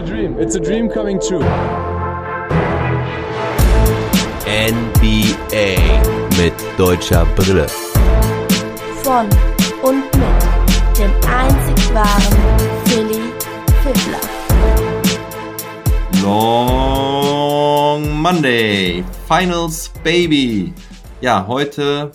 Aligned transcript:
a 0.00 0.06
dream. 0.06 0.38
It's 0.38 0.54
a 0.54 0.60
dream 0.60 0.88
coming 0.88 1.20
true. 1.20 1.44
NBA 4.46 5.76
mit 6.38 6.54
deutscher 6.78 7.26
Brille. 7.36 7.66
Von 9.02 9.28
und 9.82 10.04
mit 10.16 10.98
dem 10.98 11.10
einzig 11.28 11.94
wahren 11.94 12.38
Philly 12.86 13.20
Fiddler. 13.82 14.20
Long 16.22 18.08
Monday, 18.22 19.04
Finals 19.28 19.90
Baby. 20.02 20.72
Ja, 21.20 21.46
heute 21.46 22.12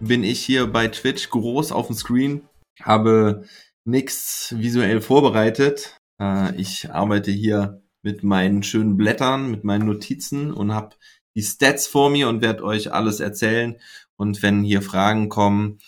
bin 0.00 0.24
ich 0.24 0.40
hier 0.40 0.66
bei 0.66 0.88
Twitch 0.88 1.30
groß 1.30 1.70
auf 1.70 1.86
dem 1.86 1.94
Screen, 1.94 2.48
habe 2.82 3.44
nichts 3.84 4.54
visuell 4.56 5.00
vorbereitet. 5.00 5.97
Äh, 6.20 6.54
ich 6.56 6.90
arbeite 6.90 7.30
hier 7.30 7.82
mit 8.02 8.22
meinen 8.22 8.62
schönen 8.62 8.96
Blättern, 8.96 9.50
mit 9.50 9.64
meinen 9.64 9.86
Notizen 9.86 10.52
und 10.52 10.74
habe 10.74 10.96
die 11.34 11.42
Stats 11.42 11.86
vor 11.86 12.10
mir 12.10 12.28
und 12.28 12.42
werde 12.42 12.64
euch 12.64 12.92
alles 12.92 13.20
erzählen. 13.20 13.76
Und 14.16 14.42
wenn 14.42 14.62
hier 14.62 14.82
Fragen 14.82 15.28
kommen 15.28 15.78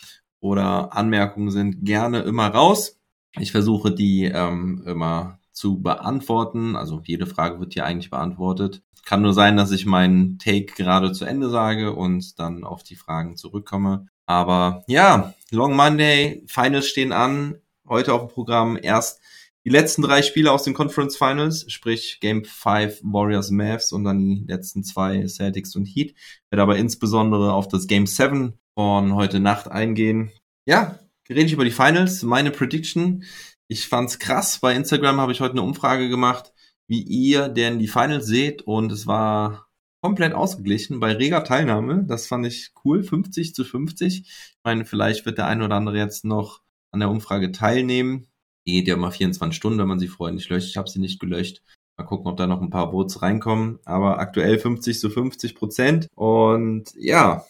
oder 0.41 0.97
Anmerkungen 0.97 1.51
sind, 1.51 1.85
gerne 1.85 2.21
immer 2.21 2.49
raus. 2.49 2.99
Ich 3.39 3.53
versuche 3.53 3.93
die 3.93 4.25
ähm, 4.25 4.83
immer 4.87 5.41
zu 5.53 5.81
beantworten. 5.81 6.77
Also 6.77 7.03
jede 7.05 7.27
Frage 7.27 7.61
wird 7.61 7.75
hier 7.75 7.85
eigentlich 7.85 8.11
beantwortet. 8.11 8.83
Kann 9.05 9.23
nur 9.23 9.35
sein, 9.35 9.57
dass 9.57 9.73
ich 9.73 9.87
meinen 9.87 10.39
Take 10.39 10.75
gerade 10.77 11.13
zu 11.13 11.25
Ende 11.25 11.51
sage 11.51 11.95
und 11.95 12.39
dann 12.39 12.65
auf 12.65 12.83
die 12.83 12.97
Fragen 12.97 13.37
zurückkomme. 13.37 14.07
Aber 14.27 14.85
ja, 14.87 15.35
Long 15.51 15.75
Monday, 15.75 16.45
Finals 16.47 16.87
stehen 16.87 17.13
an. 17.13 17.57
Heute 17.89 18.15
auf 18.15 18.21
dem 18.21 18.33
Programm 18.33 18.79
erst 18.81 19.20
die 19.65 19.71
letzten 19.71 20.03
drei 20.03 20.23
Spiele 20.23 20.53
aus 20.53 20.63
den 20.63 20.75
Conference 20.75 21.17
Finals, 21.17 21.71
sprich 21.71 22.19
Game 22.21 22.45
5 22.45 23.01
Warriors 23.03 23.51
Mavs 23.51 23.93
und 23.93 24.05
dann 24.05 24.19
die 24.19 24.45
letzten 24.47 24.85
zwei 24.85 25.27
Celtics 25.27 25.77
und 25.77 25.85
Heat. 25.87 26.15
Werde 26.51 26.63
aber 26.63 26.77
insbesondere 26.77 27.53
auf 27.53 27.69
das 27.69 27.87
Game 27.87 28.07
7 28.07 28.55
von 28.75 29.15
heute 29.15 29.41
Nacht 29.41 29.71
eingehen. 29.71 30.31
Ja, 30.67 30.99
rede 31.29 31.43
ich 31.43 31.53
über 31.53 31.65
die 31.65 31.71
Finals. 31.71 32.23
Meine 32.23 32.51
Prediction. 32.51 33.25
Ich 33.69 33.87
fand's 33.87 34.19
krass. 34.19 34.59
Bei 34.61 34.75
Instagram 34.75 35.21
habe 35.21 35.33
ich 35.33 35.41
heute 35.41 35.53
eine 35.53 35.63
Umfrage 35.63 36.09
gemacht, 36.09 36.53
wie 36.89 37.03
ihr 37.03 37.49
denn 37.49 37.79
die 37.79 37.89
Finals 37.89 38.27
seht 38.27 38.63
und 38.63 38.91
es 38.91 39.07
war 39.07 39.69
komplett 40.03 40.33
ausgeglichen 40.33 41.01
bei 41.01 41.13
reger 41.13 41.45
Teilnahme. 41.45 42.05
Das 42.09 42.27
fand 42.27 42.47
ich 42.47 42.73
cool. 42.85 43.03
50 43.03 43.55
zu 43.55 43.65
50. 43.65 44.23
Ich 44.23 44.57
meine, 44.65 44.87
vielleicht 44.87 45.27
wird 45.27 45.39
der 45.39 45.47
ein 45.47 45.63
oder 45.63 45.77
andere 45.77 45.99
jetzt 45.99 46.25
noch 46.25 46.63
an 46.91 47.01
der 47.01 47.11
Umfrage 47.11 47.53
teilnehmen. 47.53 48.30
Geht 48.65 48.89
ja 48.89 48.95
immer 48.95 49.11
24 49.11 49.57
Stunden, 49.57 49.79
wenn 49.79 49.89
man 49.89 49.99
sie 49.99 50.09
vorher 50.09 50.35
nicht 50.35 50.49
löscht. 50.51 50.69
Ich 50.69 50.77
habe 50.77 50.89
sie 50.89 51.01
nicht 51.01 51.21
gelöscht. 51.21 51.63
Mal 51.97 52.05
gucken, 52.05 52.29
ob 52.29 52.37
da 52.37 52.47
noch 52.47 52.63
ein 52.63 52.71
paar 52.71 52.93
Votes 52.93 53.23
reinkommen. 53.23 53.79
Aber 53.85 54.19
aktuell 54.19 54.59
50 54.59 54.99
zu 54.99 55.11
50 55.11 55.55
Prozent. 55.55 56.09
Und 56.15 56.93
ja, 56.97 57.45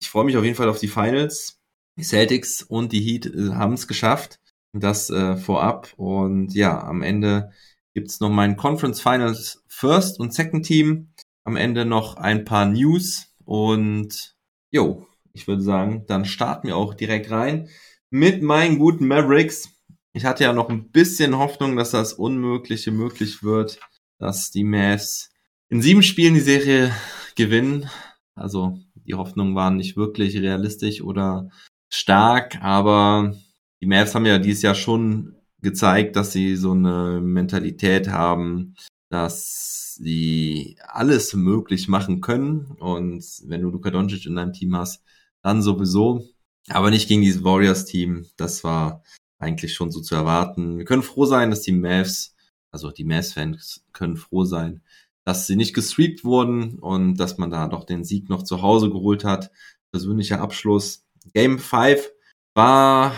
ich 0.00 0.08
freue 0.08 0.24
mich 0.24 0.36
auf 0.36 0.44
jeden 0.44 0.56
Fall 0.56 0.68
auf 0.68 0.78
die 0.78 0.88
Finals. 0.88 1.58
Die 1.98 2.04
Celtics 2.04 2.62
und 2.62 2.92
die 2.92 3.00
Heat 3.00 3.26
äh, 3.26 3.50
haben 3.52 3.74
es 3.74 3.86
geschafft. 3.88 4.40
Das 4.72 5.10
äh, 5.10 5.36
vorab. 5.36 5.92
Und 5.96 6.54
ja, 6.54 6.82
am 6.82 7.02
Ende 7.02 7.52
gibt's 7.94 8.20
noch 8.20 8.30
mein 8.30 8.56
Conference 8.56 9.00
Finals 9.00 9.62
First 9.68 10.20
und 10.20 10.32
Second 10.32 10.64
Team. 10.64 11.12
Am 11.44 11.56
Ende 11.56 11.84
noch 11.84 12.16
ein 12.16 12.44
paar 12.44 12.66
News. 12.66 13.34
Und 13.44 14.36
jo, 14.70 15.06
ich 15.32 15.46
würde 15.48 15.62
sagen, 15.62 16.04
dann 16.06 16.24
starten 16.24 16.68
wir 16.68 16.76
auch 16.76 16.94
direkt 16.94 17.30
rein 17.30 17.68
mit 18.10 18.42
meinen 18.42 18.78
guten 18.78 19.06
Mavericks. 19.06 19.70
Ich 20.12 20.24
hatte 20.24 20.44
ja 20.44 20.52
noch 20.52 20.68
ein 20.68 20.90
bisschen 20.90 21.38
Hoffnung, 21.38 21.76
dass 21.76 21.92
das 21.92 22.14
Unmögliche 22.14 22.90
möglich 22.90 23.42
wird, 23.44 23.78
dass 24.18 24.50
die 24.50 24.64
Mavs 24.64 25.30
in 25.68 25.82
sieben 25.82 26.02
Spielen 26.02 26.34
die 26.34 26.40
Serie 26.40 26.92
gewinnen. 27.36 27.88
Also 28.34 28.78
die 28.94 29.14
Hoffnungen 29.14 29.54
waren 29.54 29.76
nicht 29.76 29.96
wirklich 29.96 30.36
realistisch 30.36 31.00
oder 31.00 31.48
stark, 31.92 32.60
aber 32.60 33.36
die 33.80 33.86
Mavs 33.86 34.14
haben 34.14 34.26
ja 34.26 34.38
dieses 34.38 34.62
Jahr 34.62 34.74
schon 34.74 35.36
gezeigt, 35.62 36.16
dass 36.16 36.32
sie 36.32 36.56
so 36.56 36.72
eine 36.72 37.20
Mentalität 37.20 38.08
haben, 38.08 38.74
dass 39.10 39.94
sie 39.94 40.76
alles 40.88 41.34
möglich 41.34 41.86
machen 41.86 42.20
können. 42.20 42.66
Und 42.80 43.24
wenn 43.46 43.62
du 43.62 43.70
Luka 43.70 43.90
Doncic 43.90 44.26
in 44.26 44.34
deinem 44.34 44.52
Team 44.52 44.74
hast, 44.76 45.04
dann 45.42 45.62
sowieso. 45.62 46.26
Aber 46.68 46.90
nicht 46.90 47.08
gegen 47.08 47.22
dieses 47.22 47.44
Warriors-Team. 47.44 48.26
Das 48.36 48.64
war 48.64 49.02
eigentlich 49.40 49.74
schon 49.74 49.90
so 49.90 50.00
zu 50.00 50.14
erwarten. 50.14 50.78
Wir 50.78 50.84
können 50.84 51.02
froh 51.02 51.24
sein, 51.24 51.50
dass 51.50 51.62
die 51.62 51.72
Mavs, 51.72 52.36
also 52.70 52.90
die 52.90 53.04
Mavs-Fans 53.04 53.84
können 53.92 54.16
froh 54.16 54.44
sein, 54.44 54.82
dass 55.24 55.46
sie 55.46 55.56
nicht 55.56 55.74
gestreamt 55.74 56.24
wurden 56.24 56.78
und 56.78 57.16
dass 57.16 57.38
man 57.38 57.50
da 57.50 57.66
doch 57.66 57.84
den 57.84 58.04
Sieg 58.04 58.28
noch 58.28 58.42
zu 58.42 58.62
Hause 58.62 58.90
geholt 58.90 59.24
hat. 59.24 59.50
Persönlicher 59.92 60.40
Abschluss. 60.40 61.04
Game 61.34 61.58
5 61.58 62.10
war 62.54 63.14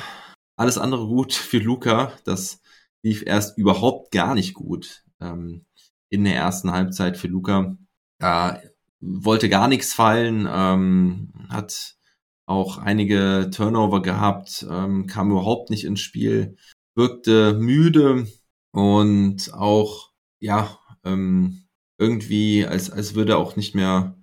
alles 0.57 0.79
andere 0.79 1.07
gut 1.07 1.33
für 1.35 1.59
Luca. 1.59 2.13
Das 2.25 2.63
lief 3.03 3.25
erst 3.27 3.59
überhaupt 3.59 4.13
gar 4.13 4.35
nicht 4.35 4.55
gut 4.55 5.05
ähm, 5.21 5.67
in 6.09 6.25
der 6.25 6.37
ersten 6.37 6.71
Halbzeit 6.73 7.17
für 7.17 7.29
Luca. 7.29 7.77
Da 8.19 8.61
wollte 9.01 9.49
gar 9.49 9.67
nichts 9.67 9.93
fallen, 9.93 10.49
ähm, 10.49 11.33
hat 11.49 11.97
auch 12.47 12.79
einige 12.79 13.51
Turnover 13.55 14.03
gehabt, 14.03 14.67
ähm, 14.71 15.07
kam 15.07 15.31
überhaupt 15.31 15.71
nicht 15.71 15.85
ins 15.85 16.01
Spiel, 16.01 16.57
wirkte 16.95 17.55
müde 17.55 18.27
und 18.73 19.53
auch, 19.55 20.11
ja, 20.41 20.79
ähm, 21.05 21.67
irgendwie, 21.99 22.67
als, 22.67 22.91
als 22.91 23.15
würde 23.15 23.33
er 23.33 23.39
auch 23.39 23.57
nicht 23.57 23.75
mehr 23.75 24.17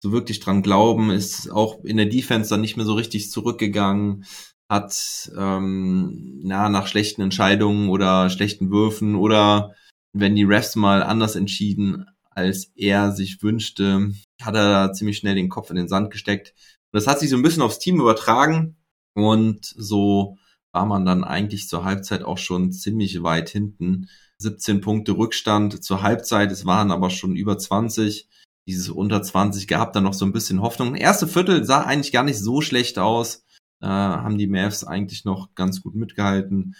so 0.00 0.12
wirklich 0.12 0.40
dran 0.40 0.62
glauben, 0.62 1.10
ist 1.10 1.50
auch 1.50 1.82
in 1.84 1.96
der 1.96 2.06
Defense 2.06 2.50
dann 2.50 2.60
nicht 2.60 2.76
mehr 2.76 2.86
so 2.86 2.94
richtig 2.94 3.30
zurückgegangen, 3.30 4.24
hat 4.68 5.30
ähm, 5.36 6.40
na, 6.42 6.68
nach 6.68 6.86
schlechten 6.86 7.22
Entscheidungen 7.22 7.88
oder 7.88 8.30
schlechten 8.30 8.70
Würfen 8.70 9.14
oder 9.14 9.74
wenn 10.12 10.36
die 10.36 10.44
Refs 10.44 10.76
mal 10.76 11.02
anders 11.02 11.36
entschieden, 11.36 12.06
als 12.30 12.72
er 12.76 13.12
sich 13.12 13.42
wünschte, 13.42 14.12
hat 14.40 14.54
er 14.54 14.92
ziemlich 14.92 15.18
schnell 15.18 15.34
den 15.34 15.48
Kopf 15.48 15.70
in 15.70 15.76
den 15.76 15.88
Sand 15.88 16.10
gesteckt 16.10 16.54
das 16.94 17.06
hat 17.06 17.20
sich 17.20 17.28
so 17.28 17.36
ein 17.36 17.42
bisschen 17.42 17.62
aufs 17.62 17.78
Team 17.80 18.00
übertragen 18.00 18.76
und 19.14 19.64
so 19.64 20.38
war 20.72 20.86
man 20.86 21.04
dann 21.04 21.24
eigentlich 21.24 21.68
zur 21.68 21.84
Halbzeit 21.84 22.22
auch 22.22 22.38
schon 22.38 22.72
ziemlich 22.72 23.22
weit 23.22 23.48
hinten. 23.48 24.08
17 24.38 24.80
Punkte 24.80 25.12
Rückstand 25.12 25.84
zur 25.84 26.02
Halbzeit, 26.02 26.50
es 26.50 26.66
waren 26.66 26.90
aber 26.90 27.10
schon 27.10 27.36
über 27.36 27.58
20. 27.58 28.28
Dieses 28.66 28.88
unter 28.90 29.22
20 29.22 29.68
gab 29.68 29.92
dann 29.92 30.04
noch 30.04 30.14
so 30.14 30.24
ein 30.24 30.32
bisschen 30.32 30.62
Hoffnung. 30.62 30.94
Erste 30.94 31.28
Viertel 31.28 31.64
sah 31.64 31.82
eigentlich 31.82 32.12
gar 32.12 32.24
nicht 32.24 32.38
so 32.38 32.60
schlecht 32.60 32.98
aus. 32.98 33.44
Äh, 33.80 33.86
haben 33.86 34.38
die 34.38 34.46
Mavs 34.46 34.84
eigentlich 34.84 35.24
noch 35.24 35.54
ganz 35.54 35.82
gut 35.82 35.94
mitgehalten. 35.94 36.74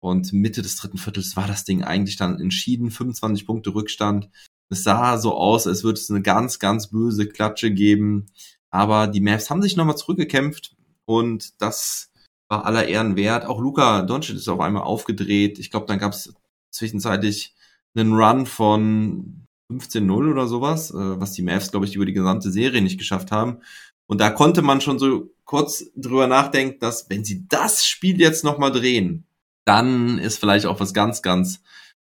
Und 0.00 0.32
Mitte 0.32 0.62
des 0.62 0.76
dritten 0.76 0.98
Viertels 0.98 1.36
war 1.36 1.46
das 1.46 1.64
Ding 1.64 1.82
eigentlich 1.82 2.16
dann 2.16 2.40
entschieden. 2.40 2.90
25 2.90 3.46
Punkte 3.46 3.74
Rückstand. 3.74 4.30
Es 4.68 4.82
sah 4.84 5.18
so 5.18 5.34
aus, 5.34 5.66
als 5.66 5.82
würde 5.82 5.98
es 5.98 6.10
eine 6.10 6.22
ganz, 6.22 6.58
ganz 6.58 6.88
böse 6.88 7.26
Klatsche 7.26 7.72
geben. 7.72 8.26
Aber 8.70 9.06
die 9.06 9.20
Mavs 9.20 9.50
haben 9.50 9.62
sich 9.62 9.76
nochmal 9.76 9.96
zurückgekämpft 9.96 10.76
und 11.04 11.60
das 11.60 12.12
war 12.48 12.64
aller 12.66 12.86
Ehren 12.86 13.16
wert. 13.16 13.44
Auch 13.44 13.60
Luca 13.60 14.02
Doncic 14.02 14.36
ist 14.36 14.48
auf 14.48 14.60
einmal 14.60 14.82
aufgedreht. 14.82 15.58
Ich 15.58 15.70
glaube, 15.70 15.86
dann 15.86 15.98
gab 15.98 16.12
es 16.12 16.32
zwischenzeitlich 16.70 17.54
einen 17.94 18.14
Run 18.14 18.46
von 18.46 19.46
15-0 19.72 20.30
oder 20.30 20.46
sowas, 20.46 20.90
äh, 20.90 21.20
was 21.20 21.32
die 21.32 21.42
Mavs, 21.42 21.70
glaube 21.70 21.86
ich, 21.86 21.94
über 21.94 22.06
die 22.06 22.12
gesamte 22.12 22.50
Serie 22.50 22.82
nicht 22.82 22.98
geschafft 22.98 23.30
haben. 23.30 23.58
Und 24.06 24.20
da 24.20 24.30
konnte 24.30 24.62
man 24.62 24.80
schon 24.80 24.98
so 24.98 25.30
kurz 25.44 25.90
drüber 25.96 26.26
nachdenken, 26.26 26.80
dass 26.80 27.08
wenn 27.10 27.24
sie 27.24 27.46
das 27.48 27.86
Spiel 27.86 28.20
jetzt 28.20 28.44
nochmal 28.44 28.72
drehen, 28.72 29.24
dann 29.64 30.18
ist 30.18 30.38
vielleicht 30.38 30.66
auch 30.66 30.80
was 30.80 30.94
ganz, 30.94 31.22
ganz 31.22 31.62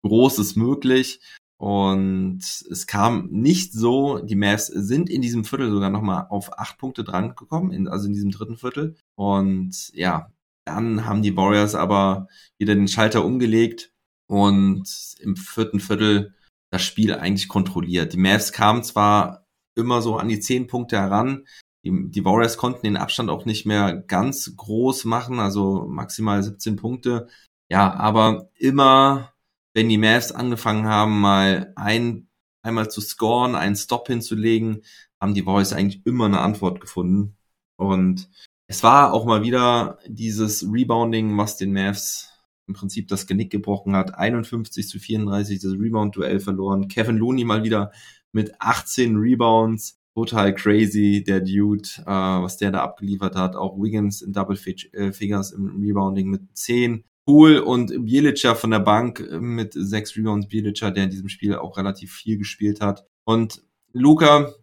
Großes 0.03 0.55
möglich. 0.55 1.19
Und 1.61 2.39
es 2.71 2.87
kam 2.87 3.27
nicht 3.29 3.71
so, 3.71 4.17
die 4.17 4.35
Mavs 4.35 4.65
sind 4.65 5.11
in 5.11 5.21
diesem 5.21 5.45
Viertel 5.45 5.69
sogar 5.69 5.91
nochmal 5.91 6.25
auf 6.27 6.57
acht 6.57 6.79
Punkte 6.79 7.03
dran 7.03 7.35
gekommen, 7.35 7.71
in, 7.71 7.87
also 7.87 8.07
in 8.07 8.13
diesem 8.13 8.31
dritten 8.31 8.57
Viertel. 8.57 8.95
Und 9.13 9.91
ja, 9.93 10.31
dann 10.65 11.05
haben 11.05 11.21
die 11.21 11.37
Warriors 11.37 11.75
aber 11.75 12.27
wieder 12.57 12.73
den 12.73 12.87
Schalter 12.87 13.23
umgelegt 13.23 13.91
und 14.27 15.15
im 15.19 15.35
vierten 15.35 15.79
Viertel 15.79 16.33
das 16.71 16.81
Spiel 16.81 17.13
eigentlich 17.13 17.47
kontrolliert. 17.47 18.13
Die 18.13 18.17
Mavs 18.17 18.53
kamen 18.53 18.83
zwar 18.83 19.45
immer 19.75 20.01
so 20.01 20.17
an 20.17 20.29
die 20.29 20.39
zehn 20.39 20.65
Punkte 20.65 20.97
heran, 20.97 21.45
die, 21.85 22.09
die 22.09 22.25
Warriors 22.25 22.57
konnten 22.57 22.87
den 22.87 22.97
Abstand 22.97 23.29
auch 23.29 23.45
nicht 23.45 23.67
mehr 23.67 23.95
ganz 23.95 24.55
groß 24.55 25.05
machen, 25.05 25.39
also 25.39 25.85
maximal 25.87 26.41
17 26.41 26.75
Punkte. 26.75 27.27
Ja, 27.69 27.93
aber 27.93 28.49
immer 28.55 29.30
wenn 29.73 29.89
die 29.89 29.97
Mavs 29.97 30.31
angefangen 30.31 30.87
haben, 30.87 31.19
mal 31.19 31.73
ein, 31.75 32.27
einmal 32.61 32.89
zu 32.89 33.01
scoren, 33.01 33.55
einen 33.55 33.75
Stop 33.75 34.07
hinzulegen, 34.07 34.83
haben 35.19 35.33
die 35.33 35.41
Boys 35.43 35.73
eigentlich 35.73 36.05
immer 36.05 36.25
eine 36.25 36.41
Antwort 36.41 36.81
gefunden. 36.81 37.37
Und 37.77 38.29
es 38.67 38.83
war 38.83 39.13
auch 39.13 39.25
mal 39.25 39.43
wieder 39.43 39.99
dieses 40.07 40.63
Rebounding, 40.63 41.37
was 41.37 41.57
den 41.57 41.73
Mavs 41.73 42.29
im 42.67 42.73
Prinzip 42.73 43.07
das 43.07 43.27
Genick 43.27 43.51
gebrochen 43.51 43.95
hat. 43.95 44.15
51 44.15 44.87
zu 44.87 44.99
34 44.99 45.59
das 45.59 45.73
Rebound-Duell 45.73 46.39
verloren. 46.39 46.87
Kevin 46.87 47.17
Looney 47.17 47.43
mal 47.43 47.63
wieder 47.63 47.91
mit 48.31 48.53
18 48.59 49.17
Rebounds. 49.17 49.97
Total 50.13 50.53
crazy, 50.53 51.23
der 51.25 51.39
Dude, 51.39 51.87
äh, 51.99 52.05
was 52.05 52.57
der 52.57 52.71
da 52.71 52.81
abgeliefert 52.83 53.35
hat. 53.35 53.55
Auch 53.55 53.81
Wiggins 53.81 54.21
in 54.21 54.33
Double 54.33 54.57
äh, 54.93 55.11
Figures 55.13 55.51
im 55.51 55.81
Rebounding 55.81 56.29
mit 56.29 56.57
10. 56.57 57.03
Pool 57.31 57.59
und 57.59 57.93
Bielica 58.03 58.55
von 58.55 58.71
der 58.71 58.79
Bank 58.79 59.25
mit 59.39 59.71
sechs 59.73 60.17
Rebounds. 60.17 60.49
Bielica, 60.49 60.91
der 60.91 61.05
in 61.05 61.11
diesem 61.11 61.29
Spiel 61.29 61.55
auch 61.55 61.77
relativ 61.77 62.11
viel 62.11 62.37
gespielt 62.37 62.81
hat. 62.81 63.05
Und 63.23 63.63
Luca 63.93 64.53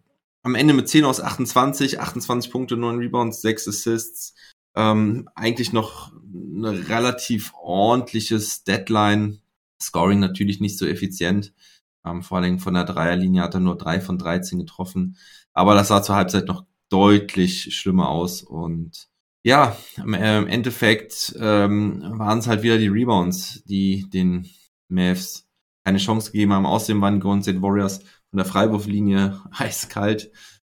am 0.43 0.53
Ende 0.53 0.75
mit 0.75 0.87
10 0.87 1.03
aus 1.03 1.19
28, 1.19 1.99
28 1.99 2.51
Punkte, 2.51 2.77
9 2.77 2.99
Rebounds, 2.99 3.41
6 3.41 3.69
Assists. 3.69 4.35
Ähm, 4.75 5.27
eigentlich 5.33 5.73
noch 5.73 6.13
ein 6.13 6.63
relativ 6.63 7.53
ordentliches 7.59 8.63
Deadline. 8.63 9.41
Scoring 9.81 10.19
natürlich 10.19 10.59
nicht 10.59 10.77
so 10.77 10.85
effizient. 10.85 11.53
Ähm, 12.05 12.21
vor 12.21 12.37
allem 12.37 12.59
von 12.59 12.75
der 12.75 12.83
Dreierlinie 12.83 13.41
hat 13.41 13.55
er 13.55 13.61
nur 13.61 13.77
3 13.79 13.99
von 13.99 14.19
13 14.19 14.59
getroffen. 14.59 15.17
Aber 15.53 15.73
das 15.73 15.87
sah 15.87 16.03
zur 16.03 16.17
Halbzeit 16.17 16.47
noch 16.47 16.65
deutlich 16.89 17.75
schlimmer 17.75 18.09
aus. 18.09 18.43
Und 18.43 19.08
ja, 19.43 19.77
im, 19.97 20.13
äh, 20.13 20.43
Endeffekt 20.45 21.35
ähm, 21.39 22.01
waren 22.17 22.39
es 22.39 22.47
halt 22.47 22.63
wieder 22.63 22.77
die 22.77 22.87
Rebounds, 22.87 23.63
die 23.65 24.09
den 24.09 24.49
Mavs 24.89 25.47
keine 25.85 25.97
Chance 25.97 26.31
gegeben 26.31 26.53
haben. 26.53 26.65
Außerdem 26.65 27.01
waren 27.01 27.15
die 27.15 27.21
Golden 27.21 27.43
State 27.43 27.61
Warriors 27.61 27.99
von 28.29 28.37
der 28.37 28.45
Freiwurflinie 28.45 29.41
eiskalt. 29.51 30.31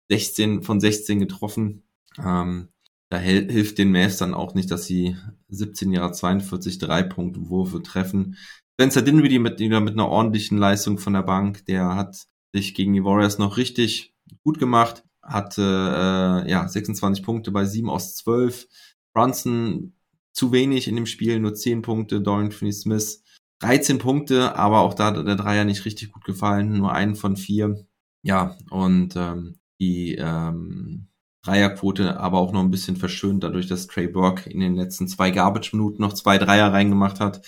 16 0.10 0.64
von 0.64 0.80
16 0.80 1.20
getroffen. 1.20 1.84
Ähm, 2.18 2.70
da 3.10 3.18
hilft 3.18 3.78
den 3.78 3.92
Mavs 3.92 4.18
dann 4.18 4.34
auch 4.34 4.54
nicht, 4.54 4.72
dass 4.72 4.86
sie 4.86 5.18
17 5.50 5.92
Jahre 5.92 6.12
42 6.12 6.78
Drei-Punkt-Wurfe 6.78 7.82
treffen. 7.82 8.38
Spencer 8.74 9.02
Dinwiddie 9.02 9.40
mit, 9.40 9.60
mit 9.60 9.74
einer 9.74 10.10
ordentlichen 10.10 10.58
Leistung 10.58 10.98
von 10.98 11.14
der 11.14 11.24
Bank, 11.24 11.66
der 11.66 11.96
hat 11.96 12.28
sich 12.54 12.74
gegen 12.74 12.94
die 12.94 13.04
Warriors 13.04 13.38
noch 13.38 13.58
richtig 13.58 14.14
gut 14.44 14.60
gemacht, 14.60 15.04
hatte 15.28 16.46
äh, 16.46 16.50
ja 16.50 16.68
26 16.68 17.24
Punkte 17.24 17.52
bei 17.52 17.66
7 17.66 17.90
aus 17.90 18.16
12. 18.16 18.68
Brunson 19.14 19.94
zu 20.34 20.52
wenig 20.52 20.88
in 20.88 20.96
dem 20.96 21.06
Spiel, 21.06 21.40
nur 21.40 21.54
10 21.54 21.82
Punkte. 21.82 22.22
Dorian 22.22 22.52
Finney-Smith 22.52 23.24
13 23.60 23.98
Punkte, 23.98 24.56
aber 24.56 24.82
auch 24.82 24.94
da 24.94 25.08
hat 25.08 25.28
der 25.28 25.36
Dreier 25.36 25.66
nicht 25.66 25.86
richtig 25.86 26.12
gut 26.12 26.24
gefallen, 26.24 26.74
nur 26.74 26.92
einen 26.92 27.16
von 27.16 27.36
vier. 27.38 27.88
Ja, 28.24 28.56
und 28.70 29.16
ähm, 29.16 29.60
die 29.80 30.16
ähm, 30.16 31.08
Dreierquote 31.44 32.20
aber 32.20 32.40
auch 32.40 32.52
noch 32.52 32.62
ein 32.62 32.72
bisschen 32.72 32.98
verschönt, 32.98 33.44
dadurch, 33.44 33.68
dass 33.68 33.88
Trey 33.88 34.08
Burke 34.08 34.50
in 34.50 34.60
den 34.60 34.76
letzten 34.76 35.08
zwei 35.08 35.32
Garbage-Minuten 35.32 36.02
noch 36.02 36.14
zwei 36.14 36.38
Dreier 36.38 36.72
reingemacht 36.72 37.20
hat. 37.20 37.46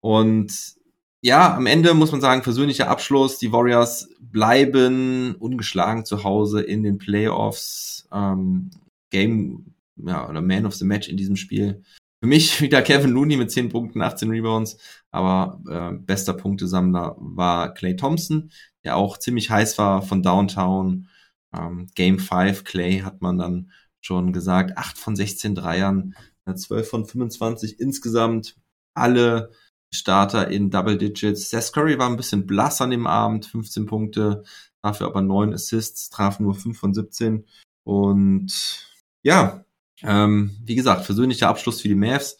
Und 0.00 0.76
ja, 1.22 1.56
am 1.56 1.66
Ende 1.66 1.94
muss 1.94 2.12
man 2.12 2.20
sagen, 2.20 2.42
persönlicher 2.42 2.88
Abschluss. 2.88 3.38
Die 3.38 3.52
Warriors 3.52 4.08
bleiben 4.20 5.34
ungeschlagen 5.36 6.04
zu 6.04 6.24
Hause 6.24 6.62
in 6.62 6.82
den 6.82 6.98
Playoffs. 6.98 8.08
Ähm, 8.12 8.70
Game, 9.10 9.74
ja, 9.96 10.28
oder 10.28 10.42
Man 10.42 10.66
of 10.66 10.74
the 10.74 10.84
Match 10.84 11.08
in 11.08 11.16
diesem 11.16 11.36
Spiel. 11.36 11.82
Für 12.20 12.28
mich 12.28 12.60
wieder 12.60 12.82
Kevin 12.82 13.10
Looney 13.10 13.36
mit 13.36 13.50
10 13.50 13.70
Punkten, 13.70 14.02
18 14.02 14.30
Rebounds, 14.30 14.78
aber 15.10 15.60
äh, 15.68 15.96
bester 15.96 16.34
Punktesammler 16.34 17.16
war 17.18 17.74
Clay 17.74 17.96
Thompson, 17.96 18.50
der 18.84 18.96
auch 18.96 19.18
ziemlich 19.18 19.50
heiß 19.50 19.78
war 19.78 20.02
von 20.02 20.22
Downtown. 20.22 21.08
Ähm, 21.54 21.88
Game 21.94 22.18
5, 22.18 22.64
Clay 22.64 23.00
hat 23.00 23.22
man 23.22 23.38
dann 23.38 23.70
schon 24.00 24.32
gesagt, 24.32 24.76
8 24.76 24.98
von 24.98 25.16
16 25.16 25.54
Dreiern, 25.54 26.14
12 26.52 26.88
von 26.88 27.06
25 27.06 27.80
insgesamt, 27.80 28.56
alle 28.94 29.50
Starter 29.94 30.48
in 30.48 30.70
Double 30.70 30.98
Digits. 30.98 31.50
Seth 31.50 31.72
Curry 31.72 31.98
war 31.98 32.08
ein 32.08 32.16
bisschen 32.16 32.46
blass 32.46 32.80
an 32.80 32.90
dem 32.90 33.06
Abend, 33.06 33.46
15 33.46 33.86
Punkte, 33.86 34.44
dafür 34.82 35.06
aber 35.06 35.22
9 35.22 35.54
Assists, 35.54 36.10
traf 36.10 36.40
nur 36.40 36.54
5 36.54 36.78
von 36.78 36.94
17 36.94 37.46
und 37.84 38.86
ja, 39.22 39.64
ähm, 40.02 40.56
wie 40.62 40.74
gesagt, 40.74 41.06
persönlicher 41.06 41.48
Abschluss 41.48 41.80
für 41.80 41.88
die 41.88 41.94
Mavs, 41.94 42.38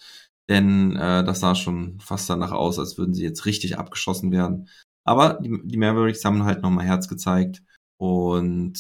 denn 0.49 0.97
äh, 0.97 1.25
das 1.25 1.41
sah 1.41 1.55
schon 1.55 2.01
fast 2.01 2.29
danach 2.29 2.53
aus, 2.53 2.79
als 2.79 2.99
würden 2.99 3.15
sie 3.15 3.23
jetzt 3.23 3.47
richtig 3.47 3.79
abgeschossen 3.79 4.31
werden. 4.33 4.69
Aber 5.05 5.35
die, 5.35 5.61
die 5.65 5.77
Mavericks 5.77 6.25
haben 6.25 6.45
halt 6.45 6.63
nochmal 6.63 6.85
Herz 6.85 7.09
gezeigt 7.09 7.63
und 7.97 8.75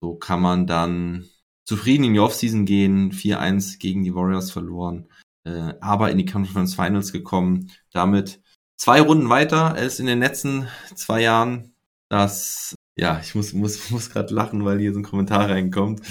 so 0.00 0.14
kann 0.14 0.40
man 0.40 0.66
dann 0.66 1.28
zufrieden 1.66 2.04
in 2.04 2.14
die 2.14 2.20
Offseason 2.20 2.64
gehen, 2.64 3.12
4-1 3.12 3.78
gegen 3.78 4.02
die 4.02 4.14
Warriors 4.14 4.50
verloren, 4.50 5.08
äh, 5.44 5.74
aber 5.80 6.10
in 6.10 6.18
die 6.18 6.26
Conference 6.26 6.74
Finals 6.74 7.12
gekommen, 7.12 7.70
damit 7.92 8.40
zwei 8.76 9.00
Runden 9.00 9.28
weiter 9.28 9.74
als 9.74 10.00
in 10.00 10.06
den 10.06 10.20
letzten 10.20 10.68
zwei 10.94 11.22
Jahren. 11.22 11.74
Das 12.08 12.74
ja, 13.00 13.18
ich 13.22 13.34
muss, 13.34 13.54
muss, 13.54 13.90
muss 13.90 14.10
gerade 14.10 14.34
lachen, 14.34 14.64
weil 14.64 14.78
hier 14.78 14.92
so 14.92 15.00
ein 15.00 15.04
Kommentar 15.04 15.48
reinkommt. 15.48 16.02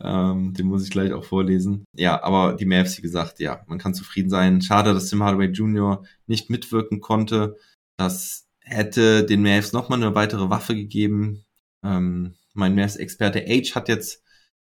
Ähm, 0.00 0.54
den 0.54 0.66
muss 0.66 0.84
ich 0.84 0.90
gleich 0.90 1.12
auch 1.12 1.24
vorlesen. 1.24 1.84
Ja, 1.92 2.22
aber 2.22 2.54
die 2.54 2.66
Mavs, 2.66 2.96
wie 2.98 3.02
gesagt, 3.02 3.40
ja, 3.40 3.64
man 3.66 3.78
kann 3.78 3.94
zufrieden 3.94 4.30
sein. 4.30 4.62
Schade, 4.62 4.94
dass 4.94 5.08
Tim 5.08 5.24
Hardaway 5.24 5.46
Jr. 5.48 6.04
nicht 6.28 6.48
mitwirken 6.48 7.00
konnte. 7.00 7.56
Das 7.96 8.46
hätte 8.60 9.24
den 9.24 9.42
Mavs 9.42 9.72
nochmal 9.72 10.00
eine 10.00 10.14
weitere 10.14 10.48
Waffe 10.48 10.76
gegeben. 10.76 11.44
Ähm, 11.82 12.34
mein 12.54 12.76
Mavs-Experte 12.76 13.40
H 13.40 13.74
hat 13.74 13.88
jetzt 13.88 14.22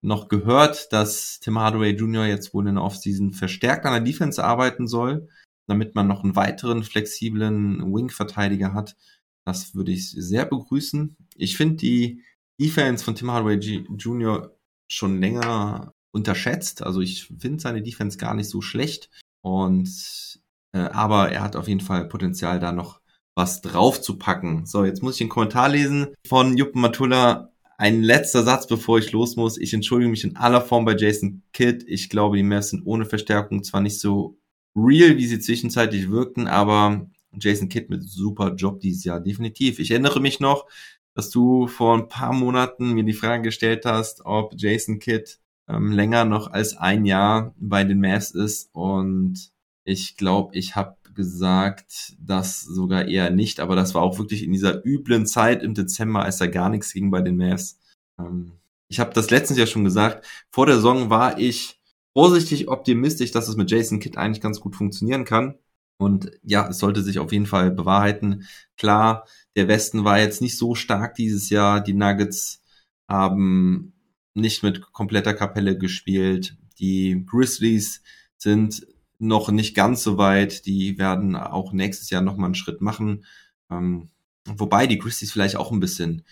noch 0.03 0.29
gehört, 0.29 0.93
dass 0.93 1.41
Tim 1.41 1.59
Hardaway 1.59 1.91
Jr. 1.91 2.27
jetzt 2.27 2.55
wohl 2.55 2.69
in 2.69 2.77
der 2.77 2.85
Offseason 2.85 3.33
verstärkt 3.33 3.87
an 3.87 3.93
der 3.93 4.03
Defense 4.03 4.43
arbeiten 4.43 4.87
soll, 4.87 5.29
damit 5.67 5.95
man 5.95 6.07
noch 6.07 6.23
einen 6.23 6.37
weiteren 6.37 6.83
flexiblen 6.83 7.93
Wing-Verteidiger 7.93 8.73
hat. 8.73 8.97
Das 9.45 9.75
würde 9.75 9.93
ich 9.93 10.11
sehr 10.11 10.45
begrüßen. 10.45 11.17
Ich 11.35 11.57
finde 11.57 11.77
die 11.77 12.23
Defense 12.61 13.05
von 13.05 13.15
Tim 13.15 13.31
Hardaway 13.31 13.57
Jr. 13.57 14.57
schon 14.89 15.21
länger 15.21 15.93
unterschätzt. 16.13 16.83
Also 16.83 17.01
ich 17.01 17.27
finde 17.27 17.61
seine 17.61 17.83
Defense 17.83 18.19
gar 18.19 18.35
nicht 18.35 18.49
so 18.49 18.61
schlecht. 18.63 19.11
Und 19.43 20.41
äh, 20.73 20.79
aber 20.79 21.31
er 21.31 21.43
hat 21.43 21.57
auf 21.57 21.69
jeden 21.69 21.81
Fall 21.81 22.09
Potenzial, 22.09 22.59
da 22.59 22.73
noch 22.73 23.01
was 23.37 23.61
drauf 23.61 24.01
zu 24.01 24.19
packen. 24.19 24.67
So, 24.67 24.85
jetzt 24.85 25.03
muss 25.03 25.15
ich 25.15 25.19
den 25.19 25.29
Kommentar 25.29 25.69
lesen 25.69 26.15
von 26.27 26.57
Jupp 26.57 26.75
Matula. 26.75 27.53
Ein 27.79 28.03
letzter 28.03 28.43
Satz, 28.43 28.67
bevor 28.67 28.99
ich 28.99 29.13
los 29.13 29.37
muss. 29.37 29.59
Ich 29.59 29.75
entschuldige 29.75 30.11
mich 30.11 30.25
in 30.25 30.37
aller 30.37 30.63
Form 30.63 30.85
bei 30.85 30.97
Jason 30.97 31.43
Kidd. 31.53 31.85
Ich 31.87 32.09
glaube, 32.09 32.37
die 32.37 32.43
Mavs 32.43 32.71
sind 32.71 32.87
ohne 32.87 33.05
Verstärkung 33.05 33.63
zwar 33.65 33.83
nicht 33.83 34.01
so 34.01 34.39
real, 34.75 35.17
wie 35.17 35.27
sie 35.27 35.41
zwischenzeitlich 35.41 36.11
wirkten, 36.11 36.49
aber 36.49 37.07
Jason 37.39 37.69
Kidd 37.69 37.89
mit 37.89 38.09
super 38.09 38.55
Job 38.55 38.81
dieses 38.81 39.05
Jahr, 39.05 39.21
definitiv. 39.21 39.79
Ich 39.79 39.91
erinnere 39.91 40.21
mich 40.21 40.41
noch, 40.41 40.67
dass 41.15 41.31
du 41.31 41.67
vor 41.67 41.97
ein 41.97 42.09
paar 42.09 42.33
Monaten 42.33 42.93
mir 42.93 43.05
die 43.05 43.13
Frage 43.13 43.43
gestellt 43.43 43.85
hast, 43.85 44.25
ob 44.25 44.55
Jason 44.57 44.99
Kidd 44.99 45.39
ähm, 45.69 45.93
länger 45.93 46.25
noch 46.25 46.51
als 46.51 46.77
ein 46.77 47.05
Jahr 47.05 47.55
bei 47.59 47.85
den 47.85 48.01
Mavs 48.01 48.31
ist 48.31 48.71
und 48.73 49.51
ich 49.85 50.17
glaube, 50.17 50.57
ich 50.57 50.77
habe 50.77 50.97
gesagt, 51.17 52.15
das 52.21 52.61
sogar 52.61 53.09
eher 53.09 53.31
nicht, 53.31 53.59
aber 53.59 53.75
das 53.75 53.95
war 53.95 54.03
auch 54.03 54.19
wirklich 54.19 54.45
in 54.45 54.53
dieser 54.53 54.85
üblen 54.87 55.27
Zeit 55.27 55.63
im 55.63 55.75
Dezember, 55.75 56.23
als 56.23 56.39
da 56.39 56.47
gar 56.47 56.69
nichts 56.69 56.93
ging 56.93 57.11
bei 57.11 57.23
den 57.23 57.37
Mavs. 57.37 57.81
Ähm, 58.19 58.53
ich 58.89 59.01
habe 59.01 59.13
das 59.13 59.31
letztens 59.31 59.59
ja 59.59 59.67
schon 59.67 59.85
gesagt, 59.85 60.25
vor 60.51 60.67
der 60.67 60.77
Saison 60.77 61.11
war 61.11 61.39
ich 61.39 61.81
vorsichtig 62.13 62.69
optimistisch, 62.69 63.33
dass 63.33 63.49
es 63.49 63.57
mit 63.57 63.71
Jason 63.71 63.99
Kidd 63.99 64.17
eigentlich 64.17 64.41
ganz 64.41 64.61
gut 64.61 64.77
funktionieren 64.77 65.25
kann. 65.25 65.59
Und 65.99 66.31
ja, 66.43 66.69
es 66.69 66.79
sollte 66.79 67.03
sich 67.03 67.19
auf 67.19 67.33
jeden 67.33 67.47
Fall 67.47 67.71
bewahrheiten. 67.71 68.47
Klar, 68.77 69.27
der 69.57 69.69
Westen 69.69 70.05
war 70.05 70.19
jetzt 70.19 70.41
nicht 70.41 70.57
so 70.57 70.75
stark 70.75 71.15
dieses 71.15 71.51
Jahr. 71.51 71.81
Die 71.81 71.95
Nuggets 71.95 72.63
haben 73.09 73.95
nicht 74.35 74.63
mit 74.63 74.93
kompletter 74.93 75.35
Kapelle 75.35 75.79
gespielt. 75.79 76.57
Die 76.79 77.25
Grizzlies 77.27 78.03
sind 78.37 78.87
noch 79.19 79.51
nicht 79.51 79.75
ganz 79.75 80.03
so 80.03 80.19
weit. 80.19 80.67
Die 80.67 80.99
werden 80.99 81.37
auch 81.37 81.73
nächstes 81.73 82.11
Jahr 82.11 82.23
noch 82.23 82.37
mal 82.37 82.47
einen 82.47 82.55
Schritt 82.55 82.81
machen. 82.81 83.25
Ähm, 83.71 84.11
wobei 84.47 84.87
die 84.87 84.99
Grizzlies 84.99 85.33
vielleicht 85.33 85.57
auch 85.57 85.73
ein 85.73 85.81
bisschen 85.81 86.25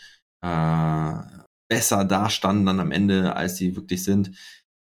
äh, 0.43 1.13
besser 1.69 2.05
dastanden 2.05 2.67
dann 2.67 2.81
am 2.81 2.93
Ende, 2.93 3.37
als 3.37 3.57
sie 3.57 3.77
wirklich 3.77 4.05
sind. 4.05 4.33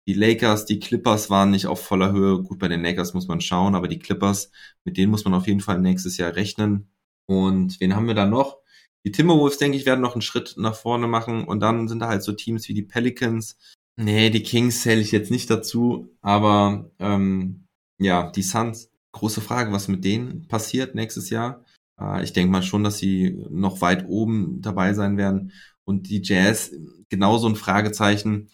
Die 0.06 0.14
Lakers, 0.14 0.66
die 0.66 0.80
Clippers 0.80 1.30
waren 1.30 1.50
nicht 1.50 1.66
auf 1.66 1.82
voller 1.82 2.12
Höhe. 2.12 2.42
Gut, 2.42 2.58
bei 2.58 2.68
den 2.68 2.82
Lakers 2.82 3.14
muss 3.14 3.26
man 3.26 3.40
schauen, 3.40 3.74
aber 3.74 3.88
die 3.88 3.98
Clippers, 3.98 4.50
mit 4.84 4.98
denen 4.98 5.10
muss 5.10 5.24
man 5.24 5.34
auf 5.34 5.46
jeden 5.46 5.60
Fall 5.60 5.80
nächstes 5.80 6.18
Jahr 6.18 6.36
rechnen. 6.36 6.90
Und 7.26 7.80
wen 7.80 7.96
haben 7.96 8.06
wir 8.06 8.14
da 8.14 8.26
noch? 8.26 8.58
Die 9.06 9.12
Timberwolves, 9.12 9.58
denke 9.58 9.76
ich, 9.78 9.86
werden 9.86 10.00
noch 10.00 10.14
einen 10.14 10.22
Schritt 10.22 10.54
nach 10.58 10.74
vorne 10.74 11.06
machen. 11.06 11.44
Und 11.44 11.60
dann 11.60 11.88
sind 11.88 12.00
da 12.00 12.08
halt 12.08 12.22
so 12.22 12.32
Teams 12.32 12.68
wie 12.68 12.74
die 12.74 12.82
Pelicans. 12.82 13.56
Nee, 13.96 14.30
die 14.30 14.42
Kings 14.42 14.82
zähle 14.82 15.00
ich 15.00 15.12
jetzt 15.12 15.30
nicht 15.30 15.50
dazu. 15.50 16.14
Aber 16.20 16.90
ähm, 16.98 17.63
ja, 18.04 18.30
die 18.30 18.42
Suns, 18.42 18.90
große 19.12 19.40
Frage, 19.40 19.72
was 19.72 19.88
mit 19.88 20.04
denen 20.04 20.46
passiert 20.48 20.94
nächstes 20.94 21.30
Jahr. 21.30 21.64
Äh, 22.00 22.22
ich 22.24 22.32
denke 22.32 22.52
mal 22.52 22.62
schon, 22.62 22.84
dass 22.84 22.98
sie 22.98 23.44
noch 23.50 23.80
weit 23.80 24.06
oben 24.06 24.60
dabei 24.60 24.94
sein 24.94 25.16
werden. 25.16 25.52
Und 25.84 26.08
die 26.08 26.22
Jazz, 26.22 26.72
genauso 27.08 27.48
ein 27.48 27.56
Fragezeichen. 27.56 28.50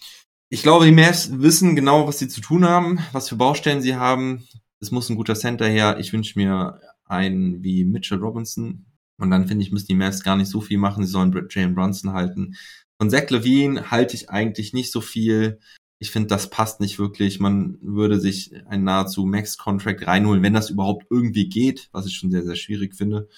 Ich 0.48 0.62
glaube, 0.62 0.84
die 0.84 0.92
Mavs 0.92 1.30
wissen 1.40 1.76
genau, 1.76 2.08
was 2.08 2.18
sie 2.18 2.28
zu 2.28 2.40
tun 2.40 2.64
haben, 2.64 2.98
was 3.12 3.28
für 3.28 3.36
Baustellen 3.36 3.82
sie 3.82 3.96
haben. 3.96 4.46
es 4.80 4.90
muss 4.90 5.10
ein 5.10 5.16
guter 5.16 5.34
Center 5.34 5.66
her. 5.68 5.98
Ich 5.98 6.12
wünsche 6.12 6.38
mir 6.38 6.80
einen 7.04 7.62
wie 7.62 7.84
Mitchell 7.84 8.18
Robinson. 8.18 8.86
Und 9.18 9.30
dann 9.30 9.46
finde 9.46 9.64
ich, 9.64 9.72
müssen 9.72 9.88
die 9.88 9.94
Mavs 9.94 10.22
gar 10.22 10.36
nicht 10.36 10.48
so 10.48 10.60
viel 10.60 10.78
machen. 10.78 11.04
Sie 11.04 11.12
sollen 11.12 11.34
Jalen 11.50 11.74
Brunson 11.74 12.12
halten. 12.12 12.56
Von 12.98 13.10
Zach 13.10 13.28
Levine 13.30 13.90
halte 13.90 14.14
ich 14.16 14.30
eigentlich 14.30 14.72
nicht 14.72 14.92
so 14.92 15.00
viel. 15.00 15.60
Ich 16.02 16.10
finde, 16.10 16.28
das 16.28 16.48
passt 16.48 16.80
nicht 16.80 16.98
wirklich. 16.98 17.40
Man 17.40 17.78
würde 17.82 18.18
sich 18.18 18.52
einen 18.66 18.84
nahezu 18.84 19.26
Max-Contract 19.26 20.06
reinholen, 20.06 20.42
wenn 20.42 20.54
das 20.54 20.70
überhaupt 20.70 21.06
irgendwie 21.10 21.48
geht, 21.48 21.90
was 21.92 22.06
ich 22.06 22.14
schon 22.14 22.30
sehr, 22.30 22.42
sehr 22.42 22.56
schwierig 22.56 22.94
finde. 22.94 23.28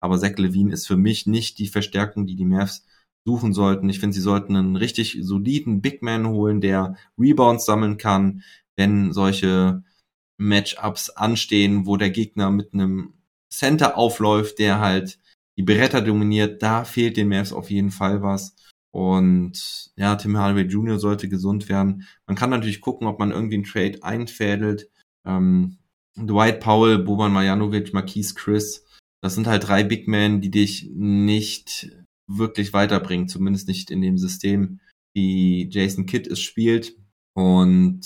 Aber 0.00 0.18
Zach 0.18 0.36
Levine 0.36 0.72
ist 0.72 0.86
für 0.86 0.98
mich 0.98 1.26
nicht 1.26 1.58
die 1.58 1.68
Verstärkung, 1.68 2.26
die 2.26 2.36
die 2.36 2.44
Mavs 2.44 2.84
suchen 3.24 3.54
sollten. 3.54 3.88
Ich 3.88 4.00
finde, 4.00 4.14
sie 4.14 4.20
sollten 4.20 4.54
einen 4.54 4.76
richtig 4.76 5.18
soliden 5.22 5.80
Big 5.80 6.02
Man 6.02 6.28
holen, 6.28 6.60
der 6.60 6.96
Rebounds 7.18 7.64
sammeln 7.64 7.96
kann, 7.96 8.42
wenn 8.76 9.12
solche 9.12 9.82
Matchups 10.38 11.10
anstehen, 11.10 11.86
wo 11.86 11.96
der 11.96 12.10
Gegner 12.10 12.50
mit 12.50 12.72
einem 12.74 13.14
Center 13.50 13.96
aufläuft, 13.96 14.58
der 14.58 14.78
halt 14.80 15.18
die 15.56 15.62
Bretter 15.62 16.00
dominiert. 16.00 16.62
Da 16.62 16.84
fehlt 16.84 17.16
den 17.16 17.28
Mavs 17.28 17.52
auf 17.52 17.70
jeden 17.70 17.90
Fall 17.90 18.22
was. 18.22 18.54
Und 18.92 19.92
ja, 19.96 20.16
Tim 20.16 20.36
Hardaway 20.36 20.64
Jr. 20.64 20.98
sollte 20.98 21.28
gesund 21.28 21.68
werden. 21.68 22.06
Man 22.26 22.36
kann 22.36 22.50
natürlich 22.50 22.80
gucken, 22.80 23.06
ob 23.06 23.18
man 23.18 23.30
irgendwie 23.30 23.56
einen 23.56 23.64
Trade 23.64 24.02
einfädelt. 24.02 24.90
Ähm, 25.24 25.78
Dwight 26.16 26.60
Powell, 26.60 26.98
Boban 26.98 27.32
Marjanovic, 27.32 27.92
Marquise 27.92 28.34
Chris, 28.34 28.84
das 29.22 29.34
sind 29.34 29.46
halt 29.46 29.68
drei 29.68 29.84
Big 29.84 30.08
Men, 30.08 30.40
die 30.40 30.50
dich 30.50 30.90
nicht 30.92 31.90
wirklich 32.26 32.72
weiterbringen, 32.72 33.28
zumindest 33.28 33.68
nicht 33.68 33.90
in 33.90 34.00
dem 34.00 34.18
System, 34.18 34.80
wie 35.14 35.68
Jason 35.70 36.06
Kidd 36.06 36.28
es 36.30 36.40
spielt. 36.40 36.96
Und 37.34 38.00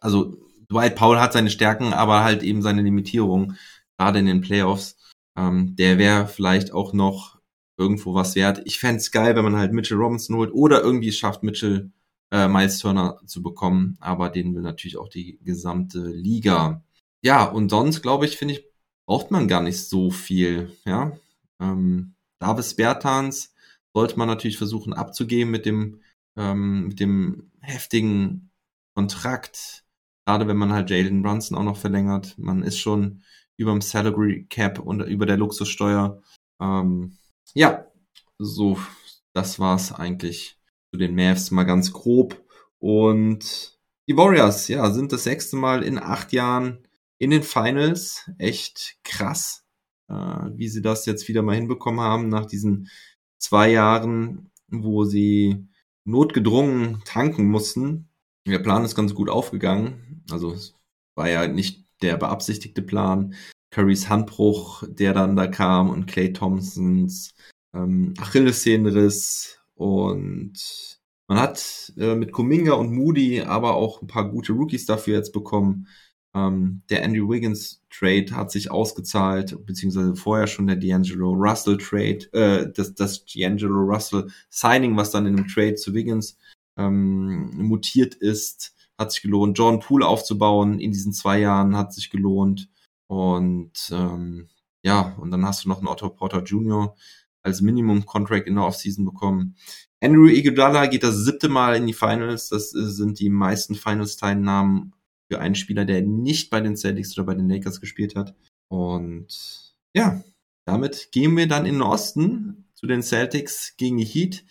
also 0.00 0.38
Dwight 0.70 0.96
Powell 0.96 1.20
hat 1.20 1.32
seine 1.32 1.50
Stärken, 1.50 1.92
aber 1.92 2.22
halt 2.22 2.42
eben 2.42 2.62
seine 2.62 2.82
Limitierung, 2.82 3.54
gerade 3.98 4.20
in 4.20 4.26
den 4.26 4.40
Playoffs. 4.40 4.96
Ähm, 5.36 5.74
der 5.76 5.98
wäre 5.98 6.26
vielleicht 6.28 6.72
auch 6.72 6.92
noch 6.92 7.39
irgendwo 7.80 8.14
was 8.14 8.36
wert. 8.36 8.60
Ich 8.66 8.78
fände 8.78 9.02
geil, 9.10 9.34
wenn 9.34 9.44
man 9.44 9.56
halt 9.56 9.72
Mitchell 9.72 9.96
Robinson 9.96 10.36
holt 10.36 10.52
oder 10.52 10.82
irgendwie 10.82 11.08
es 11.08 11.16
schafft, 11.16 11.42
Mitchell 11.42 11.90
äh, 12.30 12.46
Miles 12.46 12.78
Turner 12.78 13.18
zu 13.26 13.42
bekommen, 13.42 13.96
aber 14.00 14.28
den 14.28 14.54
will 14.54 14.62
natürlich 14.62 14.98
auch 14.98 15.08
die 15.08 15.38
gesamte 15.42 15.98
Liga. 15.98 16.84
Ja, 17.22 17.44
und 17.44 17.70
sonst, 17.70 18.02
glaube 18.02 18.26
ich, 18.26 18.36
finde 18.36 18.54
ich, 18.54 18.64
braucht 19.06 19.30
man 19.30 19.48
gar 19.48 19.62
nicht 19.62 19.88
so 19.88 20.10
viel. 20.10 20.76
Ja, 20.84 21.16
ähm, 21.60 22.14
Davis 22.38 22.76
Bertans 22.76 23.54
sollte 23.94 24.18
man 24.18 24.28
natürlich 24.28 24.58
versuchen 24.58 24.92
abzugeben 24.92 25.50
mit 25.50 25.66
dem, 25.66 26.00
ähm, 26.36 26.88
mit 26.88 27.00
dem 27.00 27.50
heftigen 27.60 28.50
Kontrakt. 28.94 29.84
Gerade 30.26 30.46
wenn 30.46 30.56
man 30.56 30.72
halt 30.72 30.90
Jalen 30.90 31.22
Brunson 31.22 31.56
auch 31.56 31.64
noch 31.64 31.78
verlängert. 31.78 32.38
Man 32.38 32.62
ist 32.62 32.78
schon 32.78 33.22
über 33.56 33.72
dem 33.72 33.80
Salary 33.80 34.46
Cap 34.48 34.78
und 34.78 35.00
über 35.00 35.26
der 35.26 35.36
Luxussteuer. 35.38 36.22
Ähm, 36.60 37.16
ja, 37.54 37.86
so, 38.38 38.78
das 39.32 39.58
war's 39.58 39.92
eigentlich 39.92 40.58
zu 40.90 40.98
den 40.98 41.14
Mavs 41.14 41.50
mal 41.50 41.64
ganz 41.64 41.92
grob. 41.92 42.42
Und 42.78 43.78
die 44.08 44.16
Warriors, 44.16 44.68
ja, 44.68 44.90
sind 44.90 45.12
das 45.12 45.24
sechste 45.24 45.56
Mal 45.56 45.82
in 45.82 45.98
acht 45.98 46.32
Jahren 46.32 46.86
in 47.18 47.30
den 47.30 47.42
Finals. 47.42 48.30
Echt 48.38 48.96
krass, 49.04 49.64
äh, 50.08 50.14
wie 50.14 50.68
sie 50.68 50.82
das 50.82 51.06
jetzt 51.06 51.28
wieder 51.28 51.42
mal 51.42 51.54
hinbekommen 51.54 52.00
haben 52.00 52.28
nach 52.28 52.46
diesen 52.46 52.88
zwei 53.38 53.70
Jahren, 53.70 54.50
wo 54.68 55.04
sie 55.04 55.68
notgedrungen 56.04 57.02
tanken 57.04 57.46
mussten. 57.46 58.08
Der 58.46 58.58
Plan 58.58 58.84
ist 58.84 58.94
ganz 58.94 59.14
gut 59.14 59.28
aufgegangen. 59.28 60.24
Also 60.30 60.52
es 60.52 60.74
war 61.14 61.28
ja 61.28 61.46
nicht 61.46 61.84
der 62.02 62.16
beabsichtigte 62.16 62.82
Plan. 62.82 63.34
Currys 63.70 64.08
Handbruch, 64.08 64.84
der 64.88 65.14
dann 65.14 65.36
da 65.36 65.46
kam 65.46 65.90
und 65.90 66.06
Clay 66.06 66.32
Thompsons 66.32 67.34
ähm, 67.74 68.14
Achillessehnenriss 68.18 69.58
und 69.74 70.98
man 71.28 71.38
hat 71.38 71.92
äh, 71.96 72.16
mit 72.16 72.32
Kuminga 72.32 72.72
und 72.72 72.92
Moody 72.92 73.42
aber 73.42 73.74
auch 73.74 74.02
ein 74.02 74.08
paar 74.08 74.28
gute 74.28 74.52
Rookies 74.52 74.86
dafür 74.86 75.16
jetzt 75.16 75.32
bekommen. 75.32 75.86
Ähm, 76.34 76.82
der 76.90 77.04
Andrew 77.04 77.30
Wiggins 77.30 77.82
Trade 77.90 78.26
hat 78.32 78.50
sich 78.50 78.70
ausgezahlt, 78.70 79.64
beziehungsweise 79.66 80.16
vorher 80.16 80.46
schon 80.46 80.66
der 80.66 80.78
D'Angelo 80.80 81.34
Russell 81.34 81.76
Trade, 81.78 82.32
äh, 82.32 82.72
das, 82.72 82.94
das 82.94 83.26
D'Angelo 83.26 83.84
Russell 83.86 84.28
Signing, 84.48 84.96
was 84.96 85.10
dann 85.10 85.26
in 85.26 85.36
einem 85.36 85.48
Trade 85.48 85.76
zu 85.76 85.94
Wiggins 85.94 86.36
ähm, 86.76 87.50
mutiert 87.56 88.14
ist, 88.14 88.74
hat 88.98 89.12
sich 89.12 89.22
gelohnt. 89.22 89.58
John 89.58 89.80
Poole 89.80 90.06
aufzubauen 90.06 90.80
in 90.80 90.92
diesen 90.92 91.12
zwei 91.12 91.40
Jahren 91.40 91.76
hat 91.76 91.92
sich 91.92 92.10
gelohnt. 92.10 92.68
Und 93.10 93.90
ähm, 93.90 94.48
ja, 94.84 95.16
und 95.18 95.32
dann 95.32 95.44
hast 95.44 95.64
du 95.64 95.68
noch 95.68 95.78
einen 95.78 95.88
Otto 95.88 96.10
Porter 96.10 96.44
Jr. 96.44 96.94
als 97.42 97.60
Minimum-Contract 97.60 98.46
in 98.46 98.54
der 98.54 98.64
Offseason 98.64 99.04
bekommen. 99.04 99.56
Andrew 100.00 100.28
Iguodala 100.28 100.86
geht 100.86 101.02
das 101.02 101.16
siebte 101.16 101.48
Mal 101.48 101.74
in 101.74 101.88
die 101.88 101.92
Finals. 101.92 102.50
Das 102.50 102.70
sind 102.70 103.18
die 103.18 103.28
meisten 103.28 103.74
Finals-Teilnahmen 103.74 104.94
für 105.28 105.40
einen 105.40 105.56
Spieler, 105.56 105.84
der 105.84 106.02
nicht 106.02 106.50
bei 106.50 106.60
den 106.60 106.76
Celtics 106.76 107.18
oder 107.18 107.26
bei 107.26 107.34
den 107.34 107.48
Lakers 107.48 107.80
gespielt 107.80 108.14
hat. 108.14 108.36
Und 108.68 109.74
ja, 109.92 110.22
damit 110.64 111.08
gehen 111.10 111.36
wir 111.36 111.48
dann 111.48 111.66
in 111.66 111.74
den 111.74 111.82
Osten 111.82 112.68
zu 112.74 112.86
den 112.86 113.02
Celtics 113.02 113.74
gegen 113.76 113.96
die 113.96 114.04
Heat. 114.04 114.44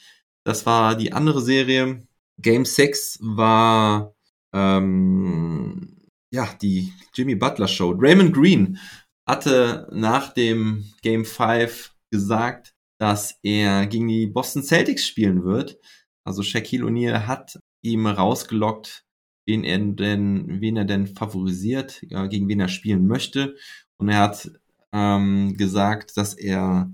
Das 0.43 0.65
war 0.65 0.97
die 0.97 1.13
andere 1.13 1.41
Serie. 1.41 2.05
Game 2.37 2.65
6 2.65 3.19
war 3.21 4.13
ähm, 4.51 5.98
ja 6.31 6.49
die 6.61 6.93
Jimmy 7.13 7.35
Butler 7.35 7.67
Show. 7.67 7.95
Raymond 7.97 8.33
Green 8.33 8.79
hatte 9.27 9.87
nach 9.91 10.33
dem 10.33 10.85
Game 11.01 11.25
5 11.25 11.93
gesagt, 12.11 12.73
dass 12.99 13.39
er 13.43 13.87
gegen 13.87 14.07
die 14.07 14.27
Boston 14.27 14.63
Celtics 14.63 15.07
spielen 15.07 15.43
wird. 15.43 15.79
Also 16.25 16.43
Shaquille 16.43 16.85
O'Neal 16.85 17.27
hat 17.27 17.59
ihm 17.81 18.05
rausgelockt, 18.05 19.05
wen 19.47 19.63
er 19.63 19.79
denn, 19.79 20.61
wen 20.61 20.77
er 20.77 20.85
denn 20.85 21.07
favorisiert, 21.07 22.01
gegen 22.01 22.47
wen 22.47 22.59
er 22.59 22.67
spielen 22.67 23.07
möchte. 23.07 23.55
Und 23.97 24.09
er 24.09 24.19
hat 24.19 24.51
ähm, 24.91 25.55
gesagt, 25.57 26.17
dass 26.17 26.33
er 26.33 26.91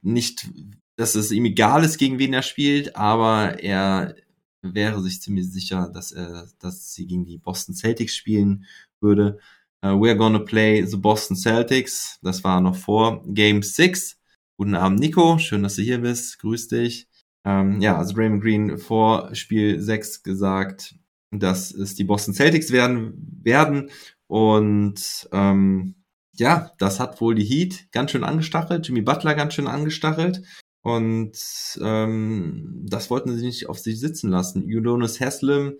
nicht, 0.00 0.48
dass 0.96 1.14
es 1.14 1.32
ihm 1.32 1.44
egal 1.44 1.84
ist, 1.84 1.98
gegen 1.98 2.18
wen 2.18 2.32
er 2.32 2.42
spielt, 2.42 2.96
aber 2.96 3.62
er 3.62 4.14
wäre 4.62 5.02
sich 5.02 5.20
ziemlich 5.20 5.50
sicher, 5.50 5.90
dass 5.92 6.12
er, 6.12 6.48
dass 6.60 6.94
sie 6.94 7.06
gegen 7.06 7.26
die 7.26 7.38
Boston 7.38 7.74
Celtics 7.74 8.14
spielen 8.14 8.64
würde. 9.00 9.38
Uh, 9.84 9.88
we're 9.88 10.14
gonna 10.14 10.38
play 10.38 10.84
the 10.86 10.96
Boston 10.96 11.36
Celtics. 11.36 12.18
Das 12.22 12.44
war 12.44 12.60
noch 12.60 12.76
vor 12.76 13.24
Game 13.26 13.62
6. 13.62 14.16
Guten 14.56 14.76
Abend, 14.76 15.00
Nico. 15.00 15.38
Schön, 15.38 15.64
dass 15.64 15.74
du 15.74 15.82
hier 15.82 15.98
bist. 15.98 16.38
Grüß 16.38 16.68
dich. 16.68 17.08
Ähm, 17.44 17.80
ja, 17.80 17.98
also 17.98 18.14
Raymond 18.14 18.42
Green 18.42 18.78
vor 18.78 19.34
Spiel 19.34 19.80
6 19.80 20.22
gesagt, 20.22 20.94
dass 21.32 21.72
es 21.72 21.96
die 21.96 22.04
Boston 22.04 22.34
Celtics 22.34 22.70
werden 22.70 23.40
werden. 23.42 23.90
Und 24.28 25.28
ähm, 25.32 25.96
ja, 26.34 26.70
das 26.78 27.00
hat 27.00 27.20
wohl 27.20 27.34
die 27.34 27.44
Heat 27.44 27.90
ganz 27.92 28.12
schön 28.12 28.24
angestachelt, 28.24 28.86
Jimmy 28.86 29.02
Butler 29.02 29.34
ganz 29.34 29.54
schön 29.54 29.66
angestachelt. 29.66 30.42
Und 30.82 31.38
ähm, 31.80 32.84
das 32.88 33.10
wollten 33.10 33.36
sie 33.36 33.46
nicht 33.46 33.68
auf 33.68 33.78
sich 33.78 34.00
sitzen 34.00 34.30
lassen. 34.30 34.64
Udonis 34.64 35.20
Haslam, 35.20 35.74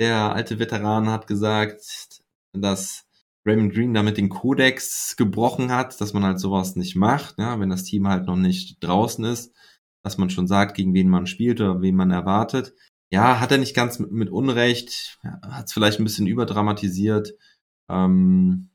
der 0.00 0.34
alte 0.34 0.58
Veteran, 0.58 1.10
hat 1.10 1.26
gesagt, 1.26 2.22
dass 2.52 3.06
Raymond 3.46 3.74
Green 3.74 3.94
damit 3.94 4.16
den 4.16 4.30
Kodex 4.30 5.14
gebrochen 5.16 5.70
hat, 5.70 6.00
dass 6.00 6.14
man 6.14 6.24
halt 6.24 6.40
sowas 6.40 6.74
nicht 6.74 6.96
macht, 6.96 7.38
ja, 7.38 7.60
wenn 7.60 7.70
das 7.70 7.84
Team 7.84 8.08
halt 8.08 8.26
noch 8.26 8.36
nicht 8.36 8.82
draußen 8.82 9.24
ist, 9.24 9.54
dass 10.02 10.18
man 10.18 10.30
schon 10.30 10.46
sagt, 10.46 10.74
gegen 10.74 10.94
wen 10.94 11.08
man 11.08 11.26
spielt 11.26 11.60
oder 11.60 11.82
wen 11.82 11.94
man 11.94 12.10
erwartet 12.10 12.74
ja, 13.10 13.40
hat 13.40 13.52
er 13.52 13.58
nicht 13.58 13.74
ganz 13.74 13.98
mit, 13.98 14.10
mit 14.10 14.30
Unrecht, 14.30 15.18
hat 15.22 15.66
es 15.66 15.72
vielleicht 15.72 16.00
ein 16.00 16.04
bisschen 16.04 16.26
überdramatisiert. 16.26 17.34
Ähm, 17.88 18.70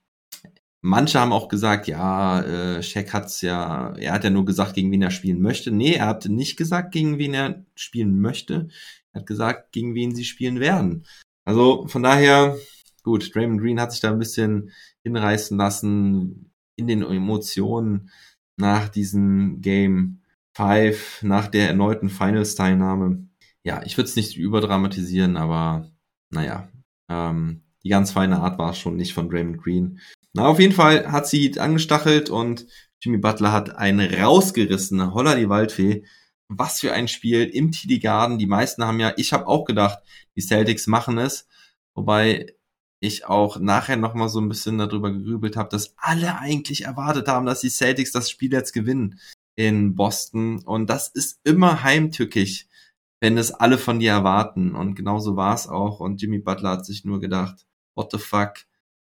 manche 0.82 1.20
haben 1.20 1.34
auch 1.34 1.48
gesagt, 1.48 1.88
ja, 1.88 2.42
äh, 2.42 2.84
Shaq 2.84 3.14
hat's 3.14 3.42
ja, 3.42 3.94
er 3.98 4.14
hat 4.14 4.24
ja 4.24 4.30
nur 4.30 4.46
gesagt, 4.46 4.76
gegen 4.76 4.92
wen 4.92 5.02
er 5.02 5.12
spielen 5.12 5.42
möchte. 5.42 5.72
Nee, 5.72 5.94
er 5.94 6.08
hat 6.08 6.26
nicht 6.26 6.58
gesagt, 6.58 6.92
gegen 6.92 7.18
wen 7.18 7.34
er 7.34 7.66
spielen 7.76 8.20
möchte. 8.20 8.70
Er 9.14 9.22
hat 9.22 9.28
gesagt, 9.28 9.72
gegen 9.72 9.96
wen 9.96 10.16
sie 10.16 10.26
spielen 10.26 10.60
werden. 10.60 11.06
Also 11.46 11.88
von 11.88 12.04
daher, 12.04 12.58
gut, 13.04 13.36
Draymond 13.36 13.62
Green 13.62 13.80
hat 13.80 13.92
sich 13.92 14.02
da 14.02 14.12
ein 14.12 14.20
bisschen 14.20 14.72
hinreißen 15.04 15.58
lassen 15.58 16.52
in 16.76 16.88
den 16.88 17.02
Emotionen 17.02 18.10
nach 18.58 18.90
diesem 18.90 19.62
Game 19.62 20.22
5, 20.56 21.24
nach 21.24 21.48
der 21.48 21.68
erneuten 21.68 22.10
Finals-Teilnahme 22.10 23.28
ja, 23.64 23.84
ich 23.86 23.98
würde 23.98 24.10
es 24.10 24.16
nicht 24.16 24.38
überdramatisieren, 24.38 25.38
aber 25.38 25.90
naja, 26.30 26.70
ähm, 27.10 27.62
die 27.84 27.90
ganz 27.90 28.12
feine 28.12 28.40
Art 28.40 28.58
war 28.58 28.72
es 28.72 28.78
schon 28.78 28.96
nicht 28.96 29.14
von 29.14 29.30
Draymond 29.30 29.62
Green. 29.62 30.00
Na, 30.34 30.46
auf 30.48 30.60
jeden 30.60 30.74
Fall 30.74 31.12
hat 31.12 31.28
sie 31.28 31.60
angestachelt 31.60 32.30
und 32.30 32.66
Jimmy 33.02 33.18
Butler 33.18 33.52
hat 33.52 33.76
einen 33.76 34.14
rausgerissen. 34.14 35.14
Holla 35.14 35.36
die 35.36 35.50
Waldfee. 35.50 36.06
Was 36.48 36.80
für 36.80 36.94
ein 36.94 37.08
Spiel 37.08 37.44
im 37.44 37.72
TD 37.72 38.00
Garden. 38.00 38.38
Die 38.38 38.46
meisten 38.46 38.86
haben 38.86 39.00
ja, 39.00 39.14
ich 39.18 39.34
habe 39.34 39.48
auch 39.48 39.66
gedacht, 39.66 40.00
die 40.36 40.42
Celtics 40.42 40.88
machen 40.88 41.18
es. 41.18 41.48
Wobei 41.96 42.56
ich 43.02 43.26
auch 43.26 43.60
nachher 43.60 43.98
nochmal 43.98 44.30
so 44.30 44.40
ein 44.40 44.48
bisschen 44.48 44.78
darüber 44.78 45.12
gegrübelt 45.12 45.58
habe, 45.58 45.70
dass 45.70 45.96
alle 45.98 46.38
eigentlich 46.38 46.84
erwartet 46.86 47.28
haben, 47.28 47.46
dass 47.46 47.62
die 47.62 47.70
Celtics 47.70 48.12
das 48.12 48.30
Spiel 48.30 48.54
jetzt 48.54 48.74
gewinnen 48.74 49.20
in 49.56 49.96
Boston. 49.96 50.64
Und 50.64 50.90
das 50.90 51.08
ist 51.10 51.40
immer 51.44 51.84
heimtückisch, 51.84 52.68
wenn 53.20 53.38
es 53.38 53.52
alle 53.52 53.78
von 53.78 54.00
dir 54.00 54.12
erwarten. 54.12 54.76
Und 54.76 54.96
genauso 54.96 55.36
war 55.36 55.56
es 55.56 55.68
auch. 55.68 56.00
Und 56.00 56.22
Jimmy 56.22 56.40
Butler 56.40 56.72
hat 56.72 56.86
sich 56.86 57.04
nur 57.04 57.20
gedacht, 57.20 57.66
what 57.96 58.12
the 58.12 58.20
fuck, 58.20 58.54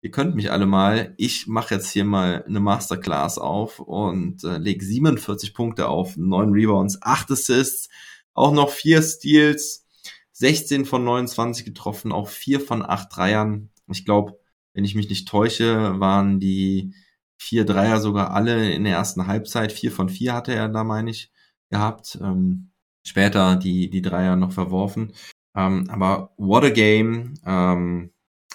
ihr 0.02 0.10
könnt 0.10 0.34
mich 0.34 0.50
alle 0.50 0.66
mal. 0.66 1.14
Ich 1.16 1.46
mache 1.46 1.74
jetzt 1.74 1.90
hier 1.90 2.04
mal 2.04 2.44
eine 2.46 2.60
Masterclass 2.60 3.38
auf 3.38 3.78
und 3.80 4.44
äh, 4.44 4.58
lege 4.58 4.84
47 4.84 5.54
Punkte 5.54 5.88
auf, 5.88 6.16
9 6.16 6.50
Rebounds, 6.50 7.02
8 7.02 7.30
Assists, 7.32 7.88
auch 8.34 8.52
noch 8.52 8.70
4 8.70 9.02
Steals, 9.02 9.86
16 10.32 10.86
von 10.86 11.04
29 11.04 11.64
getroffen, 11.64 12.12
auch 12.12 12.28
4 12.28 12.60
von 12.60 12.82
8 12.82 13.08
Dreiern. 13.14 13.70
Ich 13.88 14.04
glaube, 14.04 14.38
wenn 14.72 14.84
ich 14.84 14.94
mich 14.94 15.08
nicht 15.08 15.28
täusche, 15.28 15.98
waren 16.00 16.40
die 16.40 16.94
vier 17.36 17.64
Dreier 17.64 18.00
sogar 18.00 18.32
alle 18.32 18.70
in 18.72 18.84
der 18.84 18.94
ersten 18.94 19.26
Halbzeit. 19.26 19.72
Vier 19.72 19.90
von 19.90 20.08
vier 20.08 20.34
hatte 20.34 20.54
er 20.54 20.68
da, 20.68 20.84
meine 20.84 21.10
ich, 21.10 21.32
gehabt. 21.70 22.18
Ähm, 22.22 22.70
später 23.02 23.56
die, 23.56 23.90
die 23.90 24.02
Dreier 24.02 24.36
noch 24.36 24.52
verworfen. 24.52 25.12
Ähm, 25.56 25.88
aber 25.90 26.32
what 26.36 26.64
a 26.64 26.70
game. 26.70 27.34
Ähm, 27.44 28.12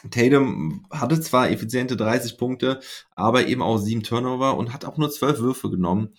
Tatum 0.09 0.85
hatte 0.91 1.19
zwar 1.21 1.49
effiziente 1.49 1.97
30 1.97 2.37
Punkte, 2.37 2.79
aber 3.15 3.47
eben 3.47 3.61
auch 3.61 3.77
sieben 3.77 4.03
Turnover 4.03 4.57
und 4.57 4.73
hat 4.73 4.85
auch 4.85 4.97
nur 4.97 5.09
zwölf 5.11 5.39
Würfe 5.39 5.69
genommen. 5.69 6.15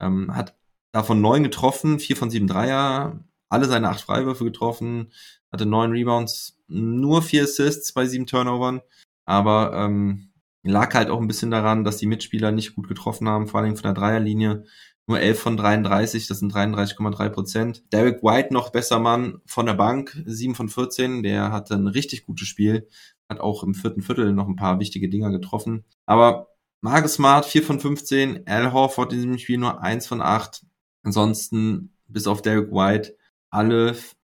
Ähm, 0.00 0.34
hat 0.34 0.56
davon 0.92 1.20
neun 1.20 1.42
getroffen, 1.42 1.98
vier 1.98 2.16
von 2.16 2.30
sieben 2.30 2.46
Dreier, 2.46 3.24
alle 3.48 3.66
seine 3.66 3.88
acht 3.90 4.00
Freiwürfe 4.00 4.44
getroffen, 4.44 5.12
hatte 5.50 5.66
neun 5.66 5.92
Rebounds, 5.92 6.58
nur 6.68 7.22
vier 7.22 7.44
Assists 7.44 7.92
bei 7.92 8.06
sieben 8.06 8.26
Turnovern, 8.26 8.80
aber 9.24 9.72
ähm, 9.74 10.32
lag 10.62 10.94
halt 10.94 11.10
auch 11.10 11.20
ein 11.20 11.28
bisschen 11.28 11.50
daran, 11.50 11.84
dass 11.84 11.98
die 11.98 12.06
Mitspieler 12.06 12.52
nicht 12.52 12.74
gut 12.74 12.88
getroffen 12.88 13.28
haben, 13.28 13.48
vor 13.48 13.60
allem 13.60 13.76
von 13.76 13.82
der 13.82 13.94
Dreierlinie. 13.94 14.64
Nur 15.08 15.18
11 15.18 15.40
von 15.40 15.56
33, 15.56 16.28
das 16.28 16.38
sind 16.38 16.54
33,3 16.54 17.28
Prozent. 17.30 17.92
Derek 17.92 18.22
White 18.22 18.54
noch 18.54 18.70
besser 18.70 19.00
Mann 19.00 19.40
von 19.46 19.66
der 19.66 19.74
Bank, 19.74 20.16
7 20.24 20.54
von 20.54 20.68
14, 20.68 21.24
der 21.24 21.50
hatte 21.50 21.74
ein 21.74 21.88
richtig 21.88 22.24
gutes 22.24 22.46
Spiel, 22.46 22.88
hat 23.28 23.40
auch 23.40 23.62
im 23.62 23.74
vierten 23.74 24.02
Viertel 24.02 24.32
noch 24.32 24.48
ein 24.48 24.56
paar 24.56 24.78
wichtige 24.80 25.08
Dinger 25.08 25.30
getroffen. 25.30 25.84
Aber 26.06 26.48
Marcus 26.80 27.14
Smart 27.14 27.46
4 27.46 27.62
von 27.62 27.80
15, 27.80 28.46
Al 28.46 28.72
Horford 28.72 29.12
in 29.12 29.18
diesem 29.18 29.38
Spiel 29.38 29.58
nur 29.58 29.82
1 29.82 30.06
von 30.06 30.20
8. 30.20 30.64
Ansonsten, 31.04 31.94
bis 32.08 32.26
auf 32.26 32.42
Derek 32.42 32.72
White, 32.72 33.16
alle 33.50 33.96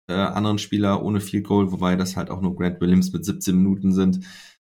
äh, 0.08 0.12
anderen 0.12 0.58
Spieler 0.58 1.02
ohne 1.02 1.20
Field 1.20 1.46
Goal, 1.46 1.72
wobei 1.72 1.96
das 1.96 2.16
halt 2.16 2.30
auch 2.30 2.40
nur 2.40 2.54
Grant 2.56 2.80
Williams 2.80 3.12
mit 3.12 3.24
17 3.24 3.56
Minuten 3.56 3.92
sind 3.92 4.20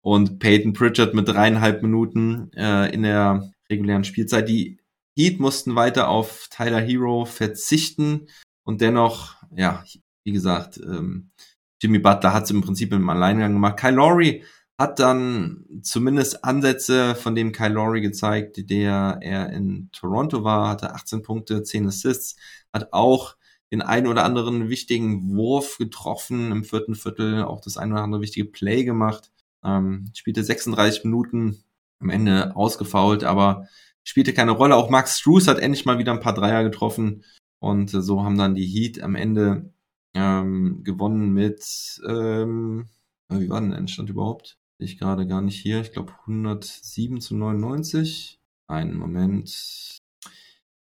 und 0.01 0.39
Peyton 0.39 0.73
Pritchard 0.73 1.13
mit 1.13 1.27
dreieinhalb 1.27 1.81
Minuten 1.81 2.51
äh, 2.53 2.93
in 2.93 3.03
der 3.03 3.51
regulären 3.69 4.03
Spielzeit. 4.03 4.49
Die 4.49 4.79
Heat 5.15 5.39
mussten 5.39 5.75
weiter 5.75 6.09
auf 6.09 6.47
Tyler 6.49 6.81
Hero 6.81 7.25
verzichten 7.25 8.27
und 8.63 8.81
dennoch, 8.81 9.35
ja, 9.55 9.83
wie 10.23 10.31
gesagt, 10.31 10.77
ähm, 10.77 11.31
Jimmy 11.81 11.99
Butler 11.99 12.33
hat 12.33 12.43
es 12.43 12.51
im 12.51 12.61
Prinzip 12.61 12.93
im 12.93 13.09
Alleingang 13.09 13.53
gemacht. 13.53 13.77
Kyle 13.77 13.95
Lowry 13.95 14.43
hat 14.77 14.99
dann 14.99 15.65
zumindest 15.81 16.43
Ansätze 16.45 17.15
von 17.15 17.35
dem 17.35 17.51
Kyle 17.51 17.73
Lowry 17.73 18.01
gezeigt, 18.01 18.69
der 18.69 19.19
er 19.21 19.51
in 19.51 19.89
Toronto 19.91 20.43
war, 20.43 20.69
hatte 20.69 20.93
18 20.93 21.23
Punkte, 21.23 21.63
10 21.63 21.87
Assists, 21.87 22.35
hat 22.71 22.93
auch 22.93 23.35
den 23.71 23.81
einen 23.81 24.07
oder 24.07 24.25
anderen 24.25 24.69
wichtigen 24.69 25.35
Wurf 25.35 25.77
getroffen 25.77 26.51
im 26.51 26.63
vierten 26.63 26.95
Viertel, 26.95 27.43
auch 27.43 27.61
das 27.61 27.77
ein 27.77 27.91
oder 27.91 28.03
andere 28.03 28.21
wichtige 28.21 28.45
Play 28.45 28.83
gemacht. 28.83 29.31
Ähm, 29.63 30.11
spielte 30.13 30.43
36 30.43 31.03
Minuten, 31.03 31.63
am 31.99 32.09
Ende 32.09 32.55
ausgefault, 32.55 33.23
aber 33.23 33.67
spielte 34.03 34.33
keine 34.33 34.51
Rolle. 34.51 34.75
Auch 34.75 34.89
Max 34.89 35.19
Struess 35.19 35.47
hat 35.47 35.59
endlich 35.59 35.85
mal 35.85 35.99
wieder 35.99 36.11
ein 36.11 36.19
paar 36.19 36.33
Dreier 36.33 36.63
getroffen 36.63 37.23
und 37.59 37.89
so 37.89 38.23
haben 38.23 38.37
dann 38.37 38.55
die 38.55 38.65
Heat 38.65 39.01
am 39.01 39.15
Ende 39.15 39.71
ähm, 40.13 40.83
gewonnen 40.83 41.31
mit, 41.33 42.01
ähm, 42.07 42.89
wie 43.29 43.49
war 43.49 43.61
denn 43.61 43.71
der 43.71 43.79
Endstand 43.79 44.09
überhaupt? 44.09 44.57
Ich 44.77 44.97
gerade 44.97 45.27
gar 45.27 45.41
nicht 45.41 45.61
hier. 45.61 45.81
Ich 45.81 45.91
glaube 45.91 46.13
107 46.21 47.21
zu 47.21 47.35
99. 47.35 48.39
Einen 48.67 48.95
Moment. 48.95 49.99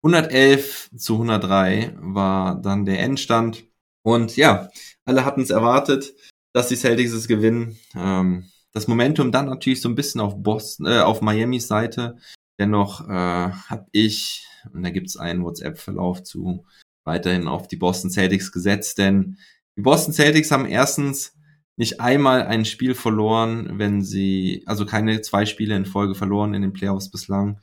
111 0.03 0.89
zu 0.97 1.13
103 1.13 1.95
war 1.99 2.59
dann 2.59 2.85
der 2.85 2.99
Endstand. 2.99 3.63
Und 4.03 4.35
ja, 4.35 4.69
alle 5.05 5.23
hatten 5.23 5.41
es 5.41 5.51
erwartet, 5.51 6.13
dass 6.53 6.67
die 6.67 6.75
Celtics 6.75 7.11
es 7.11 7.27
gewinnen. 7.27 7.77
Ähm, 7.95 8.49
das 8.73 8.87
Momentum 8.87 9.31
dann 9.31 9.45
natürlich 9.45 9.81
so 9.81 9.89
ein 9.89 9.95
bisschen 9.95 10.21
auf 10.21 10.41
Boston, 10.41 10.87
äh, 10.87 11.01
auf 11.01 11.21
Miamis 11.21 11.67
Seite. 11.67 12.17
Dennoch 12.59 13.07
äh, 13.07 13.51
habe 13.51 13.85
ich, 13.91 14.47
und 14.73 14.83
da 14.83 14.89
gibt's 14.89 15.17
einen 15.17 15.43
WhatsApp-Verlauf 15.43 16.23
zu, 16.23 16.65
weiterhin 17.03 17.47
auf 17.47 17.67
die 17.67 17.77
Boston 17.77 18.11
Celtics 18.11 18.51
gesetzt, 18.51 18.97
denn 18.97 19.37
die 19.77 19.81
Boston 19.81 20.13
Celtics 20.13 20.51
haben 20.51 20.65
erstens 20.65 21.33
nicht 21.77 21.99
einmal 21.99 22.43
ein 22.43 22.65
Spiel 22.65 22.93
verloren, 22.93 23.79
wenn 23.79 24.03
sie, 24.03 24.63
also 24.65 24.85
keine 24.85 25.21
zwei 25.21 25.45
Spiele 25.45 25.75
in 25.75 25.85
Folge 25.85 26.15
verloren 26.15 26.53
in 26.53 26.61
den 26.61 26.73
Playoffs 26.73 27.09
bislang. 27.09 27.59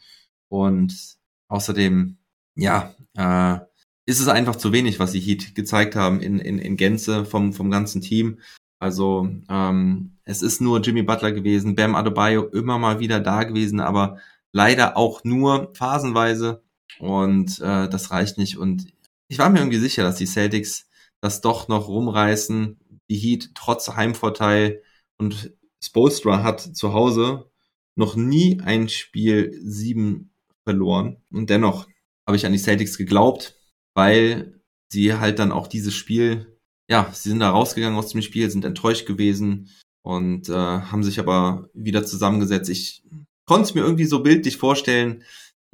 Und 0.48 1.16
außerdem, 1.48 2.16
ja, 2.56 2.94
äh, 3.16 3.58
ist 4.06 4.20
es 4.20 4.28
einfach 4.28 4.56
zu 4.56 4.72
wenig, 4.72 4.98
was 4.98 5.12
die 5.12 5.20
Heat 5.20 5.54
gezeigt 5.54 5.94
haben 5.94 6.20
in, 6.20 6.38
in, 6.38 6.58
in 6.58 6.76
Gänze 6.76 7.26
vom, 7.26 7.52
vom 7.52 7.70
ganzen 7.70 8.00
Team. 8.00 8.40
Also 8.80 9.28
ähm, 9.50 10.16
es 10.24 10.42
ist 10.42 10.60
nur 10.60 10.80
Jimmy 10.80 11.02
Butler 11.02 11.32
gewesen, 11.32 11.74
Bam 11.74 11.94
Adebayo 11.94 12.46
immer 12.46 12.78
mal 12.78 13.00
wieder 13.00 13.20
da 13.20 13.44
gewesen, 13.44 13.80
aber 13.80 14.18
leider 14.52 14.96
auch 14.96 15.24
nur 15.24 15.72
phasenweise 15.74 16.62
und 16.98 17.60
äh, 17.60 17.88
das 17.88 18.10
reicht 18.10 18.38
nicht. 18.38 18.56
Und 18.56 18.86
ich 19.28 19.38
war 19.38 19.50
mir 19.50 19.58
irgendwie 19.58 19.78
sicher, 19.78 20.02
dass 20.02 20.16
die 20.16 20.26
Celtics 20.26 20.88
das 21.20 21.40
doch 21.40 21.68
noch 21.68 21.88
rumreißen. 21.88 22.78
Die 23.10 23.16
Heat 23.16 23.50
trotz 23.54 23.88
Heimvorteil 23.88 24.82
und 25.18 25.52
Spolstra 25.82 26.42
hat 26.42 26.60
zu 26.60 26.92
Hause 26.92 27.50
noch 27.96 28.16
nie 28.16 28.60
ein 28.60 28.88
Spiel 28.88 29.58
sieben 29.62 30.30
verloren 30.64 31.18
und 31.32 31.50
dennoch 31.50 31.88
habe 32.26 32.36
ich 32.36 32.44
an 32.46 32.52
die 32.52 32.58
Celtics 32.58 32.98
geglaubt, 32.98 33.56
weil 33.94 34.60
sie 34.92 35.14
halt 35.14 35.38
dann 35.38 35.52
auch 35.52 35.66
dieses 35.66 35.94
Spiel 35.94 36.58
ja, 36.88 37.10
sie 37.12 37.28
sind 37.28 37.40
da 37.40 37.50
rausgegangen 37.50 37.98
aus 37.98 38.10
dem 38.10 38.22
Spiel, 38.22 38.50
sind 38.50 38.64
enttäuscht 38.64 39.06
gewesen 39.06 39.70
und 40.02 40.48
äh, 40.48 40.52
haben 40.52 41.04
sich 41.04 41.20
aber 41.20 41.68
wieder 41.74 42.04
zusammengesetzt. 42.04 42.70
Ich 42.70 43.02
konnte 43.44 43.64
es 43.64 43.74
mir 43.74 43.82
irgendwie 43.82 44.06
so 44.06 44.22
bildlich 44.22 44.56
vorstellen, 44.56 45.22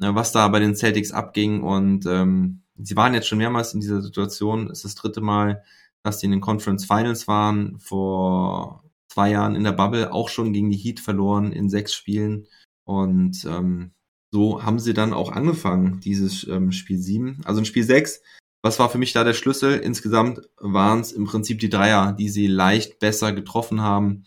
äh, 0.01 0.13
was 0.13 0.33
da 0.33 0.47
bei 0.49 0.59
den 0.59 0.75
Celtics 0.75 1.11
abging 1.11 1.63
und 1.63 2.05
ähm, 2.05 2.63
sie 2.77 2.95
waren 2.95 3.13
jetzt 3.13 3.27
schon 3.27 3.37
mehrmals 3.37 3.73
in 3.73 3.81
dieser 3.81 4.01
Situation. 4.01 4.69
Es 4.69 4.79
ist 4.79 4.85
das 4.85 4.95
dritte 4.95 5.21
Mal, 5.21 5.63
dass 6.03 6.19
sie 6.19 6.25
in 6.25 6.31
den 6.31 6.41
Conference 6.41 6.85
Finals 6.85 7.27
waren. 7.27 7.79
Vor 7.79 8.83
zwei 9.07 9.31
Jahren 9.31 9.55
in 9.55 9.63
der 9.63 9.71
Bubble 9.71 10.11
auch 10.13 10.29
schon 10.29 10.53
gegen 10.53 10.69
die 10.69 10.77
Heat 10.77 10.99
verloren 10.99 11.51
in 11.51 11.69
sechs 11.69 11.93
Spielen 11.93 12.47
und 12.83 13.45
ähm, 13.45 13.91
so 14.31 14.63
haben 14.63 14.79
sie 14.79 14.93
dann 14.93 15.13
auch 15.13 15.31
angefangen, 15.31 16.01
dieses 16.01 16.45
ähm, 16.47 16.71
Spiel 16.71 16.97
sieben. 16.99 17.41
Also 17.45 17.59
in 17.59 17.65
Spiel 17.65 17.83
sechs 17.83 18.21
was 18.65 18.79
war 18.79 18.89
für 18.89 18.97
mich 18.97 19.13
da 19.13 19.23
der 19.23 19.35
Schlüssel? 19.35 19.77
Insgesamt 19.77 20.41
waren 20.57 20.99
es 20.99 21.11
im 21.11 21.25
Prinzip 21.25 21.59
die 21.59 21.69
Dreier, 21.69 22.13
die 22.13 22.29
sie 22.29 22.47
leicht 22.47 22.97
besser 22.97 23.31
getroffen 23.31 23.81
haben. 23.81 24.23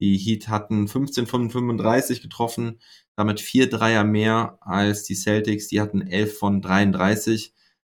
Die 0.00 0.16
Heat 0.16 0.48
hatten 0.48 0.88
15 0.88 1.26
von 1.26 1.50
35 1.50 2.22
getroffen, 2.22 2.80
damit 3.14 3.42
vier 3.42 3.68
Dreier 3.68 4.02
mehr 4.02 4.56
als 4.62 5.04
die 5.04 5.14
Celtics. 5.14 5.68
Die 5.68 5.82
hatten 5.82 6.00
11 6.00 6.38
von 6.38 6.62
33, 6.62 7.52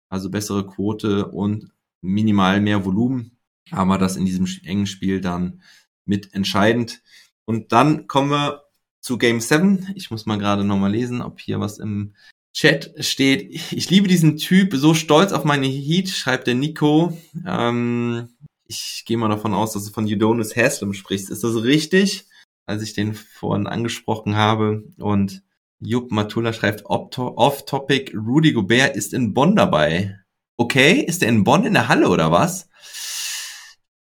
also 0.10 0.30
bessere 0.30 0.66
Quote 0.66 1.28
und 1.28 1.72
minimal 2.02 2.62
mehr 2.62 2.86
Volumen. 2.86 3.38
Aber 3.72 3.98
das 3.98 4.16
in 4.16 4.26
diesem 4.26 4.48
engen 4.64 4.88
Spiel 4.88 5.22
dann 5.22 5.62
mit 6.06 6.34
entscheidend. 6.34 7.02
Und 7.46 7.72
dann 7.72 8.08
kommen 8.08 8.32
wir 8.32 8.64
zu 9.00 9.18
Game 9.18 9.40
7. 9.40 9.94
Ich 9.96 10.12
muss 10.12 10.26
mal 10.26 10.38
gerade 10.38 10.64
nochmal 10.64 10.92
lesen, 10.92 11.22
ob 11.22 11.40
hier 11.40 11.60
was 11.60 11.78
im 11.78 12.14
Chat 12.54 12.94
steht, 13.06 13.72
ich 13.72 13.90
liebe 13.90 14.08
diesen 14.08 14.38
Typ, 14.38 14.74
so 14.76 14.94
stolz 14.94 15.32
auf 15.32 15.46
meine 15.46 15.68
Heat, 15.68 16.10
schreibt 16.10 16.48
der 16.48 16.56
Nico. 16.56 17.18
Ähm, 17.46 18.30
ich 18.66 19.04
gehe 19.06 19.18
mal 19.18 19.30
davon 19.30 19.54
aus, 19.54 19.74
dass 19.74 19.86
du 19.86 19.92
von 19.92 20.06
Udonis 20.06 20.56
Haslam 20.56 20.94
sprichst. 20.94 21.30
Ist 21.30 21.44
das 21.44 21.56
richtig? 21.64 22.26
Als 22.66 22.84
ich 22.84 22.94
den 22.94 23.14
vorhin 23.14 23.68
angesprochen 23.68 24.36
habe. 24.36 24.84
Und 24.98 25.44
Jupp 25.82 26.12
Matula 26.12 26.52
schreibt 26.54 26.86
off-topic, 26.86 28.14
Rudy 28.16 28.54
Gobert 28.54 28.96
ist 28.96 29.14
in 29.14 29.34
Bonn 29.34 29.56
dabei. 29.56 30.20
Okay, 30.58 31.00
ist 31.00 31.24
er 31.24 31.30
in 31.30 31.44
Bonn 31.44 31.66
in 31.66 31.74
der 31.74 31.88
Halle 31.88 32.10
oder 32.10 32.32
was? 32.32 32.70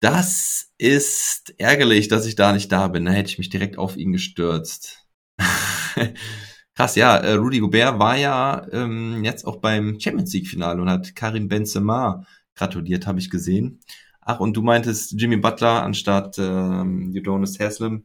Das 0.01 0.71
ist 0.79 1.55
ärgerlich, 1.59 2.09
dass 2.09 2.27
ich 2.27 2.35
da 2.37 2.53
nicht 2.53 2.71
da 2.73 2.89
bin. 2.89 3.05
Da 3.05 3.13
hätte 3.13 3.31
ich 3.31 3.39
mich 3.39 3.49
direkt 3.49 3.79
auf 3.79 3.97
ihn 3.97 4.13
gestürzt. 4.13 5.07
Krass, 6.75 6.95
ja, 6.95 7.17
äh, 7.17 7.33
Rudy 7.33 7.59
Gobert 7.59 7.99
war 7.99 8.17
ja 8.17 8.67
ähm, 8.73 9.25
jetzt 9.25 9.45
auch 9.45 9.57
beim 9.57 9.99
Champions 9.99 10.33
League-Finale 10.33 10.81
und 10.81 10.91
hat 10.91 11.17
Karim 11.17 11.49
Benzema 11.49 12.25
gratuliert, 12.55 13.07
habe 13.07 13.19
ich 13.19 13.31
gesehen. 13.31 13.81
Ach, 14.21 14.41
und 14.41 14.57
du 14.57 14.63
meintest 14.63 15.15
Jimmy 15.19 15.37
Butler 15.37 15.83
anstatt 15.83 16.39
ähm, 16.39 17.13
Udonis 17.17 17.59
Haslam. 17.59 18.05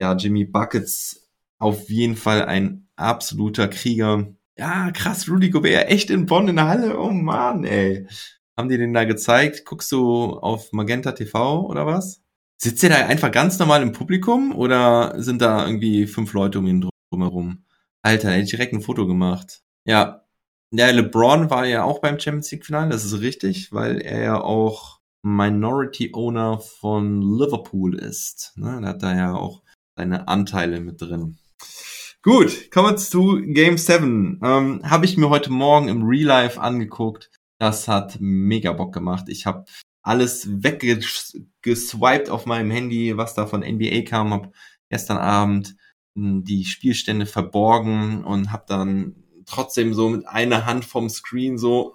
ja, 0.00 0.14
Jimmy 0.16 0.44
Buckets 0.44 1.28
auf 1.58 1.90
jeden 1.90 2.16
Fall 2.16 2.44
ein 2.46 2.87
absoluter 2.98 3.68
Krieger. 3.68 4.26
Ja, 4.56 4.90
krass, 4.90 5.28
Rudy 5.28 5.50
Gobert, 5.50 5.88
echt 5.88 6.10
in 6.10 6.26
Bonn 6.26 6.48
in 6.48 6.56
der 6.56 6.66
Halle. 6.66 6.98
Oh 6.98 7.10
Mann, 7.10 7.64
ey. 7.64 8.06
Haben 8.56 8.68
die 8.68 8.76
den 8.76 8.92
da 8.92 9.04
gezeigt? 9.04 9.64
Guckst 9.64 9.92
du 9.92 10.32
auf 10.32 10.72
Magenta 10.72 11.12
TV 11.12 11.66
oder 11.66 11.86
was? 11.86 12.22
Sitzt 12.60 12.82
ihr 12.82 12.88
da 12.88 12.96
einfach 13.06 13.30
ganz 13.30 13.58
normal 13.60 13.82
im 13.82 13.92
Publikum 13.92 14.52
oder 14.52 15.14
sind 15.22 15.40
da 15.40 15.64
irgendwie 15.64 16.08
fünf 16.08 16.32
Leute 16.32 16.58
um 16.58 16.66
ihn 16.66 16.90
drumherum? 17.12 17.64
Alter, 18.02 18.30
hätte 18.30 18.44
ich 18.44 18.50
direkt 18.50 18.72
ein 18.72 18.80
Foto 18.80 19.06
gemacht. 19.06 19.62
Ja. 19.84 20.24
Der 20.70 20.92
LeBron 20.92 21.50
war 21.50 21.66
ja 21.66 21.84
auch 21.84 22.00
beim 22.00 22.18
Champions 22.18 22.50
League 22.50 22.66
Finale, 22.66 22.90
das 22.90 23.04
ist 23.04 23.20
richtig, 23.20 23.72
weil 23.72 24.02
er 24.02 24.22
ja 24.22 24.40
auch 24.40 25.00
Minority 25.22 26.10
Owner 26.12 26.58
von 26.58 27.22
Liverpool 27.22 27.94
ist. 27.94 28.52
Ne? 28.56 28.80
Da 28.82 28.88
hat 28.88 29.02
er 29.02 29.16
ja 29.16 29.34
auch 29.34 29.62
seine 29.96 30.28
Anteile 30.28 30.80
mit 30.80 31.00
drin. 31.00 31.38
Gut, 32.24 32.72
kommen 32.72 32.90
wir 32.90 32.96
zu 32.96 33.40
Game 33.40 33.78
7. 33.78 34.40
Ähm, 34.42 34.80
habe 34.82 35.04
ich 35.04 35.16
mir 35.16 35.30
heute 35.30 35.52
Morgen 35.52 35.86
im 35.86 36.02
Real 36.02 36.26
Life 36.26 36.60
angeguckt. 36.60 37.30
Das 37.60 37.86
hat 37.86 38.16
mega 38.18 38.72
Bock 38.72 38.92
gemacht. 38.92 39.26
Ich 39.28 39.46
habe 39.46 39.66
alles 40.02 40.48
weggeswiped 40.64 42.28
auf 42.28 42.44
meinem 42.44 42.72
Handy, 42.72 43.16
was 43.16 43.34
da 43.34 43.46
von 43.46 43.60
NBA 43.60 44.02
kam. 44.02 44.32
Hab 44.32 44.52
gestern 44.90 45.18
Abend 45.18 45.76
hm, 46.16 46.42
die 46.42 46.64
Spielstände 46.64 47.24
verborgen 47.24 48.24
und 48.24 48.50
habe 48.50 48.64
dann 48.66 49.22
trotzdem 49.46 49.94
so 49.94 50.08
mit 50.08 50.26
einer 50.26 50.66
Hand 50.66 50.84
vom 50.84 51.08
Screen 51.08 51.56
so 51.56 51.94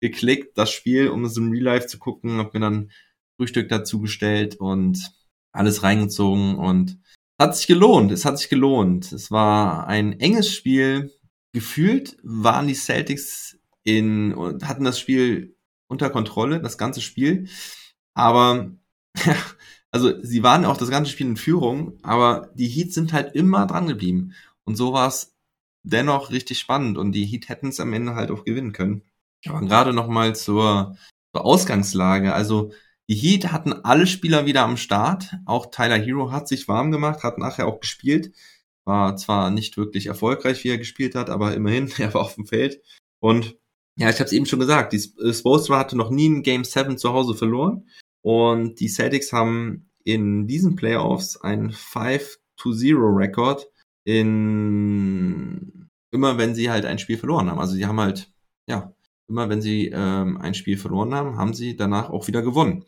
geklickt, 0.00 0.56
das 0.56 0.70
Spiel, 0.70 1.08
um 1.08 1.24
es 1.24 1.36
im 1.36 1.50
Real 1.50 1.64
Life 1.64 1.88
zu 1.88 1.98
gucken. 1.98 2.38
Hab 2.38 2.54
mir 2.54 2.60
dann 2.60 2.92
Frühstück 3.36 3.68
dazu 3.70 4.00
gestellt 4.00 4.54
und 4.60 5.10
alles 5.52 5.82
reingezogen 5.82 6.54
und 6.54 7.00
hat 7.40 7.56
sich 7.56 7.66
gelohnt. 7.66 8.12
Es 8.12 8.26
hat 8.26 8.38
sich 8.38 8.50
gelohnt. 8.50 9.12
Es 9.12 9.30
war 9.30 9.86
ein 9.86 10.20
enges 10.20 10.54
Spiel. 10.54 11.12
Gefühlt 11.52 12.18
waren 12.22 12.68
die 12.68 12.74
Celtics 12.74 13.58
in 13.82 14.34
und 14.34 14.68
hatten 14.68 14.84
das 14.84 15.00
Spiel 15.00 15.56
unter 15.88 16.10
Kontrolle, 16.10 16.60
das 16.60 16.76
ganze 16.76 17.00
Spiel. 17.00 17.48
Aber 18.14 18.72
also 19.90 20.22
sie 20.22 20.42
waren 20.42 20.66
auch 20.66 20.76
das 20.76 20.90
ganze 20.90 21.10
Spiel 21.10 21.28
in 21.28 21.36
Führung, 21.38 21.98
aber 22.02 22.50
die 22.54 22.68
Heats 22.68 22.94
sind 22.94 23.14
halt 23.14 23.34
immer 23.34 23.66
dran 23.66 23.88
geblieben. 23.88 24.34
Und 24.64 24.76
so 24.76 24.92
war 24.92 25.08
es 25.08 25.34
dennoch 25.82 26.30
richtig 26.30 26.58
spannend 26.58 26.98
und 26.98 27.12
die 27.12 27.24
Heat 27.24 27.48
hätten 27.48 27.68
es 27.68 27.80
am 27.80 27.94
Ende 27.94 28.14
halt 28.14 28.30
auch 28.30 28.44
gewinnen 28.44 28.72
können. 28.72 29.02
Aber 29.48 29.60
gerade 29.62 29.94
nochmal 29.94 30.36
zur, 30.36 30.96
zur 31.34 31.44
Ausgangslage. 31.46 32.34
Also 32.34 32.72
Heat 33.14 33.52
hatten 33.52 33.72
alle 33.72 34.06
Spieler 34.06 34.46
wieder 34.46 34.62
am 34.62 34.76
Start. 34.76 35.34
Auch 35.46 35.70
Tyler 35.70 35.98
Hero 35.98 36.30
hat 36.30 36.48
sich 36.48 36.68
warm 36.68 36.90
gemacht, 36.90 37.22
hat 37.22 37.38
nachher 37.38 37.66
auch 37.66 37.80
gespielt. 37.80 38.32
War 38.84 39.16
zwar 39.16 39.50
nicht 39.50 39.76
wirklich 39.76 40.06
erfolgreich, 40.06 40.64
wie 40.64 40.70
er 40.70 40.78
gespielt 40.78 41.14
hat, 41.14 41.30
aber 41.30 41.54
immerhin, 41.54 41.90
er 41.98 42.14
war 42.14 42.22
auf 42.22 42.34
dem 42.34 42.46
Feld. 42.46 42.80
Und 43.20 43.56
ja, 43.96 44.08
ich 44.08 44.16
habe 44.16 44.24
es 44.26 44.32
eben 44.32 44.46
schon 44.46 44.60
gesagt, 44.60 44.92
die 44.92 45.02
äh, 45.22 45.32
Spolstra 45.32 45.78
hatte 45.78 45.96
noch 45.96 46.10
nie 46.10 46.28
ein 46.28 46.42
Game 46.42 46.64
7 46.64 46.98
zu 46.98 47.12
Hause 47.12 47.34
verloren. 47.34 47.88
Und 48.22 48.80
die 48.80 48.88
Celtics 48.88 49.32
haben 49.32 49.90
in 50.04 50.46
diesen 50.46 50.76
Playoffs 50.76 51.36
ein 51.40 51.72
5-0-Rekord 51.72 53.66
in 54.04 55.80
immer 56.10 56.38
wenn 56.38 56.54
sie 56.54 56.70
halt 56.70 56.84
ein 56.84 56.98
Spiel 56.98 57.18
verloren 57.18 57.50
haben. 57.50 57.58
Also 57.58 57.76
die 57.76 57.86
haben 57.86 58.00
halt, 58.00 58.32
ja, 58.66 58.92
immer 59.30 59.48
wenn 59.48 59.62
sie 59.62 59.90
ähm, 59.94 60.36
ein 60.36 60.54
Spiel 60.54 60.76
verloren 60.76 61.14
haben, 61.14 61.38
haben 61.38 61.54
sie 61.54 61.76
danach 61.76 62.10
auch 62.10 62.26
wieder 62.26 62.42
gewonnen. 62.42 62.84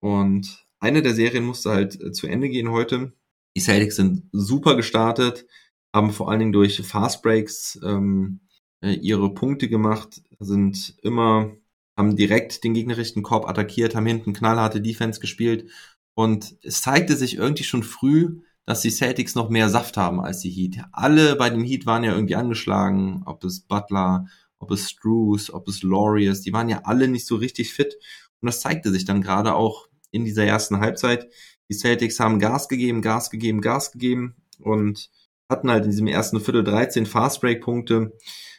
Und 0.00 0.64
eine 0.78 1.02
der 1.02 1.14
Serien 1.14 1.44
musste 1.44 1.70
halt 1.70 2.00
äh, 2.00 2.12
zu 2.12 2.26
Ende 2.26 2.48
gehen 2.48 2.70
heute. 2.70 3.12
Die 3.56 3.60
Celtics 3.60 3.96
sind 3.96 4.24
super 4.32 4.76
gestartet, 4.76 5.46
haben 5.94 6.12
vor 6.12 6.30
allen 6.30 6.40
Dingen 6.40 6.52
durch 6.52 6.80
Fast 6.82 7.22
Breaks 7.22 7.78
ähm, 7.84 8.40
äh, 8.82 8.92
ihre 8.94 9.32
Punkte 9.34 9.68
gemacht, 9.68 10.22
sind 10.38 10.96
immer, 11.02 11.52
haben 11.96 12.16
direkt 12.16 12.64
den 12.64 12.74
gegnerischen 12.74 13.22
Korb 13.22 13.48
attackiert, 13.48 13.94
haben 13.94 14.06
hinten 14.06 14.32
knallharte 14.32 14.80
Defense 14.80 15.20
gespielt. 15.20 15.70
Und 16.14 16.56
es 16.62 16.82
zeigte 16.82 17.16
sich 17.16 17.36
irgendwie 17.36 17.64
schon 17.64 17.82
früh, 17.82 18.40
dass 18.66 18.80
die 18.80 18.90
Celtics 18.90 19.34
noch 19.34 19.50
mehr 19.50 19.68
Saft 19.68 19.96
haben 19.96 20.20
als 20.20 20.40
die 20.40 20.50
Heat. 20.50 20.84
Alle 20.92 21.36
bei 21.36 21.50
dem 21.50 21.64
Heat 21.64 21.86
waren 21.86 22.04
ja 22.04 22.14
irgendwie 22.14 22.36
angeschlagen, 22.36 23.22
ob 23.26 23.44
es 23.44 23.60
Butler, 23.60 24.26
ob 24.64 24.70
es 24.70 24.90
Struce, 24.90 25.52
ob 25.52 25.68
es 25.68 25.82
Laureus, 25.82 26.40
die 26.40 26.52
waren 26.52 26.70
ja 26.70 26.82
alle 26.84 27.06
nicht 27.06 27.26
so 27.26 27.36
richtig 27.36 27.72
fit. 27.72 27.96
Und 28.40 28.46
das 28.46 28.60
zeigte 28.60 28.90
sich 28.90 29.04
dann 29.04 29.20
gerade 29.20 29.54
auch 29.54 29.88
in 30.10 30.24
dieser 30.24 30.44
ersten 30.44 30.80
Halbzeit. 30.80 31.28
Die 31.68 31.74
Celtics 31.74 32.18
haben 32.18 32.38
Gas 32.38 32.68
gegeben, 32.68 33.02
Gas 33.02 33.30
gegeben, 33.30 33.60
Gas 33.60 33.92
gegeben 33.92 34.36
und 34.58 35.10
hatten 35.50 35.70
halt 35.70 35.84
in 35.84 35.90
diesem 35.90 36.06
ersten 36.06 36.40
Viertel 36.40 36.64
13 36.64 37.04
Fastbreak-Punkte. 37.04 38.16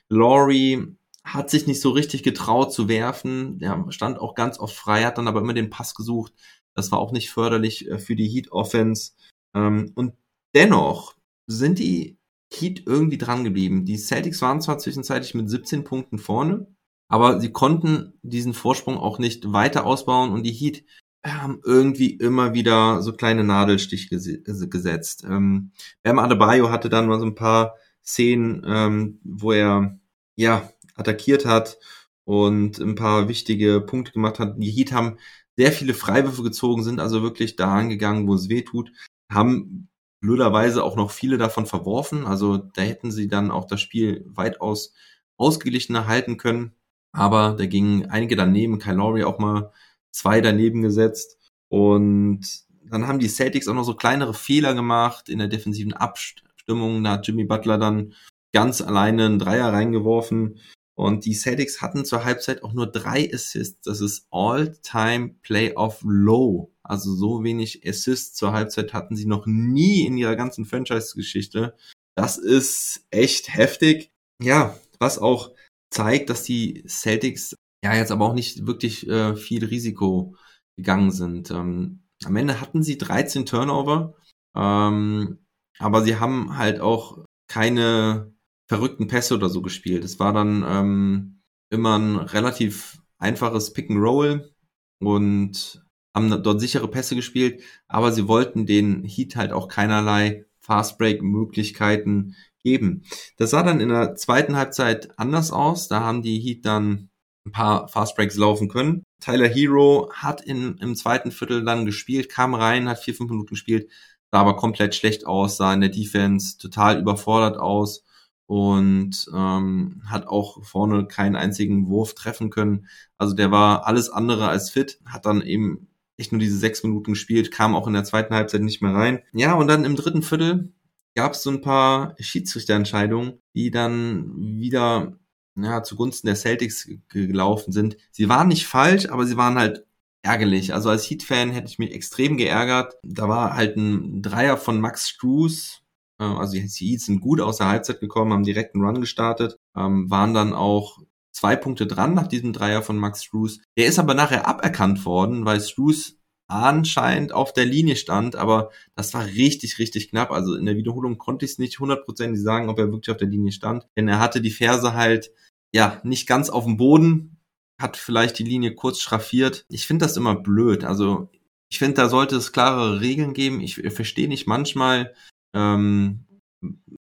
Laurie 0.09 0.95
hat 1.23 1.49
sich 1.49 1.65
nicht 1.65 1.81
so 1.81 1.89
richtig 1.89 2.21
getraut 2.21 2.71
zu 2.71 2.87
werfen. 2.87 3.57
Der 3.57 3.85
stand 3.89 4.19
auch 4.19 4.35
ganz 4.35 4.59
oft 4.59 4.75
frei, 4.75 5.03
hat 5.03 5.17
dann 5.17 5.27
aber 5.27 5.41
immer 5.41 5.53
den 5.53 5.71
Pass 5.71 5.95
gesucht. 5.95 6.33
Das 6.75 6.91
war 6.91 6.99
auch 6.99 7.11
nicht 7.11 7.31
förderlich 7.31 7.89
äh, 7.89 7.97
für 7.97 8.15
die 8.15 8.27
Heat 8.27 8.51
Offense. 8.51 9.13
Ähm, 9.55 9.91
und 9.95 10.13
dennoch 10.53 11.15
sind 11.47 11.79
die 11.79 12.19
Heat 12.59 12.83
irgendwie 12.85 13.17
dran 13.17 13.43
geblieben. 13.43 13.85
Die 13.85 13.97
Celtics 13.97 14.41
waren 14.41 14.61
zwar 14.61 14.77
zwischenzeitlich 14.77 15.35
mit 15.35 15.49
17 15.49 15.83
Punkten 15.83 16.17
vorne, 16.17 16.67
aber 17.07 17.39
sie 17.39 17.51
konnten 17.51 18.13
diesen 18.23 18.53
Vorsprung 18.53 18.97
auch 18.97 19.19
nicht 19.19 19.51
weiter 19.51 19.85
ausbauen 19.85 20.31
und 20.31 20.43
die 20.43 20.51
Heat 20.51 20.85
haben 21.25 21.59
irgendwie 21.63 22.11
immer 22.11 22.53
wieder 22.53 23.01
so 23.01 23.13
kleine 23.13 23.43
Nadelstich 23.43 24.09
gesetzt. 24.09 25.23
Ähm, 25.27 25.71
Bam 26.03 26.19
Adebayo 26.19 26.69
hatte 26.69 26.89
dann 26.89 27.07
mal 27.07 27.19
so 27.19 27.25
ein 27.25 27.35
paar 27.35 27.75
Szenen, 28.03 28.63
ähm, 28.67 29.19
wo 29.23 29.51
er 29.51 29.99
ja 30.35 30.69
attackiert 30.95 31.45
hat 31.45 31.79
und 32.25 32.79
ein 32.79 32.95
paar 32.95 33.27
wichtige 33.27 33.81
Punkte 33.81 34.11
gemacht 34.11 34.39
hat. 34.39 34.55
Die 34.57 34.71
Heat 34.71 34.91
haben 34.91 35.17
sehr 35.57 35.71
viele 35.71 35.93
Freiwürfe 35.93 36.43
gezogen, 36.43 36.83
sind 36.83 36.99
also 36.99 37.23
wirklich 37.23 37.55
da 37.55 37.73
angegangen, 37.73 38.27
wo 38.27 38.35
es 38.35 38.49
weh 38.49 38.61
tut, 38.61 38.91
haben 39.31 39.89
blöderweise 40.19 40.83
auch 40.83 40.95
noch 40.95 41.11
viele 41.11 41.37
davon 41.37 41.65
verworfen. 41.65 42.25
Also 42.25 42.57
da 42.57 42.81
hätten 42.81 43.11
sie 43.11 43.27
dann 43.27 43.51
auch 43.51 43.65
das 43.65 43.81
Spiel 43.81 44.25
weitaus 44.27 44.93
ausgeglichener 45.37 46.07
halten 46.07 46.37
können. 46.37 46.73
Aber 47.11 47.55
da 47.57 47.65
gingen 47.65 48.07
einige 48.07 48.35
daneben, 48.35 48.79
Kyle 48.79 48.95
Lowry 48.95 49.23
auch 49.23 49.39
mal 49.39 49.71
zwei 50.11 50.41
daneben 50.41 50.81
gesetzt. 50.81 51.37
Und 51.69 52.41
dann 52.89 53.07
haben 53.07 53.19
die 53.19 53.29
Celtics 53.29 53.67
auch 53.67 53.73
noch 53.73 53.83
so 53.83 53.95
kleinere 53.95 54.33
Fehler 54.33 54.73
gemacht 54.73 55.29
in 55.29 55.39
der 55.39 55.47
defensiven 55.47 55.93
Abstimmung. 55.93 57.03
Da 57.03 57.11
hat 57.11 57.27
Jimmy 57.27 57.45
Butler 57.45 57.77
dann 57.77 58.13
ganz 58.53 58.81
alleine 58.81 59.25
einen 59.25 59.39
Dreier 59.39 59.71
reingeworfen. 59.71 60.59
Und 60.93 61.25
die 61.25 61.33
Celtics 61.33 61.81
hatten 61.81 62.05
zur 62.05 62.23
Halbzeit 62.23 62.63
auch 62.63 62.73
nur 62.73 62.87
drei 62.89 63.29
Assists. 63.33 63.81
Das 63.81 64.01
ist 64.01 64.27
All-Time 64.31 65.35
Playoff 65.41 65.99
Low. 66.03 66.71
Also 66.85 67.13
so 67.13 67.43
wenig 67.43 67.87
Assists 67.87 68.35
zur 68.35 68.53
Halbzeit 68.53 68.93
hatten 68.93 69.15
sie 69.15 69.25
noch 69.25 69.45
nie 69.45 70.05
in 70.05 70.17
ihrer 70.17 70.35
ganzen 70.35 70.65
Franchise-Geschichte. 70.65 71.75
Das 72.15 72.37
ist 72.37 73.05
echt 73.09 73.53
heftig. 73.53 74.11
Ja, 74.41 74.77
was 74.99 75.17
auch 75.19 75.51
zeigt, 75.89 76.29
dass 76.29 76.43
die 76.43 76.83
Celtics 76.87 77.55
ja 77.83 77.95
jetzt 77.95 78.11
aber 78.11 78.25
auch 78.25 78.33
nicht 78.33 78.67
wirklich 78.67 79.07
äh, 79.07 79.35
viel 79.35 79.65
Risiko 79.65 80.35
gegangen 80.77 81.11
sind. 81.11 81.51
Ähm, 81.51 82.03
am 82.23 82.35
Ende 82.35 82.61
hatten 82.61 82.83
sie 82.83 82.97
13 82.97 83.45
Turnover, 83.45 84.15
ähm, 84.55 85.39
aber 85.79 86.03
sie 86.03 86.17
haben 86.17 86.57
halt 86.57 86.79
auch 86.79 87.25
keine 87.47 88.33
verrückten 88.67 89.07
Pässe 89.07 89.35
oder 89.35 89.49
so 89.49 89.61
gespielt. 89.61 90.03
Es 90.03 90.19
war 90.19 90.33
dann 90.33 90.63
ähm, 90.67 91.41
immer 91.69 91.97
ein 91.97 92.15
relativ 92.15 93.01
einfaches 93.17 93.73
Pick 93.73 93.89
and 93.89 93.99
Roll 93.99 94.53
und 94.99 95.84
haben 96.15 96.41
dort 96.41 96.61
sichere 96.61 96.87
Pässe 96.87 97.15
gespielt, 97.15 97.61
aber 97.87 98.13
sie 98.13 98.27
wollten 98.27 98.65
den 98.65 99.03
Heat 99.03 99.35
halt 99.35 99.51
auch 99.51 99.67
keinerlei 99.67 100.45
Fastbreak-Möglichkeiten 100.61 102.35
geben. 102.63 103.03
Das 103.37 103.51
sah 103.51 103.61
dann 103.61 103.81
in 103.81 103.89
der 103.89 104.15
zweiten 104.15 104.55
Halbzeit 104.55 105.19
anders 105.19 105.51
aus. 105.51 105.87
Da 105.89 105.99
haben 105.99 106.23
die 106.23 106.39
Heat 106.39 106.65
dann 106.65 107.09
ein 107.45 107.51
paar 107.51 107.87
Fastbreaks 107.89 108.37
laufen 108.37 108.69
können. 108.69 109.03
Tyler 109.19 109.47
Hero 109.47 110.09
hat 110.13 110.41
in, 110.41 110.77
im 110.77 110.95
zweiten 110.95 111.31
Viertel 111.31 111.63
dann 111.63 111.85
gespielt, 111.85 112.29
kam 112.29 112.55
rein, 112.55 112.89
hat 112.89 112.99
vier, 112.99 113.13
fünf 113.13 113.29
Minuten 113.29 113.49
gespielt, 113.49 113.91
sah 114.31 114.39
aber 114.39 114.55
komplett 114.55 114.95
schlecht 114.95 115.27
aus, 115.27 115.57
sah 115.57 115.73
in 115.73 115.81
der 115.81 115.89
Defense 115.89 116.57
total 116.57 116.99
überfordert 116.99 117.57
aus 117.57 118.03
und 118.47 119.29
ähm, 119.33 120.01
hat 120.07 120.27
auch 120.27 120.63
vorne 120.63 121.07
keinen 121.07 121.35
einzigen 121.35 121.87
Wurf 121.87 122.15
treffen 122.15 122.49
können. 122.49 122.87
Also 123.17 123.35
der 123.35 123.51
war 123.51 123.85
alles 123.85 124.09
andere 124.09 124.47
als 124.47 124.69
fit, 124.69 124.99
hat 125.05 125.25
dann 125.25 125.41
eben 125.41 125.87
echt 126.17 126.31
nur 126.31 126.39
diese 126.39 126.57
sechs 126.57 126.83
Minuten 126.83 127.13
gespielt, 127.13 127.51
kam 127.51 127.75
auch 127.75 127.87
in 127.87 127.93
der 127.93 128.03
zweiten 128.03 128.33
Halbzeit 128.33 128.61
nicht 128.61 128.81
mehr 128.81 128.93
rein. 128.93 129.21
Ja, 129.33 129.53
und 129.53 129.67
dann 129.67 129.85
im 129.85 129.95
dritten 129.95 130.21
Viertel 130.21 130.73
gab 131.15 131.33
es 131.33 131.43
so 131.43 131.49
ein 131.49 131.61
paar 131.61 132.15
Schiedsrichterentscheidungen, 132.19 133.41
die 133.53 133.71
dann 133.71 134.33
wieder 134.59 135.17
ja, 135.55 135.83
zugunsten 135.83 136.27
der 136.27 136.35
Celtics 136.35 136.89
gelaufen 137.09 137.71
sind. 137.71 137.97
Sie 138.11 138.29
waren 138.29 138.49
nicht 138.49 138.67
falsch, 138.67 139.07
aber 139.07 139.25
sie 139.25 139.37
waren 139.37 139.57
halt 139.57 139.85
ärgerlich. 140.21 140.73
Also 140.73 140.89
als 140.89 141.09
Heat-Fan 141.09 141.51
hätte 141.51 141.67
ich 141.67 141.79
mich 141.79 141.93
extrem 141.93 142.37
geärgert. 142.37 142.95
Da 143.03 143.29
war 143.29 143.55
halt 143.55 143.77
ein 143.77 144.21
Dreier 144.21 144.57
von 144.57 144.81
Max 144.81 145.07
Struess. 145.07 145.81
Äh, 146.19 146.23
also 146.23 146.53
die 146.53 146.61
Heats 146.61 147.05
sind 147.05 147.21
gut 147.21 147.39
aus 147.39 147.57
der 147.57 147.67
Halbzeit 147.69 147.99
gekommen, 147.99 148.33
haben 148.33 148.43
direkt 148.43 148.75
einen 148.75 148.83
Run 148.83 149.01
gestartet, 149.01 149.57
ähm, 149.75 150.09
waren 150.09 150.33
dann 150.33 150.53
auch 150.53 150.99
zwei 151.35 151.55
Punkte 151.55 151.85
dran 151.85 152.13
nach 152.13 152.27
diesem 152.27 152.53
Dreier 152.53 152.81
von 152.81 152.97
Max 152.97 153.23
Struess. 153.25 153.59
Der 153.77 153.87
ist 153.87 153.99
aber 153.99 154.13
nachher 154.13 154.47
aberkannt 154.47 155.05
worden, 155.05 155.45
weil 155.45 155.59
Struess 155.59 156.17
anscheinend 156.47 157.33
auf 157.33 157.53
der 157.53 157.65
Linie 157.65 157.95
stand, 157.95 158.35
aber 158.35 158.71
das 158.95 159.13
war 159.13 159.25
richtig, 159.25 159.79
richtig 159.79 160.11
knapp. 160.11 160.31
Also 160.31 160.55
in 160.55 160.65
der 160.65 160.77
Wiederholung 160.77 161.17
konnte 161.17 161.45
ich 161.45 161.53
es 161.53 161.59
nicht 161.59 161.79
hundertprozentig 161.79 162.41
sagen, 162.41 162.69
ob 162.69 162.79
er 162.79 162.91
wirklich 162.91 163.11
auf 163.11 163.17
der 163.17 163.27
Linie 163.27 163.51
stand, 163.51 163.85
denn 163.97 164.07
er 164.07 164.19
hatte 164.19 164.41
die 164.41 164.51
Ferse 164.51 164.93
halt 164.93 165.31
ja 165.73 165.99
nicht 166.03 166.27
ganz 166.27 166.49
auf 166.49 166.63
dem 166.63 166.77
Boden, 166.77 167.37
hat 167.81 167.97
vielleicht 167.97 168.39
die 168.39 168.43
Linie 168.43 168.73
kurz 168.75 169.01
schraffiert. 169.01 169.65
Ich 169.69 169.87
finde 169.87 170.05
das 170.05 170.15
immer 170.15 170.35
blöd. 170.35 170.85
Also 170.85 171.29
ich 171.69 171.79
finde, 171.79 171.95
da 171.95 172.07
sollte 172.07 172.37
es 172.37 172.53
klarere 172.53 173.01
Regeln 173.01 173.33
geben. 173.33 173.59
Ich 173.59 173.75
verstehe 173.75 174.29
nicht 174.29 174.47
manchmal, 174.47 175.13
ähm, 175.53 176.25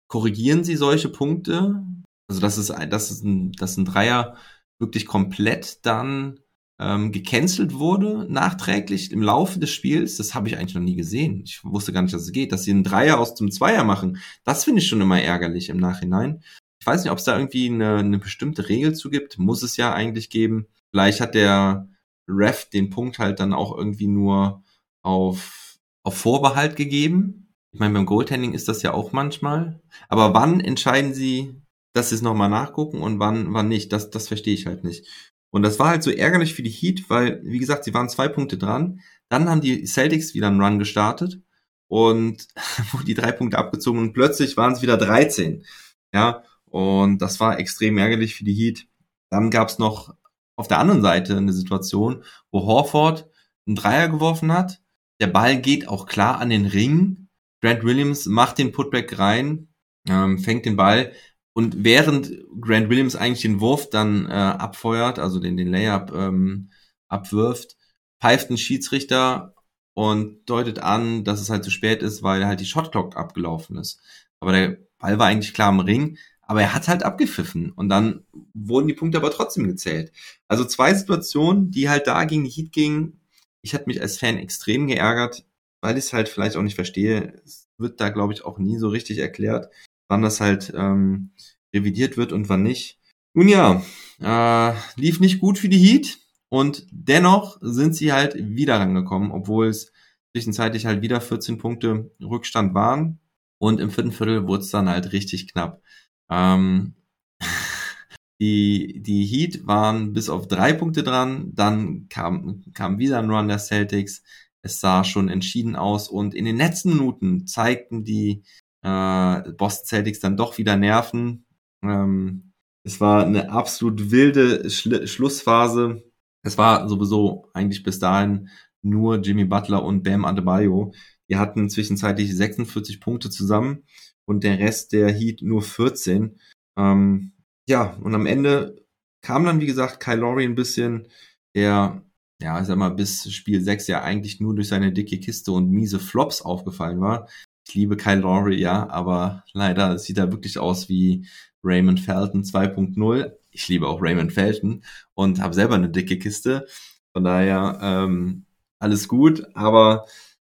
korrigieren 0.09 0.65
sie 0.65 0.77
solche 0.77 1.09
Punkte? 1.09 1.83
Also 2.29 2.41
das 2.41 2.59
ist, 2.59 2.71
das 2.91 3.11
ist 3.11 3.25
ein, 3.25 3.53
das 3.53 3.77
ein 3.77 3.85
Dreier 3.85 4.37
wirklich 4.79 5.07
komplett 5.07 5.85
dann 5.85 6.41
ähm, 6.79 7.11
gecancelt 7.11 7.75
wurde, 7.75 8.27
nachträglich 8.31 9.11
im 9.11 9.23
Laufe 9.23 9.59
des 9.59 9.71
Spiels. 9.71 10.17
Das 10.17 10.35
habe 10.35 10.49
ich 10.49 10.57
eigentlich 10.57 10.75
noch 10.75 10.83
nie 10.83 10.95
gesehen. 10.97 11.43
Ich 11.45 11.65
wusste 11.65 11.93
gar 11.93 12.03
nicht, 12.03 12.15
dass 12.15 12.23
es 12.23 12.33
geht. 12.33 12.53
Dass 12.53 12.65
sie 12.65 12.71
einen 12.71 12.85
Dreier 12.85 13.19
aus 13.19 13.35
dem 13.35 13.51
Zweier 13.51 13.85
machen, 13.85 14.19
das 14.45 14.65
finde 14.65 14.81
ich 14.81 14.89
schon 14.89 15.01
immer 15.01 15.21
ärgerlich 15.21 15.71
im 15.71 15.79
Nachhinein. 15.79 16.43
Ich 16.81 16.87
weiß 16.87 17.03
nicht, 17.03 17.11
ob 17.11 17.19
es 17.19 17.25
da 17.25 17.37
irgendwie 17.37 17.69
eine, 17.69 17.97
eine 17.97 18.19
bestimmte 18.19 18.69
Regel 18.69 18.95
zu 18.95 19.11
gibt. 19.11 19.39
Muss 19.39 19.63
es 19.63 19.77
ja 19.77 19.93
eigentlich 19.93 20.31
geben. 20.31 20.67
Vielleicht 20.91 21.21
hat 21.21 21.35
der 21.35 21.89
Ref 22.29 22.69
den 22.71 22.91
Punkt 22.91 23.19
halt 23.19 23.41
dann 23.41 23.53
auch 23.53 23.77
irgendwie 23.77 24.07
nur 24.07 24.63
auf, 25.03 25.79
auf 26.05 26.17
Vorbehalt 26.17 26.77
gegeben. 26.77 27.49
Ich 27.73 27.81
meine, 27.81 27.95
beim 27.95 28.07
Goaltending 28.07 28.55
ist 28.55 28.69
das 28.69 28.83
ja 28.83 28.93
auch 28.95 29.13
manchmal. 29.13 29.81
Aber 30.09 30.35
wann 30.35 30.61
entscheiden 30.61 31.13
sie, 31.13 31.61
dass 31.93 32.11
sie 32.11 32.17
es 32.17 32.23
nochmal 32.23 32.49
nachgucken 32.49 33.01
und 33.03 33.19
wann, 33.19 33.53
wann 33.55 33.69
nicht? 33.69 33.93
Das, 33.93 34.11
das 34.11 34.29
verstehe 34.29 34.55
ich 34.55 34.67
halt 34.67 34.85
nicht. 34.85 35.07
Und 35.51 35.63
das 35.63 35.79
war 35.79 35.89
halt 35.89 36.03
so 36.03 36.11
ärgerlich 36.11 36.55
für 36.55 36.63
die 36.63 36.71
Heat, 36.71 37.09
weil, 37.09 37.41
wie 37.45 37.59
gesagt, 37.59 37.85
sie 37.85 37.95
waren 37.95 38.09
zwei 38.09 38.29
Punkte 38.29 38.59
dran. 38.59 39.01
Dann 39.31 39.49
haben 39.49 39.61
die 39.61 39.87
Celtics 39.87 40.35
wieder 40.35 40.49
einen 40.49 40.61
Run 40.61 40.79
gestartet 40.79 41.41
und 41.89 42.47
die 43.07 43.15
drei 43.15 43.33
Punkte 43.33 43.59
abgezogen 43.59 44.01
und 44.01 44.13
plötzlich 44.13 44.57
waren 44.57 44.73
es 44.73 44.83
wieder 44.83 44.97
13. 44.97 45.65
Ja, 46.13 46.43
und 46.67 47.19
das 47.19 47.41
war 47.41 47.59
extrem 47.59 47.99
ärgerlich 47.99 48.35
für 48.35 48.45
die 48.45 48.55
Heat. 48.55 48.87
Dann 49.31 49.51
gab 49.51 49.69
es 49.69 49.79
noch 49.79 50.15
auf 50.57 50.69
der 50.69 50.79
anderen 50.79 51.03
Seite 51.03 51.37
eine 51.37 51.53
Situation, 51.53 52.25
wo 52.51 52.67
Horford 52.67 53.29
einen 53.67 53.77
Dreier 53.77 54.09
geworfen 54.09 54.53
hat. 54.53 54.81
Der 55.21 55.29
Ball 55.29 55.61
geht 55.61 55.89
auch 55.89 56.07
klar 56.07 56.41
an 56.41 56.51
den 56.51 56.67
Ring. 56.67 57.29
Grant 57.63 57.85
Williams 57.85 58.27
macht 58.27 58.59
den 58.59 58.73
Putback 58.73 59.19
rein, 59.19 59.69
ähm, 60.09 60.39
fängt 60.39 60.65
den 60.65 60.77
Ball, 60.77 61.13
und 61.59 61.83
während 61.83 62.31
Grant 62.61 62.89
Williams 62.89 63.17
eigentlich 63.17 63.43
den 63.43 63.59
Wurf 63.59 63.91
dann 63.91 64.27
äh, 64.27 64.33
abfeuert, 64.33 65.19
also 65.19 65.41
den, 65.41 65.57
den 65.57 65.73
Layup 65.73 66.13
ähm, 66.15 66.71
abwirft, 67.09 67.77
pfeift 68.21 68.49
ein 68.49 68.57
Schiedsrichter 68.57 69.57
und 69.93 70.49
deutet 70.49 70.79
an, 70.79 71.25
dass 71.25 71.41
es 71.41 71.51
halt 71.51 71.65
zu 71.65 71.73
spät 71.73 72.01
ist, 72.01 72.23
weil 72.23 72.47
halt 72.47 72.61
die 72.61 72.65
Shotclock 72.65 73.17
abgelaufen 73.17 73.77
ist. 73.77 74.01
Aber 74.39 74.53
der 74.53 74.79
Ball 75.01 75.19
war 75.19 75.27
eigentlich 75.27 75.53
klar 75.53 75.71
im 75.71 75.81
Ring, 75.81 76.19
aber 76.43 76.63
er 76.63 76.75
hat 76.75 76.87
halt 76.87 77.03
abgepfiffen 77.03 77.73
und 77.73 77.89
dann 77.89 78.25
wurden 78.55 78.87
die 78.87 78.95
Punkte 78.95 79.19
aber 79.19 79.33
trotzdem 79.33 79.67
gezählt. 79.67 80.13
Also 80.47 80.65
zwei 80.65 80.95
Situationen, 80.95 81.73
die 81.73 81.89
halt 81.89 82.07
da 82.07 82.25
gegen 82.25 82.45
die 82.45 82.51
Heat 82.51 82.71
gingen. 82.71 83.21
Ich 83.63 83.75
hatte 83.75 83.87
mich 83.89 84.01
als 84.01 84.17
Fan 84.17 84.39
extrem 84.39 84.87
geärgert, 84.87 85.45
weil 85.81 85.99
ich 85.99 86.05
es 86.05 86.13
halt 86.13 86.29
vielleicht 86.29 86.55
auch 86.55 86.63
nicht 86.63 86.77
verstehe. 86.77 87.35
Es 87.45 87.69
wird 87.79 88.01
da, 88.01 88.11
glaube 88.11 88.33
ich, 88.33 88.45
auch 88.45 88.59
nie 88.59 88.79
so 88.79 88.87
richtig 88.87 89.19
erklärt 89.19 89.71
wann 90.09 90.23
das 90.23 90.41
halt 90.41 90.73
ähm, 90.75 91.31
revidiert 91.75 92.17
wird 92.17 92.33
und 92.33 92.49
wann 92.49 92.63
nicht. 92.63 92.99
Nun 93.35 93.49
ja, 93.49 93.83
äh, 94.21 94.75
lief 94.97 95.21
nicht 95.21 95.41
gut 95.41 95.59
für 95.59 95.69
die 95.69 95.79
Heat 95.79 96.19
und 96.49 96.87
dennoch 96.91 97.59
sind 97.61 97.95
sie 97.95 98.13
halt 98.13 98.35
wieder 98.37 98.81
rangekommen, 98.81 99.31
obwohl 99.31 99.69
es 99.69 99.93
zwischenzeitlich 100.33 100.87
halt 100.87 101.03
wieder 101.03 101.21
14 101.21 101.59
Punkte 101.59 102.11
Rückstand 102.21 102.75
waren 102.75 103.21
und 103.59 103.81
im 103.81 103.91
vierten 103.91 104.13
Viertel 104.13 104.47
wurde 104.47 104.63
es 104.63 104.71
dann 104.71 104.89
halt 104.89 105.13
richtig 105.13 105.53
knapp. 105.53 105.83
Ähm, 106.31 106.95
die, 108.41 109.03
die 109.03 109.25
Heat 109.25 109.67
waren 109.67 110.13
bis 110.13 110.29
auf 110.29 110.49
drei 110.49 110.73
Punkte 110.73 111.03
dran, 111.03 111.53
dann 111.55 112.09
kam, 112.09 112.65
kam 112.73 112.99
wieder 112.99 113.19
ein 113.19 113.31
Run 113.31 113.49
der 113.49 113.59
Celtics. 113.59 114.23
Es 114.63 114.81
sah 114.81 115.05
schon 115.05 115.29
entschieden 115.29 115.77
aus 115.77 116.09
und 116.09 116.35
in 116.35 116.45
den 116.45 116.57
letzten 116.57 116.91
Minuten 116.91 117.47
zeigten 117.47 118.05
die 118.05 118.43
äh, 118.83 119.53
Boston 119.53 119.87
Celtics 119.87 120.21
dann 120.21 120.37
doch 120.37 120.59
wieder 120.59 120.77
nerven. 120.77 121.47
Ähm, 121.83 122.53
es 122.85 123.01
war 123.01 123.27
eine 123.27 123.51
absolut 123.51 124.11
wilde 124.11 124.71
Schli 124.71 125.07
Schlussphase. 125.07 126.03
Es 126.43 126.57
war 126.59 126.89
sowieso 126.89 127.51
eigentlich 127.53 127.83
bis 127.83 127.99
dahin 127.99 128.49
nur 128.83 129.17
Jimmy 129.19 129.45
Butler 129.45 129.85
und 129.85 130.03
Bam 130.03 130.25
Adebayo. 130.25 130.93
Die 131.29 131.37
hatten 131.37 131.69
zwischenzeitlich 131.69 132.35
46 132.35 133.01
Punkte 133.01 133.31
zusammen 133.31 133.85
und 134.25 134.45
der 134.45 134.59
Rest 134.59 134.93
der 134.93 135.13
Heat 135.13 135.43
nur 135.43 135.63
14. 135.63 136.39
Ähm, 136.79 137.33
ja, 137.69 137.97
und 138.03 138.15
am 138.15 138.27
Ende 138.27 138.85
kam 139.23 139.45
dann, 139.45 139.61
wie 139.61 139.67
gesagt, 139.67 140.01
Kyle 140.01 140.17
Lowry 140.17 140.45
ein 140.45 140.55
bisschen, 140.55 141.09
der, 141.55 142.03
ja, 142.41 142.61
ich 142.61 142.67
sag 142.67 142.77
mal, 142.79 142.91
bis 142.91 143.31
Spiel 143.33 143.61
6 143.61 143.89
ja 143.89 144.03
eigentlich 144.03 144.41
nur 144.41 144.55
durch 144.55 144.69
seine 144.69 144.93
dicke 144.93 145.19
Kiste 145.21 145.53
und 145.53 145.71
miese 145.71 145.99
Flops 145.99 146.41
aufgefallen 146.43 147.01
war. 147.01 147.29
Ich 147.69 147.75
liebe 147.75 147.99
Kyle 147.99 148.21
Lowry, 148.21 148.59
ja, 148.59 148.89
aber 148.89 149.45
leider 149.53 149.99
sieht 149.99 150.17
er 150.17 150.33
wirklich 150.33 150.59
aus 150.59 150.89
wie 150.89 151.27
Raymond 151.63 152.01
Felton 152.01 152.43
2.0. 152.43 153.33
Ich 153.51 153.69
liebe 153.69 153.87
auch 153.87 154.01
Raymond 154.01 154.33
Felton 154.33 154.83
und 155.13 155.43
habe 155.43 155.53
selber 155.53 155.75
eine 155.75 155.91
dicke 155.91 156.19
Kiste. 156.19 156.67
Von 157.13 157.25
daher 157.25 157.79
ähm, 157.83 158.47
alles 158.79 159.07
gut, 159.07 159.45
aber 159.55 160.07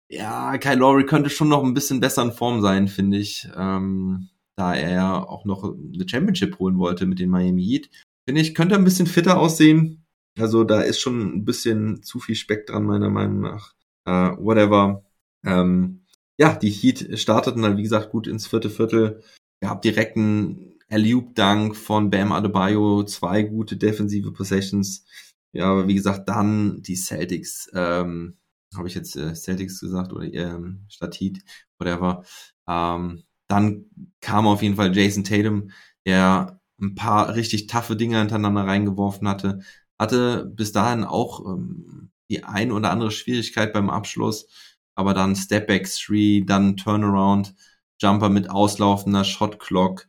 ja, 0.10 0.57
Kyle 0.57 0.77
Lowry 0.77 1.05
könnte 1.05 1.29
schon 1.29 1.49
noch 1.49 1.63
ein 1.63 1.75
bisschen 1.75 1.99
besser 1.99 2.23
in 2.23 2.31
Form 2.31 2.60
sein, 2.62 2.88
finde 2.88 3.19
ich, 3.19 3.47
ähm, 3.55 4.29
da 4.55 4.73
er 4.73 5.29
auch 5.29 5.45
noch 5.45 5.63
eine 5.63 6.10
Championship 6.10 6.57
holen 6.57 6.79
wollte 6.79 7.05
mit 7.05 7.19
den 7.19 7.29
Miami 7.29 7.63
Heat. 7.63 7.91
Finde 8.27 8.41
ich, 8.41 8.55
könnte 8.55 8.73
ein 8.73 8.84
bisschen 8.84 9.05
fitter 9.05 9.38
aussehen. 9.38 10.05
Also 10.39 10.63
da 10.63 10.81
ist 10.81 10.99
schon 10.99 11.21
ein 11.36 11.45
bisschen 11.45 12.01
zu 12.01 12.19
viel 12.19 12.36
Speck 12.36 12.65
dran, 12.65 12.84
meiner 12.84 13.12
Meinung 13.12 13.41
nach. 13.41 13.73
Uh, 14.07 14.43
whatever. 14.43 15.03
Ähm, 15.45 16.00
ja, 16.41 16.56
die 16.56 16.71
Heat 16.71 17.19
starteten 17.19 17.62
dann, 17.62 17.77
wie 17.77 17.84
gesagt, 17.84 18.10
gut 18.10 18.25
ins 18.25 18.47
vierte 18.47 18.71
Viertel. 18.71 19.21
Gab 19.62 19.84
direkt 19.84 20.17
einen 20.17 20.73
Alley-Oop-Dank 20.89 21.75
von 21.75 22.10
Bam 22.10 22.32
Adebayo, 22.32 23.04
zwei 23.04 23.43
gute 23.43 23.77
defensive 23.77 24.32
Possessions. 24.32 25.06
Ja, 25.54 25.65
aber 25.65 25.88
wie 25.88 25.93
gesagt, 25.93 26.27
dann 26.27 26.82
die 26.82 26.95
Celtics, 26.95 27.69
ähm, 27.75 28.39
habe 28.75 28.88
ich 28.88 28.95
jetzt 28.95 29.15
äh, 29.15 29.36
Celtics 29.36 29.82
gesagt 29.82 30.13
oder 30.13 30.25
ähm, 30.34 30.88
statt 30.89 31.15
Heat, 31.19 31.43
whatever. 31.77 32.23
Ähm, 32.67 33.21
dann 33.47 33.86
kam 34.19 34.47
auf 34.47 34.63
jeden 34.63 34.77
Fall 34.77 34.97
Jason 34.97 35.23
Tatum, 35.23 35.69
der 36.08 36.60
ein 36.82 36.95
paar 36.95 37.36
richtig 37.36 37.67
taffe 37.67 37.95
Dinge 37.95 38.17
hintereinander 38.17 38.63
reingeworfen 38.63 39.27
hatte. 39.27 39.60
Hatte 39.99 40.45
bis 40.45 40.71
dahin 40.71 41.04
auch 41.04 41.45
ähm, 41.45 42.10
die 42.32 42.43
ein 42.43 42.71
oder 42.71 42.89
andere 42.89 43.12
Schwierigkeit 43.12 43.73
beim 43.73 43.91
Abschluss 43.91 44.47
aber 44.95 45.13
dann 45.13 45.36
Stepback 45.36 45.88
3, 45.88 46.43
dann 46.45 46.77
Turnaround, 46.77 47.56
Jumper 47.99 48.30
mit 48.30 48.49
auslaufender 48.49 49.23
Shot 49.23 49.60
Clock, 49.60 50.08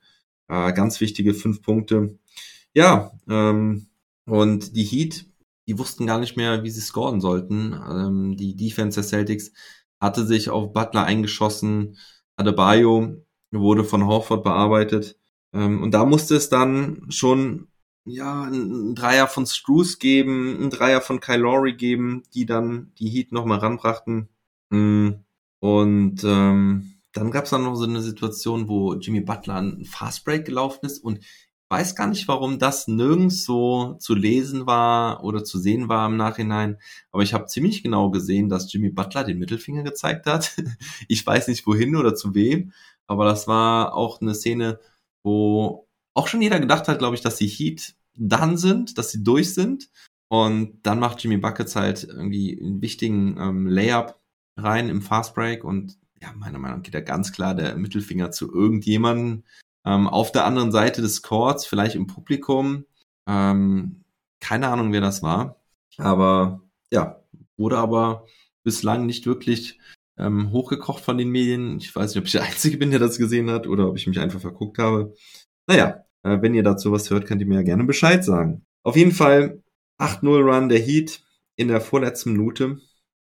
äh, 0.49 0.73
ganz 0.73 1.01
wichtige 1.01 1.35
fünf 1.35 1.62
Punkte. 1.62 2.18
Ja, 2.75 3.12
ähm, 3.29 3.88
und 4.27 4.77
die 4.77 4.85
Heat, 4.85 5.27
die 5.66 5.79
wussten 5.79 6.07
gar 6.07 6.18
nicht 6.18 6.37
mehr, 6.37 6.62
wie 6.64 6.71
sie 6.71 6.81
scoren 6.81 7.21
sollten. 7.21 7.73
Ähm, 7.73 8.37
die 8.37 8.57
Defense 8.57 9.01
der 9.01 9.09
Celtics 9.09 9.53
hatte 10.01 10.27
sich 10.27 10.51
auf 10.51 10.73
Butler 10.73 11.05
eingeschossen. 11.05 11.99
Adebayo 12.37 13.25
wurde 13.53 13.85
von 13.85 14.07
Horford 14.07 14.42
bearbeitet. 14.45 15.18
Ähm, 15.53 15.83
und 15.83 15.92
da 15.92 16.05
musste 16.05 16.37
es 16.37 16.49
dann 16.49 17.07
schon 17.11 17.68
ja, 18.05 18.45
ein 18.45 18.95
Dreier 18.95 19.29
von 19.29 19.47
Struce 19.47 19.99
geben, 19.99 20.61
ein 20.61 20.71
Dreier 20.71 21.01
von 21.01 21.21
Kyle 21.21 21.38
Lowry 21.38 21.75
geben, 21.75 22.25
die 22.35 22.47
dann 22.47 22.92
die 22.99 23.09
Heat 23.09 23.33
nochmal 23.33 23.59
ranbrachten. 23.59 24.29
Mm, 24.72 25.24
und 25.61 26.24
ähm, 26.24 26.94
dann 27.12 27.30
gab 27.30 27.44
es 27.44 27.50
dann 27.50 27.64
noch 27.64 27.76
so 27.76 27.85
eine 27.85 28.00
Situation, 28.00 28.68
wo 28.68 28.94
Jimmy 28.94 29.20
Butler 29.20 29.56
ein 29.56 29.85
Fastbreak 29.85 30.46
gelaufen 30.46 30.87
ist 30.87 30.98
und 30.98 31.20
weiß 31.68 31.94
gar 31.94 32.06
nicht, 32.06 32.28
warum 32.28 32.58
das 32.58 32.88
nirgends 32.88 33.44
so 33.44 33.94
zu 33.94 34.14
lesen 34.14 34.66
war 34.66 35.24
oder 35.24 35.44
zu 35.44 35.58
sehen 35.58 35.88
war 35.88 36.06
im 36.06 36.16
Nachhinein. 36.16 36.78
Aber 37.12 37.22
ich 37.22 37.35
habe 37.35 37.46
ziemlich 37.46 37.82
genau 37.82 38.11
gesehen, 38.11 38.48
dass 38.48 38.72
Jimmy 38.72 38.90
Butler 38.90 39.24
den 39.24 39.38
Mittelfinger 39.38 39.82
gezeigt 39.82 40.26
hat. 40.26 40.56
ich 41.08 41.26
weiß 41.26 41.48
nicht 41.48 41.66
wohin 41.66 41.96
oder 41.96 42.14
zu 42.14 42.35
wem, 42.35 42.72
aber 43.06 43.24
das 43.26 43.46
war 43.46 43.94
auch 43.94 44.20
eine 44.20 44.35
Szene, 44.35 44.80
wo 45.22 45.87
auch 46.14 46.28
schon 46.28 46.42
jeder 46.42 46.61
gedacht 46.61 46.88
hat, 46.88 46.98
glaube 46.98 47.16
ich, 47.16 47.22
dass 47.22 47.37
die 47.37 47.46
Heat 47.46 47.94
dann 48.14 48.56
sind, 48.56 48.98
dass 48.98 49.11
sie 49.11 49.22
durch 49.22 49.54
sind. 49.54 49.90
Und 50.28 50.80
dann 50.82 50.98
macht 50.98 51.22
Jimmy 51.22 51.37
Buckets 51.37 51.76
halt 51.76 52.04
irgendwie 52.04 52.58
einen 52.61 52.80
wichtigen 52.80 53.37
ähm, 53.38 53.66
Layup 53.66 54.21
rein 54.57 54.88
im 54.88 55.03
Fast 55.03 55.35
Break 55.35 55.65
und 55.65 55.99
ja, 56.21 56.33
meiner 56.35 56.59
Meinung 56.59 56.79
nach 56.79 56.83
geht 56.85 56.95
da 56.95 57.01
ganz 57.01 57.33
klar 57.33 57.55
der 57.55 57.77
Mittelfinger 57.77 58.31
zu 58.31 58.53
irgendjemandem 58.53 59.45
ähm, 59.85 60.09
auf 60.09 60.33
der 60.33 60.45
anderen 60.45 60.73
Seite 60.73 61.03
des 61.03 61.23
Courts, 61.23 61.67
vielleicht 61.67 61.97
im 61.97 62.07
Publikum. 62.07 62.85
Ähm, 63.27 64.05
keine 64.41 64.69
Ahnung, 64.69 64.93
wer 64.93 65.01
das 65.01 65.23
war. 65.23 65.57
Aber 65.99 66.62
ja, 66.93 67.23
wurde 67.57 67.79
aber 67.79 68.27
bislang 68.65 69.07
nicht 69.07 69.27
wirklich 69.27 69.81
ähm, 70.19 70.53
hochgekocht 70.53 71.03
von 71.05 71.19
den 71.19 71.31
Medien. 71.31 71.79
Ich 71.79 71.95
weiß 71.95 72.15
nicht, 72.15 72.19
ob 72.19 72.27
ich 72.27 72.33
der 72.33 72.45
Einzige 72.45 72.77
bin, 72.79 72.91
der 72.91 73.01
das 73.01 73.19
gesehen 73.19 73.51
hat 73.51 73.67
oder 73.67 73.88
ob 73.88 73.97
ich 73.97 74.07
mich 74.07 74.21
einfach 74.21 74.41
verguckt 74.41 74.79
habe. 74.79 75.15
Naja, 75.67 76.05
äh, 76.23 76.41
wenn 76.41 76.55
ihr 76.55 76.62
dazu 76.62 76.93
was 76.93 77.11
hört, 77.11 77.27
könnt 77.27 77.41
ihr 77.41 77.47
mir 77.47 77.57
ja 77.57 77.62
gerne 77.62 77.85
Bescheid 77.85 78.25
sagen. 78.25 78.65
Auf 78.83 78.97
jeden 78.97 79.12
Fall 79.12 79.62
8-0 79.99 80.43
Run 80.43 80.69
der 80.69 80.81
Heat 80.81 81.25
in 81.57 81.69
der 81.69 81.81
vorletzten 81.81 82.33
Minute. 82.33 82.79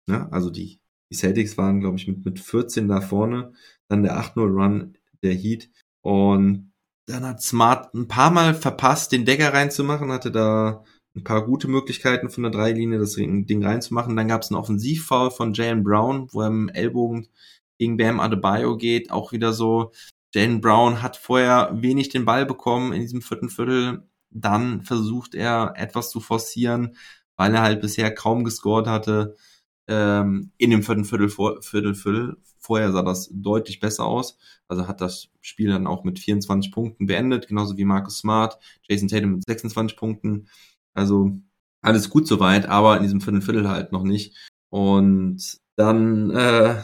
Ja, 0.07 0.29
also 0.29 0.49
die, 0.49 0.79
die 1.09 1.15
Celtics 1.15 1.57
waren, 1.57 1.79
glaube 1.79 1.97
ich, 1.97 2.07
mit, 2.07 2.25
mit 2.25 2.39
14 2.39 2.87
da 2.87 3.01
vorne. 3.01 3.53
Dann 3.87 4.03
der 4.03 4.19
8-0 4.19 4.39
Run 4.41 4.97
der 5.23 5.33
Heat. 5.33 5.69
Und 6.01 6.73
dann 7.05 7.25
hat 7.25 7.41
Smart 7.41 7.93
ein 7.93 8.07
paar 8.07 8.31
Mal 8.31 8.53
verpasst, 8.53 9.11
den 9.11 9.25
Decker 9.25 9.53
reinzumachen, 9.53 10.11
hatte 10.11 10.31
da 10.31 10.83
ein 11.15 11.23
paar 11.23 11.45
gute 11.45 11.67
Möglichkeiten 11.67 12.29
von 12.29 12.43
der 12.43 12.51
Dreilinie 12.51 12.99
das 12.99 13.15
Ding 13.15 13.63
reinzumachen. 13.63 14.15
Dann 14.15 14.27
gab 14.27 14.41
es 14.41 14.51
einen 14.51 14.59
Offensivfoul 14.59 15.31
von 15.31 15.53
Jalen 15.53 15.83
Brown, 15.83 16.27
wo 16.31 16.41
er 16.41 16.47
im 16.47 16.69
Ellbogen 16.69 17.27
gegen 17.77 17.97
Bam 17.97 18.19
Adebayo 18.19 18.77
geht. 18.77 19.11
Auch 19.11 19.31
wieder 19.31 19.53
so, 19.53 19.91
Jalen 20.33 20.61
Brown 20.61 21.01
hat 21.01 21.17
vorher 21.17 21.71
wenig 21.73 22.09
den 22.09 22.25
Ball 22.25 22.45
bekommen 22.45 22.93
in 22.93 23.01
diesem 23.01 23.21
vierten 23.21 23.49
Viertel. 23.49 24.07
Dann 24.29 24.83
versucht 24.83 25.33
er 25.33 25.73
etwas 25.77 26.11
zu 26.11 26.19
forcieren, 26.19 26.95
weil 27.37 27.55
er 27.55 27.61
halt 27.61 27.81
bisher 27.81 28.13
kaum 28.13 28.43
gescored 28.43 28.87
hatte. 28.87 29.35
Ähm, 29.87 30.51
in 30.57 30.71
dem 30.71 30.83
vierten 30.83 31.05
Viertel, 31.05 31.29
vor, 31.29 31.61
Viertel, 31.61 31.95
Viertel. 31.95 32.37
Vorher 32.59 32.91
sah 32.91 33.03
das 33.03 33.29
deutlich 33.31 33.79
besser 33.79 34.05
aus. 34.05 34.37
Also 34.67 34.87
hat 34.87 35.01
das 35.01 35.29
Spiel 35.41 35.69
dann 35.69 35.87
auch 35.87 36.03
mit 36.03 36.19
24 36.19 36.71
Punkten 36.71 37.05
beendet, 37.05 37.47
genauso 37.47 37.77
wie 37.77 37.85
Marcus 37.85 38.19
Smart, 38.19 38.59
Jason 38.87 39.07
Tatum 39.07 39.35
mit 39.35 39.45
26 39.45 39.97
Punkten. 39.97 40.49
Also 40.93 41.31
alles 41.81 42.09
gut 42.09 42.27
soweit, 42.27 42.67
aber 42.67 42.97
in 42.97 43.03
diesem 43.03 43.21
vierten 43.21 43.41
Viertel 43.41 43.69
halt 43.69 43.91
noch 43.91 44.03
nicht. 44.03 44.35
Und 44.69 45.59
dann 45.77 46.31
äh, 46.31 46.75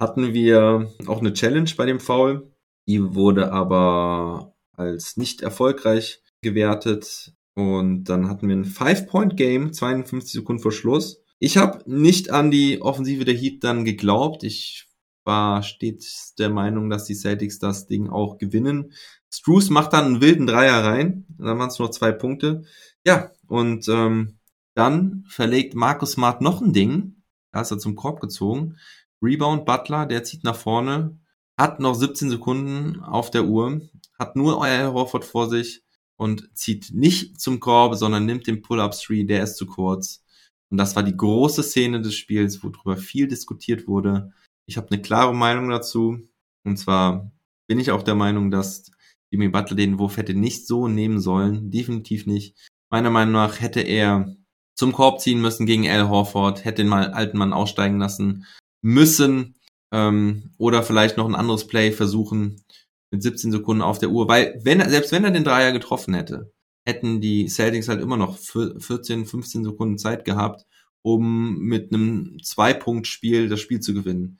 hatten 0.00 0.32
wir 0.32 0.90
auch 1.06 1.20
eine 1.20 1.32
Challenge 1.32 1.70
bei 1.76 1.86
dem 1.86 2.00
Foul. 2.00 2.50
Die 2.88 3.14
wurde 3.14 3.52
aber 3.52 4.54
als 4.72 5.16
nicht 5.16 5.42
erfolgreich 5.42 6.22
gewertet. 6.42 7.34
Und 7.54 8.04
dann 8.04 8.28
hatten 8.28 8.48
wir 8.48 8.56
ein 8.56 8.64
Five-Point-Game, 8.64 9.72
52 9.72 10.32
Sekunden 10.32 10.62
vor 10.62 10.72
Schluss. 10.72 11.22
Ich 11.38 11.56
habe 11.56 11.82
nicht 11.86 12.30
an 12.30 12.50
die 12.50 12.80
Offensive 12.80 13.24
der 13.24 13.34
Heat 13.34 13.62
dann 13.62 13.84
geglaubt. 13.84 14.42
Ich 14.42 14.86
war 15.24 15.62
stets 15.62 16.34
der 16.34 16.50
Meinung, 16.50 16.88
dass 16.88 17.04
die 17.04 17.14
Celtics 17.14 17.58
das 17.58 17.86
Ding 17.86 18.08
auch 18.08 18.38
gewinnen. 18.38 18.92
Struce 19.30 19.70
macht 19.70 19.92
dann 19.92 20.04
einen 20.06 20.20
wilden 20.20 20.46
Dreier 20.46 20.84
rein. 20.84 21.26
Dann 21.38 21.58
waren 21.58 21.68
es 21.68 21.78
nur 21.78 21.90
zwei 21.90 22.12
Punkte. 22.12 22.64
Ja, 23.04 23.32
und 23.48 23.88
ähm, 23.88 24.38
dann 24.74 25.24
verlegt 25.28 25.74
Markus 25.74 26.12
Smart 26.12 26.40
noch 26.40 26.62
ein 26.62 26.72
Ding. 26.72 27.22
Da 27.52 27.60
ist 27.60 27.70
er 27.70 27.78
zum 27.78 27.96
Korb 27.96 28.20
gezogen. 28.20 28.76
Rebound 29.22 29.64
Butler, 29.64 30.06
der 30.06 30.24
zieht 30.24 30.44
nach 30.44 30.56
vorne, 30.56 31.18
hat 31.56 31.80
noch 31.80 31.94
17 31.94 32.30
Sekunden 32.30 33.00
auf 33.00 33.30
der 33.30 33.46
Uhr, 33.46 33.80
hat 34.18 34.36
nur 34.36 34.58
euer 34.58 34.92
Horford 34.92 35.24
vor 35.24 35.48
sich 35.48 35.82
und 36.16 36.50
zieht 36.54 36.90
nicht 36.92 37.40
zum 37.40 37.60
Korb, 37.60 37.94
sondern 37.94 38.26
nimmt 38.26 38.46
den 38.46 38.62
Pull-Up-Three, 38.62 39.24
der 39.24 39.42
ist 39.42 39.56
zu 39.56 39.66
kurz. 39.66 40.22
Und 40.70 40.78
das 40.78 40.96
war 40.96 41.02
die 41.02 41.16
große 41.16 41.62
Szene 41.62 42.00
des 42.00 42.14
Spiels, 42.14 42.62
worüber 42.62 42.96
viel 42.96 43.28
diskutiert 43.28 43.86
wurde. 43.86 44.32
Ich 44.66 44.76
habe 44.76 44.90
eine 44.90 45.00
klare 45.00 45.34
Meinung 45.34 45.68
dazu. 45.68 46.18
Und 46.64 46.76
zwar 46.76 47.30
bin 47.68 47.78
ich 47.78 47.92
auch 47.92 48.02
der 48.02 48.14
Meinung, 48.14 48.50
dass 48.50 48.90
Jimmy 49.30 49.48
Butler 49.48 49.76
den 49.76 49.98
Wurf 49.98 50.16
hätte 50.16 50.34
nicht 50.34 50.66
so 50.66 50.88
nehmen 50.88 51.20
sollen. 51.20 51.70
Definitiv 51.70 52.26
nicht. 52.26 52.56
Meiner 52.90 53.10
Meinung 53.10 53.34
nach 53.34 53.60
hätte 53.60 53.80
er 53.80 54.36
zum 54.76 54.92
Korb 54.92 55.20
ziehen 55.20 55.40
müssen 55.40 55.66
gegen 55.66 55.88
Al 55.88 56.08
Horford, 56.08 56.64
hätte 56.64 56.82
den 56.82 56.88
mal 56.88 57.12
alten 57.12 57.38
Mann 57.38 57.52
aussteigen 57.52 57.98
lassen 57.98 58.46
müssen 58.82 59.56
ähm, 59.92 60.52
oder 60.58 60.82
vielleicht 60.82 61.16
noch 61.16 61.26
ein 61.26 61.34
anderes 61.34 61.66
Play 61.66 61.92
versuchen 61.92 62.62
mit 63.10 63.22
17 63.22 63.52
Sekunden 63.52 63.82
auf 63.82 63.98
der 63.98 64.10
Uhr, 64.10 64.28
weil 64.28 64.60
wenn 64.62 64.80
er, 64.80 64.90
selbst 64.90 65.12
wenn 65.12 65.24
er 65.24 65.30
den 65.30 65.44
Dreier 65.44 65.72
getroffen 65.72 66.14
hätte, 66.14 66.52
hätten 66.86 67.20
die 67.20 67.48
Celtics 67.48 67.88
halt 67.88 68.00
immer 68.00 68.16
noch 68.16 68.38
14, 68.38 69.26
15 69.26 69.64
Sekunden 69.64 69.98
Zeit 69.98 70.24
gehabt, 70.24 70.64
um 71.02 71.58
mit 71.58 71.92
einem 71.92 72.38
Zwei-Punkt-Spiel 72.42 73.48
das 73.48 73.60
Spiel 73.60 73.80
zu 73.80 73.92
gewinnen. 73.92 74.38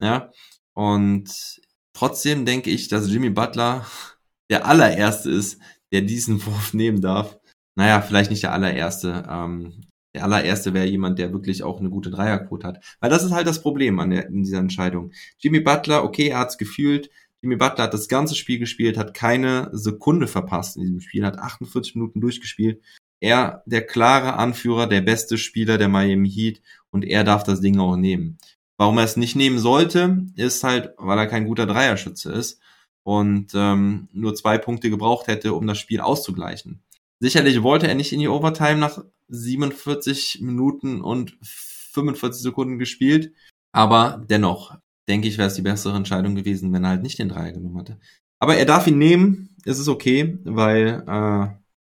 Ja, 0.00 0.30
und 0.74 1.60
trotzdem 1.92 2.46
denke 2.46 2.70
ich, 2.70 2.88
dass 2.88 3.10
Jimmy 3.10 3.30
Butler 3.30 3.84
der 4.50 4.66
allererste 4.66 5.30
ist, 5.30 5.60
der 5.92 6.02
diesen 6.02 6.44
Wurf 6.46 6.72
nehmen 6.72 7.00
darf. 7.00 7.38
Naja, 7.74 8.00
vielleicht 8.00 8.30
nicht 8.30 8.44
der 8.44 8.52
allererste. 8.52 9.24
Ähm, 9.28 9.82
der 10.14 10.24
allererste 10.24 10.74
wäre 10.74 10.86
jemand, 10.86 11.18
der 11.18 11.32
wirklich 11.32 11.62
auch 11.62 11.80
eine 11.80 11.90
gute 11.90 12.10
Dreierquote 12.10 12.66
hat. 12.66 12.84
Weil 13.00 13.10
das 13.10 13.24
ist 13.24 13.32
halt 13.32 13.46
das 13.46 13.62
Problem 13.62 14.00
an 14.00 14.10
der, 14.10 14.26
in 14.28 14.42
dieser 14.42 14.58
Entscheidung. 14.58 15.12
Jimmy 15.38 15.60
Butler, 15.60 16.02
okay, 16.04 16.28
er 16.28 16.38
hat's 16.38 16.58
gefühlt. 16.58 17.10
Jimmy 17.42 17.56
Butler 17.56 17.84
hat 17.84 17.94
das 17.94 18.08
ganze 18.08 18.34
Spiel 18.34 18.58
gespielt, 18.58 18.98
hat 18.98 19.14
keine 19.14 19.70
Sekunde 19.72 20.26
verpasst 20.26 20.76
in 20.76 20.82
diesem 20.82 21.00
Spiel, 21.00 21.24
hat 21.24 21.38
48 21.38 21.94
Minuten 21.94 22.20
durchgespielt. 22.20 22.82
Er, 23.20 23.62
der 23.66 23.86
klare 23.86 24.34
Anführer, 24.34 24.86
der 24.86 25.00
beste 25.00 25.38
Spieler 25.38 25.78
der 25.78 25.88
Miami 25.88 26.30
Heat 26.30 26.62
und 26.90 27.04
er 27.04 27.24
darf 27.24 27.44
das 27.44 27.60
Ding 27.60 27.78
auch 27.78 27.96
nehmen. 27.96 28.38
Warum 28.76 28.98
er 28.98 29.04
es 29.04 29.16
nicht 29.16 29.34
nehmen 29.34 29.58
sollte, 29.58 30.24
ist 30.36 30.62
halt, 30.62 30.94
weil 30.98 31.18
er 31.18 31.26
kein 31.26 31.46
guter 31.46 31.66
Dreierschütze 31.66 32.32
ist 32.32 32.60
und 33.02 33.52
ähm, 33.54 34.08
nur 34.12 34.34
zwei 34.34 34.58
Punkte 34.58 34.90
gebraucht 34.90 35.26
hätte, 35.26 35.54
um 35.54 35.66
das 35.66 35.78
Spiel 35.78 36.00
auszugleichen. 36.00 36.82
Sicherlich 37.20 37.62
wollte 37.62 37.88
er 37.88 37.96
nicht 37.96 38.12
in 38.12 38.20
die 38.20 38.28
Overtime 38.28 38.76
nach 38.76 39.02
47 39.28 40.40
Minuten 40.40 41.00
und 41.00 41.36
45 41.42 42.42
Sekunden 42.42 42.78
gespielt, 42.78 43.32
aber 43.72 44.24
dennoch 44.28 44.76
denke 45.08 45.28
ich, 45.28 45.38
wäre 45.38 45.48
es 45.48 45.54
die 45.54 45.62
bessere 45.62 45.96
Entscheidung 45.96 46.34
gewesen, 46.34 46.72
wenn 46.72 46.84
er 46.84 46.90
halt 46.90 47.02
nicht 47.02 47.18
den 47.18 47.28
Dreier 47.28 47.52
genommen 47.52 47.78
hatte. 47.78 47.98
Aber 48.38 48.56
er 48.56 48.66
darf 48.66 48.86
ihn 48.86 48.98
nehmen, 48.98 49.56
es 49.64 49.78
ist 49.78 49.88
okay, 49.88 50.38
weil 50.44 51.02
äh, 51.06 51.48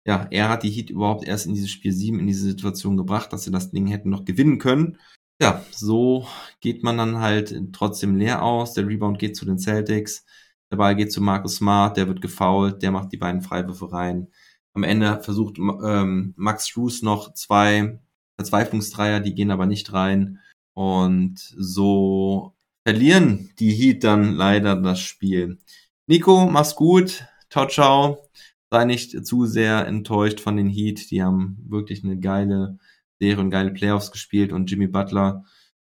ja, 0.07 0.29
er 0.31 0.49
hat 0.49 0.63
die 0.63 0.71
Heat 0.71 0.91
überhaupt 0.91 1.27
erst 1.27 1.47
in 1.47 1.55
dieses 1.55 1.71
Spiel 1.71 1.93
7 1.93 2.21
in 2.21 2.27
diese 2.27 2.45
Situation 2.45 2.97
gebracht, 2.97 3.33
dass 3.33 3.45
sie 3.45 3.51
das 3.51 3.71
Ding 3.71 3.87
hätten 3.87 4.11
noch 4.11 4.25
gewinnen 4.25 4.59
können. 4.59 4.99
Ja, 5.43 5.65
so 5.73 6.27
geht 6.61 6.83
man 6.83 6.97
dann 6.97 7.19
halt 7.19 7.55
trotzdem 7.73 8.17
leer 8.17 8.43
aus. 8.43 8.73
Der 8.75 8.87
Rebound 8.87 9.19
geht 9.19 9.37
zu 9.37 9.45
den 9.45 9.59
Celtics. 9.59 10.25
Der 10.71 10.77
Ball 10.77 10.97
geht 10.97 11.13
zu 11.13 11.21
Marcus 11.21 11.57
Smart, 11.57 11.97
der 11.97 12.09
wird 12.09 12.21
gefoult, 12.21 12.83
der 12.83 12.91
macht 12.91 13.13
die 13.13 13.19
beiden 13.19 13.43
Freiwürfe 13.43 13.93
rein. 13.93 14.29
Am 14.75 14.83
Ende 14.83 15.21
versucht 15.23 15.59
ähm, 15.59 16.35
Max 16.37 16.69
Struess 16.69 17.03
noch 17.03 17.35
zwei 17.35 18.01
Verzweiflungsdreier, 18.37 19.21
die 19.21 19.35
gehen 19.35 19.51
aber 19.51 19.67
nicht 19.67 19.93
rein. 19.93 20.41
Und 20.75 21.39
so 21.57 22.56
verlieren 22.87 23.51
die 23.59 23.73
Heat 23.73 24.05
dann 24.05 24.35
leider 24.35 24.77
das 24.77 25.01
Spiel. 25.01 25.59
Nico, 26.07 26.47
mach's 26.47 26.77
gut. 26.77 27.25
Ciao, 27.51 27.67
ciao. 27.67 28.29
Sei 28.71 28.85
nicht 28.85 29.27
zu 29.27 29.45
sehr 29.45 29.89
enttäuscht 29.89 30.39
von 30.39 30.57
den 30.57 30.69
Heat. 30.69 31.11
Die 31.11 31.21
haben 31.21 31.59
wirklich 31.69 32.05
eine 32.05 32.17
geile 32.21 32.79
Serie 33.19 33.41
und 33.41 33.51
geile 33.51 33.73
Playoffs 33.73 34.13
gespielt. 34.13 34.53
Und 34.53 34.71
Jimmy 34.71 34.87
Butler, 34.87 35.43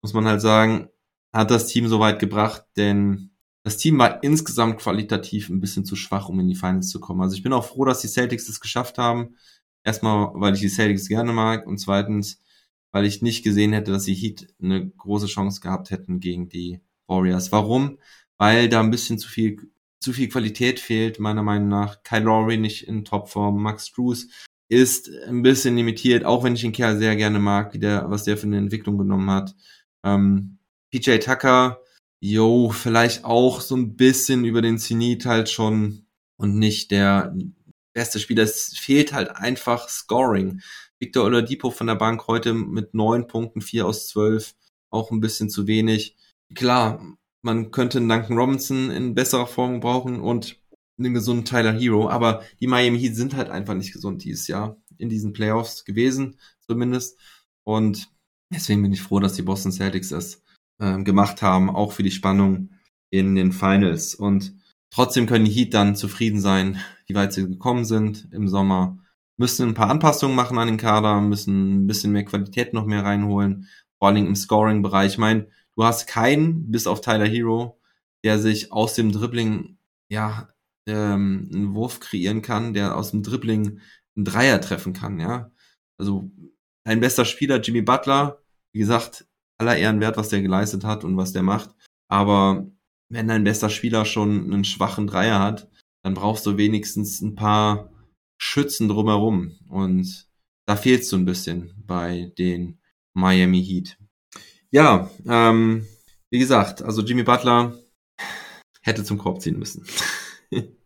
muss 0.03 0.13
man 0.13 0.25
halt 0.27 0.41
sagen, 0.41 0.89
hat 1.33 1.51
das 1.51 1.67
Team 1.67 1.89
so 1.89 1.99
weit 1.99 2.21
gebracht, 2.21 2.65
denn 2.77 3.33
das 3.65 3.77
Team 3.77 3.99
war 3.99 4.23
insgesamt 4.23 4.79
qualitativ 4.79 5.49
ein 5.49 5.61
bisschen 5.61 5.85
zu 5.85 5.97
schwach, 5.97 6.29
um 6.29 6.39
in 6.39 6.47
die 6.47 6.55
Finals 6.55 6.91
zu 6.91 7.01
kommen. 7.01 7.23
Also 7.23 7.35
ich 7.35 7.43
bin 7.43 7.53
auch 7.53 7.65
froh, 7.65 7.85
dass 7.85 8.03
die 8.03 8.09
Celtics 8.09 8.49
es 8.49 8.61
geschafft 8.61 8.99
haben. 8.99 9.35
Erstmal, 9.83 10.31
weil 10.35 10.55
ich 10.55 10.61
die 10.61 10.69
Celtics 10.69 11.09
gerne 11.09 11.33
mag 11.33 11.67
und 11.67 11.79
zweitens, 11.79 12.39
weil 12.95 13.07
ich 13.07 13.23
nicht 13.23 13.43
gesehen 13.43 13.73
hätte, 13.73 13.91
dass 13.91 14.05
die 14.05 14.15
Heat 14.15 14.55
eine 14.63 14.89
große 14.89 15.27
Chance 15.27 15.61
gehabt 15.61 15.91
hätten 15.91 16.21
gegen 16.21 16.49
die 16.49 16.81
Warriors. 17.09 17.51
Warum? 17.51 17.99
Weil 18.39 18.69
da 18.69 18.79
ein 18.79 18.93
bisschen 18.93 19.19
zu 19.19 19.29
viel, 19.29 19.69
zu 19.99 20.13
viel 20.13 20.29
Qualität 20.29 20.79
fehlt, 20.79 21.19
meiner 21.19 21.43
Meinung 21.43 21.67
nach. 21.67 22.05
Kyle 22.05 22.23
Lowry 22.23 22.57
nicht 22.57 22.87
in 22.87 23.05
Topform, 23.05 23.61
Max 23.61 23.91
Drews 23.91 24.29
ist 24.69 25.11
ein 25.27 25.43
bisschen 25.43 25.77
limitiert, 25.77 26.25
auch 26.25 26.45
wenn 26.45 26.55
ich 26.55 26.61
den 26.61 26.71
Kerl 26.71 26.97
sehr 26.97 27.17
gerne 27.17 27.41
mag, 27.41 27.75
wie 27.75 27.81
der, 27.81 28.09
was 28.11 28.23
der 28.23 28.37
für 28.37 28.47
eine 28.47 28.59
Entwicklung 28.59 28.97
genommen 28.97 29.29
hat. 29.29 29.57
Ähm, 30.05 30.59
PJ 30.93 31.19
Tucker, 31.19 31.81
Jo, 32.21 32.71
vielleicht 32.71 33.25
auch 33.25 33.61
so 33.61 33.75
ein 33.77 33.97
bisschen 33.97 34.45
über 34.45 34.63
den 34.63 34.79
Zenit 34.79 35.27
halt 35.27 35.51
schon 35.51 36.07
und 36.37 36.61
nicht 36.61 36.93
der 36.93 37.35
beste 37.93 38.21
Spieler. 38.21 38.45
Es 38.45 38.73
fehlt 38.79 39.13
halt 39.13 39.31
einfach 39.35 39.89
Scoring. 39.89 40.61
Victor 41.01 41.25
Oladipo 41.25 41.71
von 41.71 41.87
der 41.87 41.97
Bank 41.97 42.27
heute 42.29 42.55
mit 42.55 42.95
neun 42.95 43.27
Punkten, 43.27 43.61
vier 43.61 43.87
aus 43.87 44.09
zwölf, 44.09 44.55
auch 44.91 45.11
ein 45.11 45.21
bisschen 45.21 45.51
zu 45.51 45.67
wenig. 45.67 46.17
Klar, 46.55 47.17
man 47.43 47.71
könnte 47.71 47.99
einen 47.99 48.09
Duncan 48.09 48.39
Robinson 48.39 48.91
in 48.91 49.15
besserer 49.15 49.47
Form 49.47 49.81
brauchen 49.81 50.21
und 50.21 50.61
einen 50.99 51.15
gesunden 51.15 51.45
Tyler 51.45 51.73
Hero, 51.73 52.09
aber 52.09 52.43
die 52.61 52.67
Miami 52.67 52.99
Heat 53.01 53.17
sind 53.17 53.35
halt 53.35 53.51
einfach 53.51 53.75
nicht 53.75 53.93
gesund 53.93 54.25
dieses 54.25 54.47
Jahr. 54.47 54.77
in 54.97 55.09
diesen 55.09 55.33
Playoffs 55.33 55.85
gewesen, 55.85 56.39
zumindest. 56.61 57.19
Und 57.65 58.11
deswegen 58.53 58.83
bin 58.83 58.93
ich 58.93 59.03
froh, 59.03 59.19
dass 59.19 59.35
die 59.35 59.43
Boston 59.43 59.73
Celtics 59.73 60.13
es 60.13 60.43
äh, 60.79 61.03
gemacht 61.03 61.43
haben, 61.43 61.69
auch 61.69 61.93
für 61.93 62.05
die 62.05 62.13
Spannung 62.13 62.71
in 63.11 63.35
den 63.35 63.53
Finals. 63.53 64.15
Und 64.15 64.55
trotzdem 64.91 65.27
können 65.27 65.45
die 65.45 65.51
Heat 65.51 65.75
dann 65.75 65.97
zufrieden 65.97 66.41
sein, 66.41 66.81
wie 67.07 67.15
weit 67.15 67.33
sie 67.33 67.47
gekommen 67.47 67.85
sind 67.85 68.29
im 68.33 68.49
Sommer. 68.49 69.04
Müssen 69.37 69.69
ein 69.69 69.75
paar 69.75 69.91
Anpassungen 69.91 70.37
machen 70.37 70.59
an 70.59 70.69
den 70.69 70.77
Kader, 70.77 71.21
müssen 71.21 71.85
ein 71.85 71.87
bisschen 71.87 72.13
mehr 72.13 72.25
Qualität 72.25 72.73
noch 72.73 72.87
mehr 72.87 73.05
reinholen, 73.05 73.69
vor 73.99 74.09
allem 74.09 74.27
im 74.27 74.37
Scoring-Bereich. 74.37 75.13
Ich 75.13 75.19
meine, 75.19 75.49
du 75.77 75.85
hast 75.85 76.07
keinen, 76.07 76.71
bis 76.71 76.87
auf 76.87 77.01
Tyler 77.01 77.27
Hero, 77.27 77.81
der 78.25 78.39
sich 78.39 78.73
aus 78.73 78.95
dem 78.95 79.13
Dribbling, 79.13 79.79
ja, 80.09 80.49
ähm, 80.87 81.51
einen 81.53 81.75
Wurf 81.75 82.01
kreieren 82.01 82.43
kann, 82.43 82.75
der 82.75 82.97
aus 82.97 83.11
dem 83.11 83.23
Dribbling 83.23 83.81
einen 84.17 84.25
Dreier 84.25 84.61
treffen 84.61 84.93
kann, 84.93 85.19
ja. 85.19 85.51
Also 85.99 86.31
ein 86.85 87.01
bester 87.01 87.25
Spieler, 87.25 87.61
Jimmy 87.61 87.83
Butler, 87.83 88.43
wie 88.73 88.81
gesagt, 88.81 89.27
aller 89.59 89.77
Ehren 89.77 90.01
wert, 90.01 90.17
was 90.17 90.29
der 90.29 90.43
geleistet 90.43 90.85
hat 90.85 91.05
und 91.05 91.17
was 91.17 91.33
der 91.33 91.43
macht. 91.43 91.75
Aber 92.09 92.67
wenn 93.09 93.29
dein 93.29 93.45
bester 93.45 93.71
Spieler 93.71 94.05
schon 94.05 94.53
einen 94.53 94.65
schwachen 94.65 95.07
Dreier 95.07 95.41
hat, 95.41 95.69
dann 96.03 96.15
brauchst 96.15 96.45
du 96.47 96.57
wenigstens 96.57 97.21
ein 97.21 97.35
paar 97.35 97.91
Schützen 98.45 98.89
drumherum. 98.89 99.59
Und 99.69 100.29
da 100.67 100.77
fehlt 100.77 101.05
so 101.05 101.17
ein 101.17 101.25
bisschen 101.25 101.73
bei 101.87 102.31
den 102.39 102.79
Miami 103.15 103.65
Heat. 103.65 103.97
Ja, 104.71 105.11
ähm, 105.27 105.87
wie 106.31 106.39
gesagt, 106.39 106.83
also 106.83 107.03
Jimmy 107.03 107.23
Butler 107.23 107.79
hätte 108.83 109.03
zum 109.03 109.17
Korb 109.17 109.41
ziehen 109.41 109.59
müssen. 109.59 109.87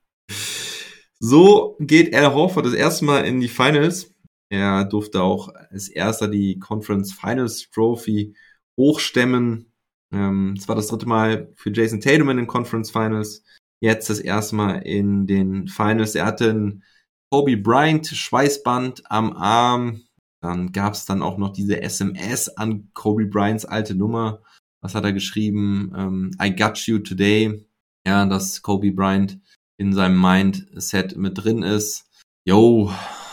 so 1.18 1.76
geht 1.80 2.14
Al 2.14 2.32
Horford 2.32 2.66
das 2.66 2.74
erste 2.74 3.04
Mal 3.04 3.24
in 3.24 3.40
die 3.40 3.48
Finals. 3.48 4.14
Er 4.50 4.84
durfte 4.84 5.22
auch 5.22 5.48
als 5.48 5.88
erster 5.88 6.28
die 6.28 6.59
Conference 6.61 7.12
Finals 7.12 7.68
Trophy 7.70 8.36
hochstemmen. 8.78 9.72
Ähm, 10.12 10.54
es 10.56 10.68
war 10.68 10.76
das 10.76 10.86
dritte 10.86 11.06
Mal 11.06 11.52
für 11.56 11.72
Jason 11.72 12.00
Tatum 12.00 12.30
in 12.30 12.36
den 12.36 12.46
Conference 12.46 12.92
Finals. 12.92 13.42
Jetzt 13.80 14.11
das 14.11 14.20
erste 14.20 14.54
Mal 14.54 14.78
in 14.78 15.26
den 15.26 15.66
Finals. 15.66 16.14
Er 16.14 16.24
hatte 16.24 16.50
ein 16.50 16.84
Kobe 17.31 17.59
Bryant 17.59 18.07
Schweißband 18.07 19.11
am 19.11 19.35
Arm. 19.35 20.03
Dann 20.41 20.72
gab 20.72 20.95
es 20.95 21.05
dann 21.05 21.22
auch 21.22 21.37
noch 21.37 21.53
diese 21.53 21.83
SMS 21.83 22.49
an 22.49 22.91
Kobe 22.95 23.26
Bryants 23.26 23.66
alte 23.66 23.95
Nummer. 23.95 24.41
Was 24.81 24.95
hat 24.95 25.05
er 25.05 25.12
geschrieben? 25.12 25.93
Ähm, 25.95 26.31
I 26.43 26.55
got 26.55 26.79
you 26.87 26.99
today. 26.99 27.66
Ja, 28.07 28.24
dass 28.24 28.62
Kobe 28.62 28.93
Bryant 28.93 29.39
in 29.76 29.93
seinem 29.93 30.18
Mindset 30.18 31.16
mit 31.16 31.37
drin 31.37 31.62
ist. 31.62 32.09
Yo, 32.47 32.91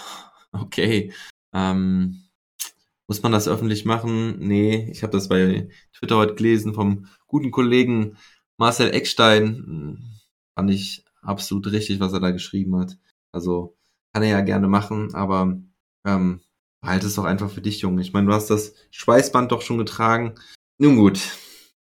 okay. 0.52 1.14
Ähm, 1.54 2.26
muss 3.08 3.24
man 3.24 3.32
das 3.32 3.48
öffentlich 3.48 3.86
machen? 3.86 4.40
Nee, 4.40 4.90
ich 4.92 5.04
habe 5.04 5.14
das 5.14 5.30
bei 5.30 5.70
Twitter 5.94 6.18
heute 6.18 6.36
gelesen 6.36 6.74
vom 6.74 7.08
guten 7.28 7.52
Kollegen 7.52 8.18
Marcel 8.58 8.94
Eckstein. 8.94 10.20
Fand 10.54 10.72
ich 10.72 11.06
absolut 11.22 11.68
richtig, 11.68 12.02
was 12.02 12.12
er 12.12 12.20
da 12.20 12.32
geschrieben 12.32 12.76
hat. 12.78 12.98
Also 13.32 13.78
kann 14.16 14.24
er 14.24 14.30
ja 14.30 14.42
gerne 14.42 14.70
machen, 14.70 15.14
aber 15.14 15.60
ähm, 16.06 16.40
halt 16.82 17.04
es 17.04 17.16
doch 17.16 17.26
einfach 17.26 17.52
für 17.52 17.60
dich, 17.60 17.82
Junge. 17.82 18.00
Ich 18.02 18.14
meine, 18.14 18.28
du 18.28 18.34
hast 18.34 18.50
das 18.50 18.74
Schweißband 18.92 19.52
doch 19.52 19.62
schon 19.62 19.78
getragen. 19.78 20.36
Nun 20.78 20.96
gut, 20.96 21.20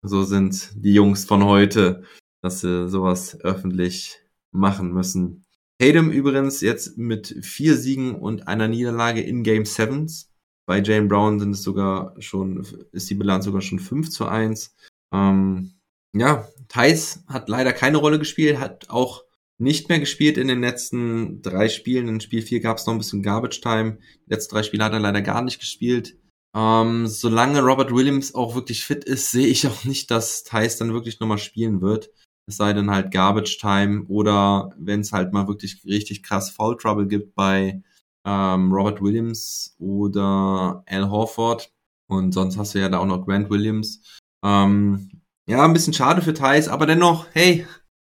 so 0.01 0.23
sind 0.23 0.71
die 0.73 0.95
Jungs 0.95 1.25
von 1.25 1.43
heute, 1.43 2.03
dass 2.41 2.61
sie 2.61 2.89
sowas 2.89 3.39
öffentlich 3.41 4.17
machen 4.51 4.91
müssen. 4.91 5.45
Tatum 5.79 6.09
übrigens 6.09 6.61
jetzt 6.61 6.97
mit 6.97 7.27
vier 7.45 7.77
Siegen 7.77 8.15
und 8.15 8.47
einer 8.47 8.67
Niederlage 8.67 9.21
in 9.21 9.43
Game 9.43 9.65
Sevens. 9.65 10.31
Bei 10.65 10.81
Jane 10.81 11.05
Brown 11.07 11.39
sind 11.39 11.51
es 11.51 11.61
sogar 11.61 12.15
schon, 12.17 12.65
ist 12.91 13.07
die 13.07 13.15
Bilanz 13.15 13.45
sogar 13.45 13.61
schon 13.61 13.77
5 13.77 14.09
zu 14.09 14.25
1. 14.25 14.75
Ähm, 15.13 15.75
ja, 16.15 16.47
Thais 16.69 17.23
hat 17.27 17.49
leider 17.49 17.71
keine 17.71 17.97
Rolle 17.97 18.17
gespielt, 18.17 18.57
hat 18.57 18.89
auch 18.89 19.24
nicht 19.57 19.89
mehr 19.89 19.99
gespielt 19.99 20.37
in 20.37 20.47
den 20.47 20.61
letzten 20.61 21.41
drei 21.41 21.69
Spielen. 21.69 22.07
In 22.07 22.21
Spiel 22.21 22.41
4 22.41 22.59
gab 22.59 22.77
es 22.77 22.85
noch 22.85 22.93
ein 22.93 22.97
bisschen 22.97 23.23
Garbage 23.23 23.61
Time. 23.61 23.97
Die 24.25 24.33
letzten 24.33 24.55
drei 24.55 24.63
Spiele 24.63 24.83
hat 24.83 24.93
er 24.93 24.99
leider 24.99 25.21
gar 25.21 25.41
nicht 25.41 25.59
gespielt. 25.59 26.17
Ähm, 26.55 27.07
solange 27.07 27.61
Robert 27.61 27.93
Williams 27.93 28.33
auch 28.33 28.55
wirklich 28.55 28.85
fit 28.85 29.03
ist, 29.03 29.31
sehe 29.31 29.47
ich 29.47 29.67
auch 29.67 29.83
nicht, 29.83 30.11
dass 30.11 30.43
Thais 30.43 30.77
dann 30.77 30.93
wirklich 30.93 31.19
nochmal 31.19 31.37
spielen 31.37 31.81
wird. 31.81 32.09
Es 32.47 32.57
sei 32.57 32.73
denn 32.73 32.91
halt 32.91 33.11
Garbage 33.11 33.57
Time 33.59 34.05
oder 34.07 34.71
wenn 34.77 35.01
es 35.01 35.11
halt 35.11 35.33
mal 35.33 35.47
wirklich 35.47 35.83
richtig 35.85 36.23
krass 36.23 36.51
Foul 36.51 36.77
Trouble 36.77 37.07
gibt 37.07 37.35
bei 37.35 37.81
ähm, 38.25 38.71
Robert 38.71 39.01
Williams 39.01 39.75
oder 39.79 40.83
Al 40.85 41.09
Horford. 41.09 41.71
Und 42.07 42.33
sonst 42.33 42.57
hast 42.57 42.75
du 42.75 42.79
ja 42.79 42.89
da 42.89 42.99
auch 42.99 43.05
noch 43.05 43.25
Grant 43.25 43.49
Williams. 43.49 44.19
Ähm, 44.43 45.21
ja, 45.47 45.63
ein 45.63 45.73
bisschen 45.73 45.93
schade 45.93 46.21
für 46.21 46.33
Thais, 46.33 46.67
aber 46.67 46.85
dennoch, 46.85 47.27
hey, 47.33 47.65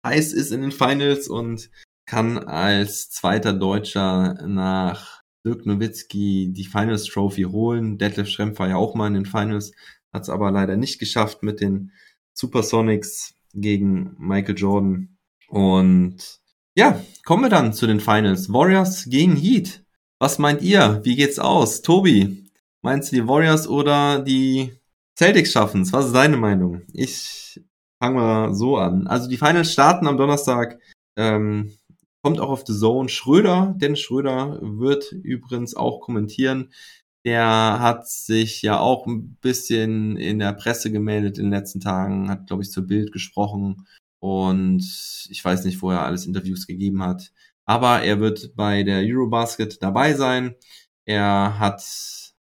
Thais 0.07 0.33
ist 0.33 0.53
in 0.53 0.63
den 0.63 0.73
Finals 0.73 1.27
und 1.27 1.69
kann 2.07 2.39
als 2.39 3.11
zweiter 3.11 3.53
Deutscher 3.53 4.35
nach 4.47 5.23
Dirk 5.45 5.67
Nowitzki 5.67 6.53
die 6.53 6.65
Finals 6.65 7.07
Trophy 7.07 7.43
holen. 7.43 7.99
Detlef 7.99 8.29
Schrempf 8.29 8.61
war 8.61 8.69
ja 8.69 8.77
auch 8.77 8.95
mal 8.95 9.09
in 9.09 9.15
den 9.15 9.27
Finals, 9.27 9.73
hat 10.13 10.23
es 10.23 10.29
aber 10.29 10.53
leider 10.53 10.77
nicht 10.77 11.01
geschafft 11.01 11.43
mit 11.43 11.61
den 11.61 11.91
Supersonics 12.35 13.35
gegen 13.53 14.15
Michael 14.19 14.57
Jordan. 14.57 15.17
Und 15.49 16.39
ja, 16.77 17.01
kommen 17.25 17.43
wir 17.43 17.51
dann 17.51 17.73
zu 17.73 17.89
den 17.89 18.01
Finals. 18.01 18.53
Warriors 18.53 19.07
gegen 19.09 19.35
Heat. 19.35 19.85
Was 20.21 20.39
meint 20.39 20.63
ihr? 20.63 21.01
Wie 21.03 21.17
geht's 21.17 21.41
aus? 21.41 21.83
Tobi, 21.83 22.45
meinst 22.81 23.11
du 23.11 23.17
die 23.17 23.27
Warriors 23.27 23.67
oder 23.67 24.21
die 24.21 24.73
Celtics 25.19 25.51
schaffen's? 25.51 25.93
Was 25.93 26.07
ist 26.07 26.15
deine 26.15 26.37
Meinung? 26.37 26.83
Ich 26.93 27.61
fange 27.99 28.17
mal 28.17 28.55
so 28.55 28.77
an. 28.77 29.07
Also 29.07 29.29
die 29.29 29.37
Finals 29.37 29.73
starten 29.73 30.07
am 30.07 30.17
Donnerstag. 30.17 30.79
Ähm, 31.17 31.73
kommt 32.23 32.41
auch 32.41 32.51
auf 32.51 32.65
The 32.67 32.75
Zone. 32.75 33.09
Schröder, 33.09 33.75
Dennis 33.79 34.01
Schröder 34.01 34.59
wird 34.61 35.13
übrigens 35.13 35.75
auch 35.77 36.01
kommentieren. 36.01 36.73
Der 37.25 37.79
hat 37.81 38.09
sich 38.09 38.63
ja 38.63 38.79
auch 38.79 39.07
ein 39.07 39.37
bisschen 39.41 40.17
in 40.17 40.39
der 40.39 40.53
Presse 40.53 40.93
gemeldet 40.93 41.39
in 41.39 41.47
den 41.47 41.53
letzten 41.53 41.81
Tagen, 41.81 42.31
hat, 42.31 42.47
glaube 42.47 42.63
ich, 42.63 42.71
zur 42.71 42.87
Bild 42.87 43.13
gesprochen 43.13 43.87
und 44.21 44.83
ich 45.31 45.45
weiß 45.45 45.65
nicht, 45.65 45.83
wo 45.83 45.91
er 45.91 46.05
alles 46.05 46.27
Interviews 46.27 46.67
gegeben 46.67 47.03
hat. 47.03 47.33
Aber 47.65 48.03
er 48.03 48.21
wird 48.21 48.55
bei 48.57 48.83
der 48.83 49.03
Eurobasket 49.05 49.83
dabei 49.83 50.15
sein. 50.15 50.55
Er 51.05 51.59
hat 51.59 51.83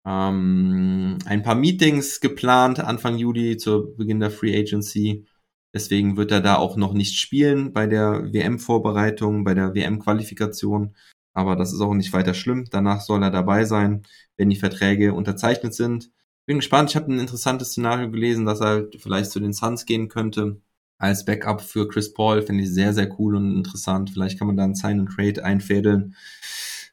ähm, 0.06 1.18
ein 1.26 1.44
paar 1.44 1.56
Meetings 1.56 2.20
geplant 2.20 2.80
Anfang 2.80 3.18
Juli 3.18 3.58
zu 3.58 3.96
Beginn 3.96 4.20
der 4.20 4.32
Free 4.32 4.58
Agency. 4.58 5.26
Deswegen 5.74 6.18
wird 6.18 6.32
er 6.32 6.42
da 6.42 6.58
auch 6.58 6.76
noch 6.76 6.94
nicht 6.94 7.18
spielen 7.18 7.72
bei 7.72 7.88
der 7.88 8.34
WM-Vorbereitung, 8.34 9.44
bei 9.44 9.54
der 9.54 9.74
WM-Qualifikation. 9.74 10.96
Aber 11.34 11.56
das 11.56 11.72
ist 11.72 11.80
auch 11.80 11.94
nicht 11.94 12.12
weiter 12.12 12.34
schlimm. 12.34 12.66
Danach 12.70 13.02
soll 13.02 13.24
er 13.24 13.32
dabei 13.32 13.64
sein, 13.66 14.04
wenn 14.36 14.50
die 14.50 14.58
Verträge 14.58 15.14
unterzeichnet 15.14 15.74
sind. 15.74 16.12
Bin 16.46 16.58
gespannt. 16.58 16.90
Ich 16.90 16.96
habe 16.96 17.12
ein 17.12 17.20
interessantes 17.20 17.70
Szenario 17.70 18.12
gelesen, 18.12 18.46
dass 18.46 18.60
er 18.60 18.88
vielleicht 19.00 19.32
zu 19.32 19.40
den 19.40 19.54
Suns 19.54 19.86
gehen 19.86 20.10
könnte 20.10 20.60
als 20.98 21.24
Backup 21.26 21.62
für 21.62 21.88
Chris 21.88 22.14
Paul. 22.14 22.42
Finde 22.42 22.64
ich 22.64 22.74
sehr, 22.74 22.94
sehr 22.94 23.10
cool 23.20 23.36
und 23.36 23.56
interessant. 23.56 24.10
Vielleicht 24.10 24.38
kann 24.38 24.48
man 24.48 24.58
da 24.58 24.64
einen 24.64 24.76
Sign 24.76 25.00
and 25.00 25.12
Trade 25.12 25.44
einfädeln. 25.44 26.16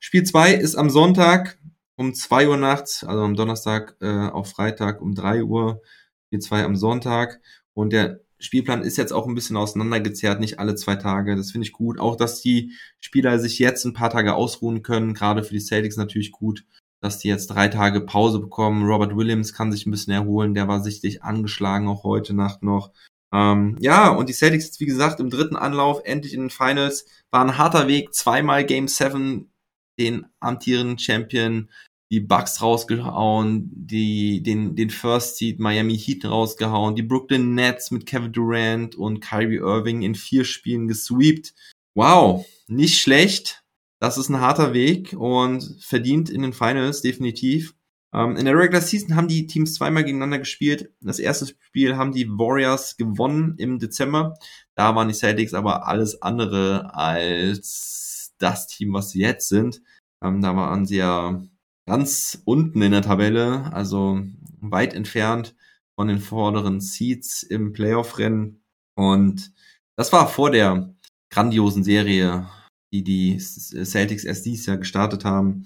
Spiel 0.01 0.23
2 0.23 0.55
ist 0.55 0.77
am 0.77 0.91
Sonntag 0.91 1.59
um 1.97 2.15
2 2.15 2.49
Uhr 2.49 2.57
nachts, 2.57 3.03
also 3.03 3.23
am 3.23 3.35
Donnerstag 3.35 3.97
äh, 4.01 4.29
auf 4.29 4.51
Freitag 4.51 5.01
um 5.03 5.15
3 5.15 5.43
Uhr. 5.43 5.83
Spiel 6.27 6.39
2 6.39 6.65
am 6.65 6.77
Sonntag. 6.77 7.41
Und 7.75 7.93
der 7.93 8.21
Spielplan 8.41 8.83
ist 8.83 8.97
jetzt 8.97 9.13
auch 9.13 9.27
ein 9.27 9.35
bisschen 9.35 9.57
auseinandergezerrt, 9.57 10.41
nicht 10.41 10.59
alle 10.59 10.75
zwei 10.75 10.97
Tage. 10.97 11.37
Das 11.37 11.51
finde 11.51 11.67
ich 11.67 11.73
gut. 11.73 11.99
Auch, 11.99 12.17
dass 12.17 12.41
die 12.41 12.73
Spieler 13.01 13.39
sich 13.39 13.59
jetzt 13.59 13.85
ein 13.85 13.95
paar 13.95 14.11
Tage 14.11 14.35
ausruhen 14.35 14.83
können. 14.83 15.15
Gerade 15.15 15.43
für 15.43 15.55
die 15.55 15.61
Celtics 15.61 15.97
natürlich 15.97 16.31
gut, 16.31 16.65
dass 17.01 17.19
die 17.19 17.29
jetzt 17.29 17.49
drei 17.49 17.69
Tage 17.69 18.01
Pause 18.01 18.39
bekommen. 18.39 18.87
Robert 18.87 19.17
Williams 19.17 19.53
kann 19.53 19.73
sich 19.73 19.87
ein 19.87 19.91
bisschen 19.91 20.13
erholen. 20.13 20.55
Der 20.55 20.69
war 20.69 20.83
sichtlich 20.83 21.23
angeschlagen, 21.23 21.89
auch 21.89 22.05
heute 22.05 22.35
Nacht 22.35 22.63
noch. 22.63 22.93
Ähm, 23.33 23.77
ja, 23.81 24.09
und 24.09 24.29
die 24.29 24.35
Celtics 24.35 24.67
jetzt, 24.67 24.81
wie 24.81 24.87
gesagt, 24.87 25.21
im 25.21 25.31
dritten 25.31 25.57
Anlauf 25.57 26.01
endlich 26.05 26.33
in 26.33 26.41
den 26.41 26.51
Finals. 26.51 27.07
War 27.31 27.45
ein 27.45 27.59
harter 27.59 27.89
Weg. 27.89 28.15
Zweimal 28.15 28.65
Game 28.65 28.89
7 28.89 29.51
den 29.99 30.27
amtierenden 30.41 30.99
Champion 30.99 31.69
die 32.11 32.21
Bucks 32.21 32.63
rausgehauen, 32.63 33.71
die, 33.75 34.43
den, 34.43 34.77
den 34.77 34.91
First 34.91 35.37
Seed 35.37 35.59
Miami 35.59 35.99
Heat 35.99 36.25
rausgehauen, 36.25 36.97
die 36.97 37.03
Brooklyn 37.03 37.55
Nets 37.55 37.91
mit 37.91 38.07
Kevin 38.07 38.33
Durant 38.33 38.95
und 38.95 39.21
Kyrie 39.21 39.57
Irving 39.59 40.03
in 40.03 40.15
vier 40.15 40.45
Spielen 40.45 40.89
gesweept. 40.89 41.55
Wow, 41.95 42.47
nicht 42.67 42.99
schlecht. 42.99 43.65
Das 44.01 44.17
ist 44.17 44.29
ein 44.29 44.41
harter 44.41 44.73
Weg 44.73 45.13
und 45.13 45.77
verdient 45.81 46.31
in 46.31 46.43
den 46.43 46.53
Finals 46.53 47.03
definitiv. 47.03 47.75
Ähm, 48.15 48.37
in 48.37 48.45
der 48.47 48.57
Regular 48.57 48.81
Season 48.81 49.17
haben 49.17 49.29
die 49.29 49.47
Teams 49.47 49.75
zweimal 49.75 50.05
gegeneinander 50.05 50.39
gespielt. 50.39 50.93
Das 51.01 51.19
erste 51.19 51.47
Spiel 51.47 51.97
haben 51.97 52.13
die 52.13 52.29
Warriors 52.29 52.97
gewonnen 52.97 53.55
im 53.59 53.79
Dezember. 53.79 54.35
Da 54.77 54.95
waren 54.95 55.09
die 55.09 55.15
Celtics 55.15 55.53
aber 55.53 55.87
alles 55.87 56.23
andere 56.23 56.95
als 56.95 58.35
das 58.39 58.67
Team, 58.67 58.93
was 58.95 59.11
sie 59.11 59.21
jetzt 59.21 59.49
sind. 59.49 59.83
Ähm, 60.23 60.41
da 60.41 60.57
waren 60.57 60.87
sie 60.87 60.97
ja 60.97 61.43
ganz 61.89 62.43
unten 62.45 62.83
in 62.83 62.93
der 62.93 63.01
Tabelle, 63.01 63.73
also 63.73 64.21
weit 64.61 64.93
entfernt 64.93 65.57
von 65.97 66.09
den 66.09 66.21
vorderen 66.21 66.83
Seats 66.83 67.43
im 67.43 67.73
Playoff-Rennen. 67.73 68.63
Und 68.95 69.53
das 69.97 70.13
war 70.13 70.29
vor 70.29 70.51
der 70.51 70.95
grandiosen 71.31 71.83
Serie, 71.83 72.47
die 72.93 73.03
die 73.03 73.39
Celtics 73.39 74.25
erst 74.25 74.45
dieses 74.45 74.67
Jahr 74.67 74.77
gestartet 74.77 75.25
haben, 75.25 75.65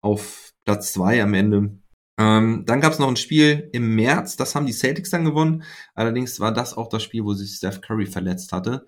auf 0.00 0.52
Platz 0.64 0.92
zwei 0.92 1.22
am 1.22 1.34
Ende. 1.34 1.78
Ähm, 2.18 2.64
dann 2.66 2.80
gab 2.80 2.94
es 2.94 2.98
noch 2.98 3.08
ein 3.08 3.16
Spiel 3.16 3.68
im 3.72 3.94
März, 3.94 4.36
das 4.36 4.54
haben 4.54 4.66
die 4.66 4.72
Celtics 4.72 5.10
dann 5.10 5.26
gewonnen. 5.26 5.62
Allerdings 5.94 6.40
war 6.40 6.52
das 6.52 6.74
auch 6.74 6.88
das 6.88 7.02
Spiel, 7.02 7.24
wo 7.24 7.34
sich 7.34 7.56
Steph 7.56 7.82
Curry 7.82 8.06
verletzt 8.06 8.52
hatte. 8.52 8.86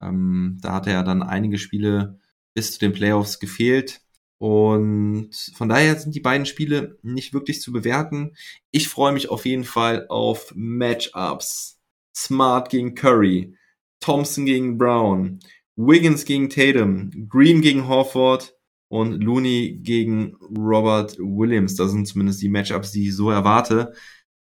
Ähm, 0.00 0.58
da 0.62 0.74
hatte 0.74 0.90
er 0.90 1.02
dann 1.02 1.22
einige 1.22 1.58
Spiele 1.58 2.20
bis 2.54 2.74
zu 2.74 2.78
den 2.78 2.92
Playoffs 2.92 3.40
gefehlt. 3.40 4.01
Und 4.42 5.30
von 5.54 5.68
daher 5.68 5.96
sind 6.00 6.16
die 6.16 6.20
beiden 6.20 6.46
Spiele 6.46 6.98
nicht 7.02 7.32
wirklich 7.32 7.60
zu 7.60 7.70
bewerten. 7.70 8.34
Ich 8.72 8.88
freue 8.88 9.12
mich 9.12 9.30
auf 9.30 9.46
jeden 9.46 9.62
Fall 9.62 10.06
auf 10.08 10.52
Matchups. 10.56 11.78
Smart 12.12 12.68
gegen 12.68 12.96
Curry, 12.96 13.56
Thompson 14.00 14.44
gegen 14.44 14.78
Brown, 14.78 15.38
Wiggins 15.76 16.24
gegen 16.24 16.50
Tatum, 16.50 17.28
Green 17.28 17.60
gegen 17.60 17.86
Horford 17.86 18.56
und 18.88 19.22
Looney 19.22 19.78
gegen 19.80 20.34
Robert 20.58 21.16
Williams. 21.20 21.76
Das 21.76 21.92
sind 21.92 22.08
zumindest 22.08 22.42
die 22.42 22.48
Matchups, 22.48 22.90
die 22.90 23.10
ich 23.10 23.14
so 23.14 23.30
erwarte. 23.30 23.92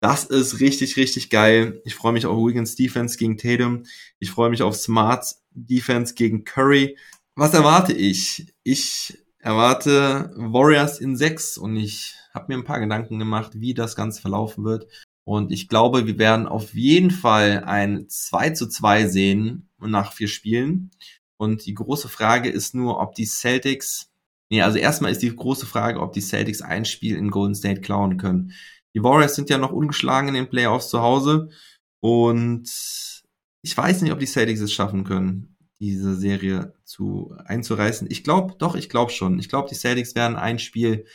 Das 0.01 0.25
ist 0.25 0.59
richtig, 0.59 0.97
richtig 0.97 1.29
geil. 1.29 1.81
Ich 1.85 1.95
freue 1.95 2.11
mich 2.11 2.25
auf 2.25 2.37
Wiggins 2.37 2.75
Defense 2.75 3.17
gegen 3.17 3.37
Tatum. 3.37 3.83
Ich 4.19 4.29
freue 4.29 4.49
mich 4.49 4.61
auf 4.61 4.75
Smarts 4.75 5.41
Defense 5.51 6.15
gegen 6.15 6.43
Curry. 6.43 6.97
Was 7.35 7.53
erwarte 7.53 7.93
ich? 7.93 8.53
Ich 8.63 9.24
erwarte 9.45 10.33
Warriors 10.35 10.99
in 10.99 11.15
sechs 11.15 11.55
und 11.55 11.75
ich 11.75 12.15
habe 12.33 12.45
mir 12.47 12.55
ein 12.57 12.65
paar 12.65 12.79
Gedanken 12.79 13.19
gemacht, 13.19 13.51
wie 13.53 13.75
das 13.75 13.95
Ganze 13.95 14.19
verlaufen 14.19 14.65
wird. 14.65 14.87
Und 15.23 15.51
ich 15.51 15.67
glaube, 15.67 16.07
wir 16.07 16.17
werden 16.17 16.47
auf 16.47 16.73
jeden 16.73 17.11
Fall 17.11 17.63
ein 17.63 18.09
2 18.09 18.49
zu 18.51 18.67
2 18.67 19.07
sehen 19.07 19.69
nach 19.79 20.13
vier 20.13 20.27
Spielen. 20.27 20.89
Und 21.37 21.67
die 21.67 21.75
große 21.75 22.09
Frage 22.09 22.49
ist 22.49 22.73
nur, 22.73 22.99
ob 22.99 23.13
die 23.13 23.25
Celtics, 23.25 24.11
nee, 24.49 24.63
also 24.63 24.79
erstmal 24.79 25.11
ist 25.11 25.21
die 25.21 25.35
große 25.35 25.67
Frage, 25.67 25.99
ob 25.99 26.13
die 26.13 26.21
Celtics 26.21 26.63
ein 26.63 26.85
Spiel 26.85 27.15
in 27.15 27.29
Golden 27.29 27.55
State 27.55 27.81
klauen 27.81 28.17
können. 28.17 28.51
Die 28.95 29.03
Warriors 29.03 29.35
sind 29.35 29.51
ja 29.51 29.59
noch 29.59 29.71
ungeschlagen 29.71 30.29
in 30.29 30.35
den 30.35 30.49
Playoffs 30.49 30.89
zu 30.89 31.01
Hause 31.01 31.49
und 31.99 32.67
ich 33.61 33.77
weiß 33.77 34.01
nicht, 34.01 34.11
ob 34.11 34.19
die 34.19 34.25
Celtics 34.25 34.61
es 34.61 34.73
schaffen 34.73 35.03
können 35.03 35.54
diese 35.79 36.15
Serie 36.15 36.73
zu 36.83 37.35
einzureißen. 37.45 38.07
Ich 38.09 38.23
glaube, 38.23 38.55
doch, 38.57 38.75
ich 38.75 38.89
glaube 38.89 39.11
schon. 39.11 39.39
Ich 39.39 39.49
glaube, 39.49 39.67
die 39.69 39.75
Celtics 39.75 40.15
werden 40.15 40.37
ein 40.37 40.59
Spiel 40.59 41.05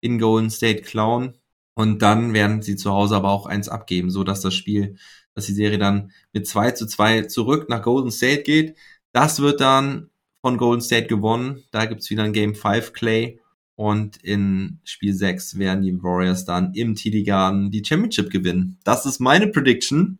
in 0.00 0.18
Golden 0.18 0.50
State 0.50 0.82
klauen 0.82 1.34
und 1.74 2.02
dann 2.02 2.32
werden 2.32 2.62
sie 2.62 2.76
zu 2.76 2.90
Hause 2.90 3.16
aber 3.16 3.30
auch 3.30 3.46
eins 3.46 3.68
abgeben, 3.68 4.10
so 4.10 4.24
dass 4.24 4.40
das 4.40 4.54
Spiel, 4.54 4.96
dass 5.34 5.46
die 5.46 5.54
Serie 5.54 5.78
dann 5.78 6.12
mit 6.32 6.46
2 6.46 6.72
zu 6.72 6.86
2 6.86 7.22
zurück 7.22 7.68
nach 7.68 7.82
Golden 7.82 8.10
State 8.10 8.42
geht. 8.42 8.76
Das 9.12 9.40
wird 9.40 9.60
dann 9.60 10.10
von 10.42 10.58
Golden 10.58 10.82
State 10.82 11.06
gewonnen. 11.06 11.64
Da 11.70 11.86
gibt's 11.86 12.10
wieder 12.10 12.24
ein 12.24 12.32
Game 12.32 12.54
5 12.54 12.92
Clay. 12.92 13.40
Und 13.76 14.18
in 14.18 14.80
Spiel 14.84 15.14
6 15.14 15.58
werden 15.58 15.82
die 15.82 16.02
Warriors 16.02 16.44
dann 16.44 16.74
im 16.74 16.94
TD 16.94 17.24
Garden 17.24 17.70
die 17.70 17.82
Championship 17.82 18.30
gewinnen. 18.30 18.78
Das 18.84 19.06
ist 19.06 19.20
meine 19.20 19.46
Prediction. 19.46 20.18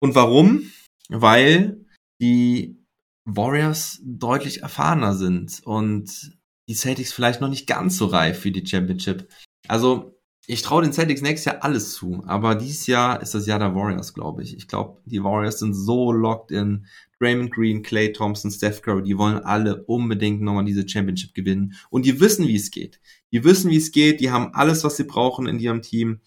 Und 0.00 0.16
warum? 0.16 0.72
Weil 1.08 1.84
die 2.20 2.76
Warriors 3.26 4.00
deutlich 4.04 4.62
erfahrener 4.62 5.14
sind 5.14 5.60
und 5.64 6.38
die 6.68 6.74
Celtics 6.74 7.12
vielleicht 7.12 7.40
noch 7.40 7.48
nicht 7.48 7.66
ganz 7.66 7.98
so 7.98 8.06
reif 8.06 8.40
für 8.40 8.52
die 8.52 8.66
Championship. 8.66 9.28
Also 9.68 10.16
ich 10.46 10.62
traue 10.62 10.82
den 10.82 10.92
Celtics 10.92 11.22
nächstes 11.22 11.52
Jahr 11.52 11.64
alles 11.64 11.94
zu, 11.94 12.22
aber 12.26 12.54
dieses 12.54 12.86
Jahr 12.86 13.20
ist 13.20 13.34
das 13.34 13.46
Jahr 13.46 13.58
der 13.58 13.74
Warriors, 13.74 14.14
glaube 14.14 14.44
ich. 14.44 14.56
Ich 14.56 14.68
glaube, 14.68 15.00
die 15.04 15.22
Warriors 15.22 15.58
sind 15.58 15.74
so 15.74 16.12
locked 16.12 16.52
in. 16.52 16.86
Draymond 17.18 17.50
Green, 17.50 17.82
Clay 17.82 18.12
Thompson, 18.12 18.50
Steph 18.50 18.82
Curry, 18.82 19.02
die 19.02 19.16
wollen 19.16 19.38
alle 19.38 19.84
unbedingt 19.84 20.42
nochmal 20.42 20.66
diese 20.66 20.86
Championship 20.86 21.34
gewinnen. 21.34 21.74
Und 21.90 22.04
die 22.04 22.20
wissen, 22.20 22.46
wie 22.46 22.56
es 22.56 22.70
geht. 22.70 23.00
Die 23.32 23.42
wissen, 23.42 23.70
wie 23.70 23.78
es 23.78 23.90
geht. 23.90 24.20
Die 24.20 24.30
haben 24.30 24.54
alles, 24.54 24.84
was 24.84 24.98
sie 24.98 25.04
brauchen 25.04 25.46
in 25.46 25.58
ihrem 25.58 25.82
Team. 25.82 26.20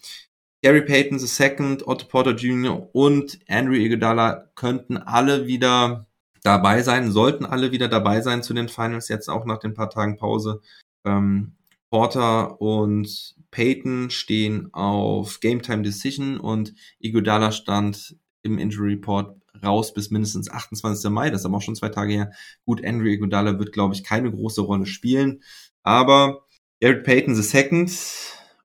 Gary 0.62 0.82
Payton 0.82 1.18
II, 1.18 1.82
Otto 1.86 2.06
Porter 2.06 2.34
Jr. 2.34 2.94
und 2.94 3.38
Andrew 3.48 3.74
Iguodala 3.74 4.50
könnten 4.54 4.98
alle 4.98 5.46
wieder 5.46 6.09
dabei 6.42 6.82
sein, 6.82 7.12
sollten 7.12 7.44
alle 7.44 7.72
wieder 7.72 7.88
dabei 7.88 8.20
sein 8.20 8.42
zu 8.42 8.54
den 8.54 8.68
Finals, 8.68 9.08
jetzt 9.08 9.28
auch 9.28 9.44
nach 9.44 9.58
den 9.58 9.74
paar 9.74 9.90
Tagen 9.90 10.16
Pause. 10.16 10.60
Ähm, 11.04 11.56
Porter 11.90 12.60
und 12.60 13.34
Peyton 13.50 14.10
stehen 14.10 14.72
auf 14.72 15.40
Game 15.40 15.62
Time 15.62 15.82
Decision 15.82 16.38
und 16.38 16.74
Iguodala 17.00 17.52
stand 17.52 18.16
im 18.42 18.58
Injury 18.58 18.94
Report 18.94 19.36
raus 19.62 19.92
bis 19.92 20.10
mindestens 20.10 20.50
28. 20.50 21.10
Mai. 21.10 21.30
Das 21.30 21.42
ist 21.42 21.46
aber 21.46 21.58
auch 21.58 21.62
schon 21.62 21.76
zwei 21.76 21.88
Tage 21.88 22.14
her. 22.14 22.32
Gut, 22.64 22.84
Andrew 22.84 23.08
Iguodala 23.08 23.58
wird, 23.58 23.72
glaube 23.72 23.94
ich, 23.94 24.04
keine 24.04 24.30
große 24.30 24.62
Rolle 24.62 24.86
spielen. 24.86 25.42
Aber 25.82 26.46
Jared 26.80 27.04
Payton 27.04 27.34
the 27.34 27.42
Second 27.42 27.92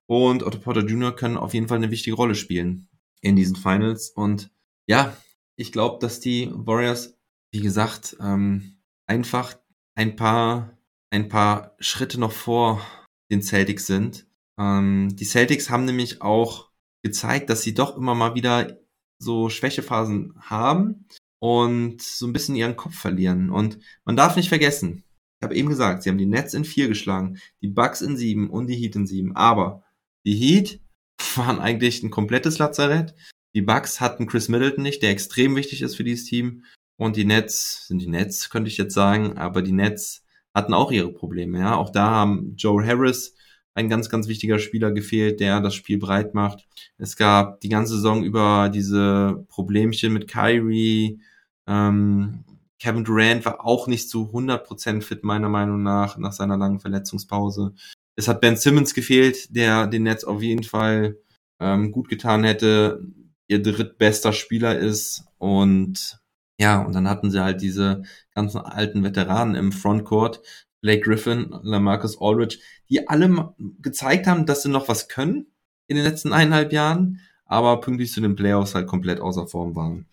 und 0.05 0.43
Otto 0.43 0.59
Porter 0.59 0.85
Jr. 0.85 1.15
können 1.15 1.37
auf 1.37 1.53
jeden 1.53 1.67
Fall 1.67 1.77
eine 1.77 1.91
wichtige 1.91 2.15
Rolle 2.15 2.35
spielen 2.35 2.87
in 3.21 3.35
diesen 3.35 3.55
Finals. 3.55 4.09
Und 4.09 4.51
ja, 4.87 5.15
ich 5.55 5.71
glaube, 5.71 5.97
dass 5.99 6.19
die 6.19 6.49
Warriors 6.53 7.17
wie 7.55 7.61
gesagt, 7.61 8.17
ähm, 8.19 8.75
einfach 9.07 9.57
ein 9.95 10.17
paar, 10.17 10.77
ein 11.09 11.29
paar 11.29 11.73
Schritte 11.79 12.19
noch 12.19 12.33
vor 12.33 12.85
den 13.31 13.41
Celtics 13.41 13.87
sind. 13.87 14.27
Ähm, 14.59 15.15
die 15.15 15.23
Celtics 15.23 15.69
haben 15.69 15.85
nämlich 15.85 16.21
auch 16.21 16.69
gezeigt, 17.01 17.49
dass 17.49 17.61
sie 17.61 17.73
doch 17.73 17.95
immer 17.95 18.13
mal 18.13 18.35
wieder 18.35 18.77
so 19.19 19.47
Schwächephasen 19.47 20.33
haben 20.37 21.07
und 21.39 22.01
so 22.01 22.27
ein 22.27 22.33
bisschen 22.33 22.57
ihren 22.57 22.75
Kopf 22.75 22.95
verlieren. 22.95 23.49
Und 23.49 23.79
man 24.03 24.17
darf 24.17 24.35
nicht 24.35 24.49
vergessen, 24.49 25.05
ich 25.39 25.45
habe 25.45 25.55
eben 25.55 25.69
gesagt, 25.69 26.03
sie 26.03 26.09
haben 26.09 26.17
die 26.17 26.25
Nets 26.25 26.53
in 26.53 26.65
vier 26.65 26.89
geschlagen, 26.89 27.39
die 27.61 27.69
Bucks 27.69 28.01
in 28.01 28.17
sieben 28.17 28.49
und 28.49 28.67
die 28.67 28.75
Heat 28.75 28.97
in 28.97 29.07
sieben. 29.07 29.33
Aber 29.33 29.85
die 30.25 30.35
Heat 30.35 30.81
waren 31.37 31.61
eigentlich 31.61 32.03
ein 32.03 32.11
komplettes 32.11 32.57
Lazarett. 32.57 33.15
Die 33.55 33.61
Bucks 33.61 34.01
hatten 34.01 34.27
Chris 34.27 34.49
Middleton 34.49 34.83
nicht, 34.83 35.01
der 35.01 35.11
extrem 35.11 35.55
wichtig 35.55 35.83
ist 35.83 35.95
für 35.95 36.03
dieses 36.03 36.25
Team. 36.25 36.65
Und 36.97 37.15
die 37.17 37.25
Nets, 37.25 37.87
sind 37.87 38.01
die 38.01 38.07
Nets, 38.07 38.49
könnte 38.49 38.69
ich 38.69 38.77
jetzt 38.77 38.93
sagen, 38.93 39.37
aber 39.37 39.61
die 39.61 39.73
Nets 39.73 40.23
hatten 40.53 40.73
auch 40.73 40.91
ihre 40.91 41.11
Probleme, 41.11 41.59
ja. 41.59 41.75
Auch 41.75 41.89
da 41.89 42.09
haben 42.09 42.55
Joe 42.55 42.85
Harris, 42.85 43.35
ein 43.73 43.89
ganz, 43.89 44.09
ganz 44.09 44.27
wichtiger 44.27 44.57
Spieler 44.57 44.91
gefehlt, 44.91 45.41
der 45.41 45.59
das 45.59 45.75
Spiel 45.75 45.99
breit 45.99 46.33
macht. 46.33 46.65
Es 46.97 47.17
gab 47.17 47.59
die 47.59 47.69
ganze 47.69 47.95
Saison 47.95 48.23
über 48.23 48.69
diese 48.73 49.45
Problemchen 49.49 50.13
mit 50.13 50.29
Kyrie. 50.29 51.19
Ähm, 51.67 52.45
Kevin 52.79 53.03
Durant 53.03 53.45
war 53.45 53.65
auch 53.65 53.87
nicht 53.87 54.09
zu 54.09 54.31
100% 54.31 55.01
fit, 55.01 55.23
meiner 55.23 55.49
Meinung 55.49 55.83
nach, 55.83 56.17
nach 56.17 56.31
seiner 56.31 56.57
langen 56.57 56.79
Verletzungspause. 56.79 57.73
Es 58.15 58.29
hat 58.29 58.39
Ben 58.39 58.55
Simmons 58.55 58.93
gefehlt, 58.93 59.53
der 59.53 59.87
den 59.87 60.03
Nets 60.03 60.23
auf 60.23 60.41
jeden 60.41 60.63
Fall 60.63 61.17
ähm, 61.59 61.91
gut 61.91 62.07
getan 62.07 62.45
hätte, 62.45 63.01
ihr 63.47 63.61
drittbester 63.61 64.31
Spieler 64.31 64.77
ist 64.79 65.25
und 65.37 66.19
ja, 66.59 66.81
und 66.81 66.93
dann 66.93 67.09
hatten 67.09 67.31
sie 67.31 67.43
halt 67.43 67.61
diese 67.61 68.03
ganzen 68.33 68.59
alten 68.59 69.03
Veteranen 69.03 69.55
im 69.55 69.71
Frontcourt, 69.71 70.41
Blake 70.81 71.01
Griffin, 71.01 71.53
Lamarcus 71.63 72.21
Aldridge, 72.21 72.59
die 72.89 73.07
alle 73.07 73.53
gezeigt 73.81 74.27
haben, 74.27 74.45
dass 74.45 74.63
sie 74.63 74.69
noch 74.69 74.87
was 74.87 75.07
können 75.07 75.47
in 75.87 75.95
den 75.95 76.05
letzten 76.05 76.33
eineinhalb 76.33 76.71
Jahren, 76.71 77.19
aber 77.45 77.81
pünktlich 77.81 78.11
zu 78.11 78.21
den 78.21 78.35
Playoffs 78.35 78.75
halt 78.75 78.87
komplett 78.87 79.19
außer 79.19 79.47
Form 79.47 79.75
waren. 79.75 80.07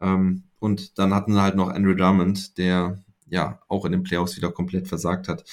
Ähm, 0.00 0.44
und 0.58 0.98
dann 0.98 1.14
hatten 1.14 1.32
sie 1.32 1.40
halt 1.40 1.56
noch 1.56 1.68
Andrew 1.68 1.94
Drummond, 1.94 2.58
der 2.58 3.02
ja 3.28 3.60
auch 3.68 3.84
in 3.84 3.92
den 3.92 4.02
Playoffs 4.02 4.36
wieder 4.36 4.50
komplett 4.50 4.88
versagt 4.88 5.28
hat. 5.28 5.44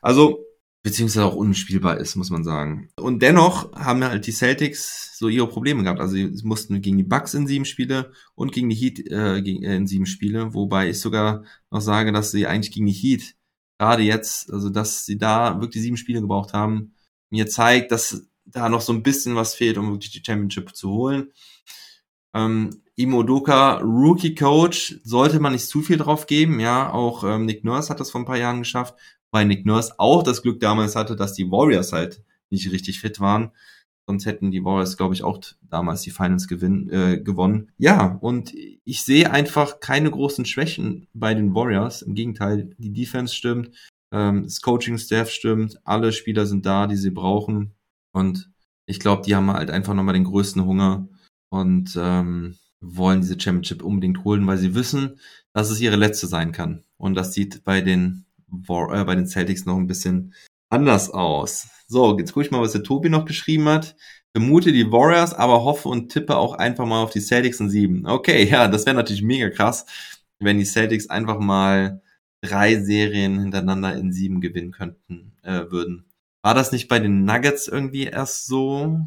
Also 0.00 0.44
beziehungsweise 0.82 1.26
auch 1.26 1.36
unspielbar 1.36 1.98
ist, 1.98 2.16
muss 2.16 2.30
man 2.30 2.42
sagen. 2.42 2.88
Und 2.96 3.22
dennoch 3.22 3.72
haben 3.72 4.02
halt 4.02 4.26
die 4.26 4.32
Celtics 4.32 5.16
so 5.16 5.28
ihre 5.28 5.46
Probleme 5.46 5.82
gehabt. 5.82 6.00
Also 6.00 6.14
sie 6.14 6.32
mussten 6.42 6.80
gegen 6.80 6.96
die 6.96 7.04
Bucks 7.04 7.34
in 7.34 7.46
sieben 7.46 7.64
Spiele 7.64 8.12
und 8.34 8.52
gegen 8.52 8.68
die 8.68 8.74
Heat 8.76 9.06
äh, 9.10 9.38
äh, 9.38 9.76
in 9.76 9.86
sieben 9.86 10.06
Spiele, 10.06 10.54
wobei 10.54 10.90
ich 10.90 11.00
sogar 11.00 11.44
noch 11.70 11.80
sage, 11.80 12.12
dass 12.12 12.32
sie 12.32 12.46
eigentlich 12.46 12.72
gegen 12.72 12.86
die 12.86 12.92
Heat 12.92 13.36
gerade 13.78 14.02
jetzt, 14.02 14.52
also 14.52 14.70
dass 14.70 15.06
sie 15.06 15.18
da 15.18 15.60
wirklich 15.60 15.82
sieben 15.82 15.96
Spiele 15.96 16.20
gebraucht 16.20 16.52
haben, 16.52 16.94
mir 17.30 17.46
zeigt, 17.46 17.92
dass 17.92 18.28
da 18.44 18.68
noch 18.68 18.80
so 18.80 18.92
ein 18.92 19.02
bisschen 19.02 19.36
was 19.36 19.54
fehlt, 19.54 19.78
um 19.78 19.92
wirklich 19.92 20.10
die 20.10 20.22
Championship 20.24 20.74
zu 20.74 20.90
holen. 20.90 21.32
Ähm, 22.34 22.82
Imo 22.96 23.22
Doka, 23.22 23.78
Rookie 23.78 24.34
Coach, 24.34 25.00
sollte 25.04 25.40
man 25.40 25.52
nicht 25.52 25.66
zu 25.66 25.80
viel 25.82 25.96
drauf 25.96 26.26
geben. 26.26 26.60
Ja, 26.60 26.92
auch 26.92 27.24
ähm, 27.24 27.46
Nick 27.46 27.64
Nurse 27.64 27.88
hat 27.88 28.00
das 28.00 28.10
vor 28.10 28.20
ein 28.20 28.26
paar 28.26 28.36
Jahren 28.36 28.58
geschafft 28.58 28.94
weil 29.32 29.46
Nick 29.46 29.66
Nurse 29.66 29.94
auch 29.98 30.22
das 30.22 30.42
Glück 30.42 30.60
damals 30.60 30.94
hatte, 30.94 31.16
dass 31.16 31.32
die 31.32 31.50
Warriors 31.50 31.92
halt 31.92 32.22
nicht 32.50 32.70
richtig 32.70 33.00
fit 33.00 33.18
waren. 33.18 33.50
Sonst 34.06 34.26
hätten 34.26 34.50
die 34.50 34.64
Warriors, 34.64 34.96
glaube 34.96 35.14
ich, 35.14 35.22
auch 35.22 35.40
damals 35.62 36.02
die 36.02 36.10
Finals 36.10 36.48
gewinn, 36.48 36.90
äh, 36.90 37.20
gewonnen. 37.20 37.70
Ja, 37.78 38.18
und 38.20 38.52
ich 38.84 39.02
sehe 39.04 39.30
einfach 39.30 39.80
keine 39.80 40.10
großen 40.10 40.44
Schwächen 40.44 41.06
bei 41.14 41.34
den 41.34 41.54
Warriors. 41.54 42.02
Im 42.02 42.14
Gegenteil, 42.14 42.74
die 42.78 42.92
Defense 42.92 43.34
stimmt. 43.34 43.70
Ähm, 44.12 44.42
das 44.42 44.60
Coaching-Staff 44.60 45.30
stimmt, 45.30 45.80
alle 45.84 46.12
Spieler 46.12 46.46
sind 46.46 46.66
da, 46.66 46.86
die 46.86 46.96
sie 46.96 47.10
brauchen. 47.10 47.72
Und 48.12 48.50
ich 48.86 49.00
glaube, 49.00 49.22
die 49.24 49.34
haben 49.34 49.50
halt 49.50 49.70
einfach 49.70 49.94
nochmal 49.94 50.14
den 50.14 50.24
größten 50.24 50.64
Hunger 50.64 51.08
und 51.50 51.96
ähm, 51.96 52.56
wollen 52.80 53.20
diese 53.20 53.40
Championship 53.40 53.82
unbedingt 53.82 54.24
holen, 54.24 54.46
weil 54.46 54.58
sie 54.58 54.74
wissen, 54.74 55.18
dass 55.54 55.70
es 55.70 55.80
ihre 55.80 55.96
letzte 55.96 56.26
sein 56.26 56.52
kann. 56.52 56.82
Und 56.98 57.14
das 57.14 57.32
sieht 57.32 57.64
bei 57.64 57.80
den, 57.80 58.26
War 58.52 58.94
äh, 58.94 59.04
bei 59.04 59.14
den 59.14 59.26
Celtics 59.26 59.66
noch 59.66 59.76
ein 59.76 59.86
bisschen 59.86 60.34
anders 60.70 61.10
aus. 61.10 61.68
So, 61.88 62.18
jetzt 62.18 62.32
gucke 62.32 62.46
ich 62.46 62.52
mal, 62.52 62.60
was 62.60 62.72
der 62.72 62.82
Tobi 62.82 63.08
noch 63.08 63.24
geschrieben 63.24 63.68
hat. 63.68 63.96
Vermute 64.34 64.72
die 64.72 64.90
Warriors, 64.90 65.34
aber 65.34 65.64
hoffe 65.64 65.88
und 65.88 66.10
tippe 66.10 66.36
auch 66.36 66.54
einfach 66.54 66.86
mal 66.86 67.02
auf 67.02 67.10
die 67.10 67.20
Celtics 67.20 67.60
in 67.60 67.68
sieben. 67.68 68.06
Okay, 68.06 68.44
ja, 68.44 68.68
das 68.68 68.86
wäre 68.86 68.96
natürlich 68.96 69.22
mega 69.22 69.50
krass, 69.50 69.84
wenn 70.38 70.58
die 70.58 70.64
Celtics 70.64 71.10
einfach 71.10 71.38
mal 71.38 72.00
drei 72.42 72.80
Serien 72.80 73.38
hintereinander 73.40 73.94
in 73.94 74.12
sieben 74.12 74.40
gewinnen 74.40 74.72
könnten, 74.72 75.36
äh, 75.42 75.70
würden. 75.70 76.06
War 76.42 76.54
das 76.54 76.72
nicht 76.72 76.88
bei 76.88 76.98
den 76.98 77.24
Nuggets 77.24 77.68
irgendwie 77.68 78.04
erst 78.04 78.46
so, 78.46 79.00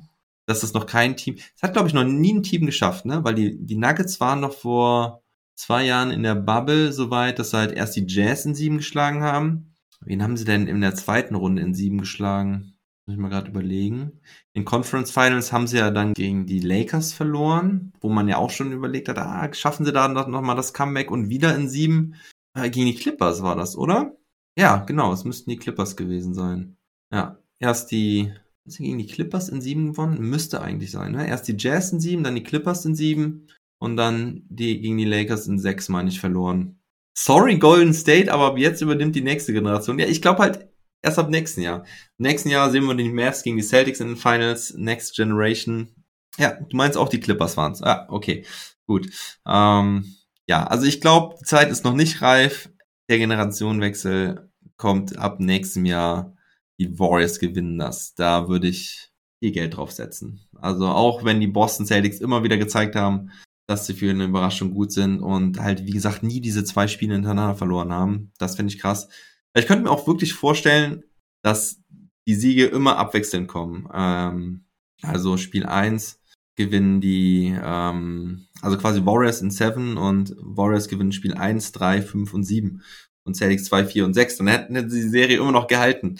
dass 0.45 0.61
das 0.61 0.73
noch 0.73 0.85
kein 0.85 1.17
Team, 1.17 1.37
es 1.55 1.63
hat 1.63 1.73
glaube 1.73 1.87
ich 1.87 1.93
noch 1.93 2.03
nie 2.03 2.33
ein 2.33 2.43
Team 2.43 2.65
geschafft, 2.65 3.05
ne? 3.05 3.23
Weil 3.23 3.35
die, 3.35 3.57
die 3.57 3.75
Nuggets 3.75 4.19
waren 4.19 4.41
noch 4.41 4.53
vor 4.53 5.23
zwei 5.55 5.85
Jahren 5.85 6.11
in 6.11 6.23
der 6.23 6.35
Bubble 6.35 6.91
soweit, 6.91 7.39
dass 7.39 7.51
sie 7.51 7.57
halt 7.57 7.71
erst 7.71 7.95
die 7.95 8.05
Jazz 8.07 8.45
in 8.45 8.55
sieben 8.55 8.77
geschlagen 8.77 9.23
haben. 9.23 9.73
Wen 10.01 10.21
haben 10.21 10.37
sie 10.37 10.45
denn 10.45 10.67
in 10.67 10.81
der 10.81 10.95
zweiten 10.95 11.35
Runde 11.35 11.61
in 11.61 11.73
sieben 11.73 11.99
geschlagen? 11.99 12.75
Muss 13.05 13.15
ich 13.15 13.21
mal 13.21 13.29
gerade 13.29 13.49
überlegen. 13.49 14.19
In 14.53 14.65
Conference 14.65 15.11
Finals 15.11 15.51
haben 15.51 15.67
sie 15.67 15.77
ja 15.77 15.91
dann 15.91 16.13
gegen 16.13 16.47
die 16.47 16.59
Lakers 16.59 17.13
verloren, 17.13 17.93
wo 18.01 18.09
man 18.09 18.27
ja 18.27 18.37
auch 18.37 18.49
schon 18.49 18.71
überlegt 18.71 19.09
hat, 19.09 19.19
ah, 19.19 19.53
schaffen 19.53 19.85
sie 19.85 19.93
da 19.93 20.07
noch, 20.07 20.27
noch 20.27 20.41
mal 20.41 20.55
das 20.55 20.73
Comeback 20.73 21.11
und 21.11 21.29
wieder 21.29 21.55
in 21.55 21.69
sieben. 21.69 22.15
Äh, 22.55 22.69
gegen 22.69 22.87
die 22.87 22.95
Clippers 22.95 23.43
war 23.43 23.55
das, 23.55 23.75
oder? 23.75 24.15
Ja, 24.57 24.77
genau, 24.77 25.13
es 25.13 25.23
müssten 25.23 25.49
die 25.49 25.57
Clippers 25.57 25.95
gewesen 25.95 26.33
sein. 26.33 26.77
Ja, 27.11 27.37
erst 27.59 27.91
die, 27.91 28.33
gegen 28.65 28.97
die 28.97 29.07
Clippers 29.07 29.49
in 29.49 29.61
sieben 29.61 29.91
gewonnen? 29.91 30.19
Müsste 30.21 30.61
eigentlich 30.61 30.91
sein, 30.91 31.11
ne? 31.11 31.27
Erst 31.27 31.47
die 31.47 31.55
Jazz 31.57 31.91
in 31.91 31.99
sieben, 31.99 32.23
dann 32.23 32.35
die 32.35 32.43
Clippers 32.43 32.85
in 32.85 32.95
sieben 32.95 33.47
und 33.79 33.97
dann 33.97 34.43
die 34.49 34.79
gegen 34.79 34.97
die 34.97 35.05
Lakers 35.05 35.47
in 35.47 35.59
sechs, 35.59 35.89
meine 35.89 36.09
ich, 36.09 36.19
verloren. 36.19 36.79
Sorry, 37.17 37.57
Golden 37.57 37.93
State, 37.93 38.31
aber 38.31 38.57
jetzt 38.57 38.81
übernimmt 38.81 39.15
die 39.15 39.21
nächste 39.21 39.53
Generation. 39.53 39.99
Ja, 39.99 40.07
ich 40.07 40.21
glaube 40.21 40.39
halt 40.39 40.67
erst 41.01 41.19
ab 41.19 41.29
nächsten 41.29 41.61
Jahr. 41.61 41.85
Nächsten 42.17 42.49
Jahr 42.49 42.71
sehen 42.71 42.85
wir 42.85 42.95
die 42.95 43.09
Mavs 43.09 43.43
gegen 43.43 43.57
die 43.57 43.63
Celtics 43.63 43.99
in 43.99 44.07
den 44.07 44.17
Finals, 44.17 44.73
Next 44.75 45.15
Generation. 45.15 45.89
Ja, 46.37 46.59
du 46.59 46.75
meinst 46.75 46.97
auch 46.97 47.09
die 47.09 47.19
Clippers 47.19 47.55
waren's. 47.55 47.81
Ah, 47.81 48.05
okay, 48.09 48.45
gut. 48.85 49.09
Ähm, 49.47 50.15
ja, 50.47 50.65
also 50.67 50.85
ich 50.85 50.99
glaube, 50.99 51.35
die 51.39 51.45
Zeit 51.45 51.69
ist 51.69 51.85
noch 51.85 51.93
nicht 51.93 52.21
reif. 52.21 52.69
Der 53.09 53.17
Generationenwechsel 53.19 54.51
kommt 54.77 55.17
ab 55.17 55.39
nächstem 55.39 55.85
Jahr. 55.85 56.35
Die 56.79 56.99
Warriors 56.99 57.39
gewinnen 57.39 57.77
das. 57.77 58.15
Da 58.15 58.49
würde 58.49 58.67
ich 58.67 59.11
viel 59.39 59.51
Geld 59.51 59.77
drauf 59.77 59.91
setzen. 59.91 60.41
Also 60.59 60.87
auch 60.87 61.23
wenn 61.23 61.39
die 61.39 61.47
Boston 61.47 61.85
Celtics 61.85 62.19
immer 62.19 62.43
wieder 62.43 62.57
gezeigt 62.57 62.95
haben, 62.95 63.31
dass 63.67 63.87
sie 63.87 63.93
für 63.93 64.09
eine 64.09 64.25
Überraschung 64.25 64.71
gut 64.71 64.91
sind 64.91 65.19
und 65.19 65.59
halt, 65.59 65.85
wie 65.85 65.91
gesagt, 65.91 66.23
nie 66.23 66.41
diese 66.41 66.63
zwei 66.63 66.87
Spiele 66.87 67.13
hintereinander 67.13 67.55
verloren 67.55 67.91
haben. 67.91 68.31
Das 68.37 68.55
finde 68.55 68.73
ich 68.73 68.79
krass. 68.79 69.09
Ich 69.55 69.65
könnte 69.65 69.83
mir 69.83 69.91
auch 69.91 70.07
wirklich 70.07 70.33
vorstellen, 70.33 71.03
dass 71.41 71.81
die 72.27 72.35
Siege 72.35 72.65
immer 72.65 72.97
abwechselnd 72.97 73.47
kommen. 73.47 73.87
Ähm, 73.93 74.65
also 75.01 75.37
Spiel 75.37 75.65
1 75.65 76.19
gewinnen 76.55 77.01
die, 77.01 77.55
ähm, 77.61 78.47
also 78.61 78.77
quasi 78.77 79.05
Warriors 79.05 79.41
in 79.41 79.51
7 79.51 79.97
und 79.97 80.35
Warriors 80.39 80.87
gewinnen 80.87 81.11
Spiel 81.11 81.33
1, 81.33 81.71
3, 81.71 82.01
5 82.01 82.33
und 82.33 82.43
7 82.43 82.81
und 83.23 83.35
Celtics 83.35 83.65
2, 83.65 83.85
4 83.85 84.05
und 84.05 84.13
6. 84.13 84.37
Dann 84.37 84.47
hätten 84.47 84.89
sie 84.89 85.01
die 85.01 85.09
Serie 85.09 85.37
immer 85.37 85.51
noch 85.51 85.67
gehalten. 85.67 86.19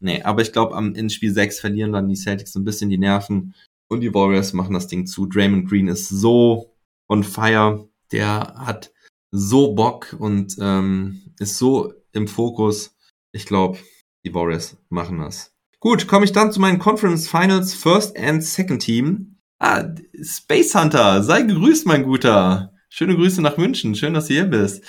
Nee, 0.00 0.22
aber 0.22 0.42
ich 0.42 0.52
glaube, 0.52 0.76
in 0.94 1.10
Spiel 1.10 1.32
6 1.32 1.60
verlieren 1.60 1.92
dann 1.92 2.08
die 2.08 2.16
Celtics 2.16 2.54
ein 2.56 2.64
bisschen 2.64 2.90
die 2.90 2.98
Nerven 2.98 3.54
und 3.88 4.00
die 4.00 4.14
Warriors 4.14 4.52
machen 4.52 4.74
das 4.74 4.86
Ding 4.86 5.06
zu. 5.06 5.26
Draymond 5.26 5.68
Green 5.68 5.88
ist 5.88 6.08
so 6.08 6.69
on 7.10 7.24
fire, 7.24 7.88
der 8.12 8.54
hat 8.56 8.92
so 9.30 9.74
Bock 9.74 10.16
und 10.18 10.56
ähm, 10.60 11.34
ist 11.38 11.58
so 11.58 11.92
im 12.12 12.28
Fokus. 12.28 12.96
Ich 13.32 13.46
glaube, 13.46 13.78
die 14.24 14.34
Warriors 14.34 14.76
machen 14.88 15.18
das. 15.18 15.52
Gut, 15.80 16.06
komme 16.06 16.24
ich 16.24 16.32
dann 16.32 16.52
zu 16.52 16.60
meinen 16.60 16.78
Conference 16.78 17.28
Finals 17.28 17.74
First 17.74 18.16
and 18.18 18.44
Second 18.44 18.82
Team. 18.82 19.38
Ah, 19.58 19.84
Space 20.22 20.74
Hunter, 20.74 21.22
sei 21.22 21.42
gegrüßt, 21.42 21.86
mein 21.86 22.04
Guter. 22.04 22.74
Schöne 22.88 23.16
Grüße 23.16 23.42
nach 23.42 23.56
München. 23.56 23.94
Schön, 23.94 24.14
dass 24.14 24.26
du 24.26 24.34
hier 24.34 24.46
bist. 24.46 24.84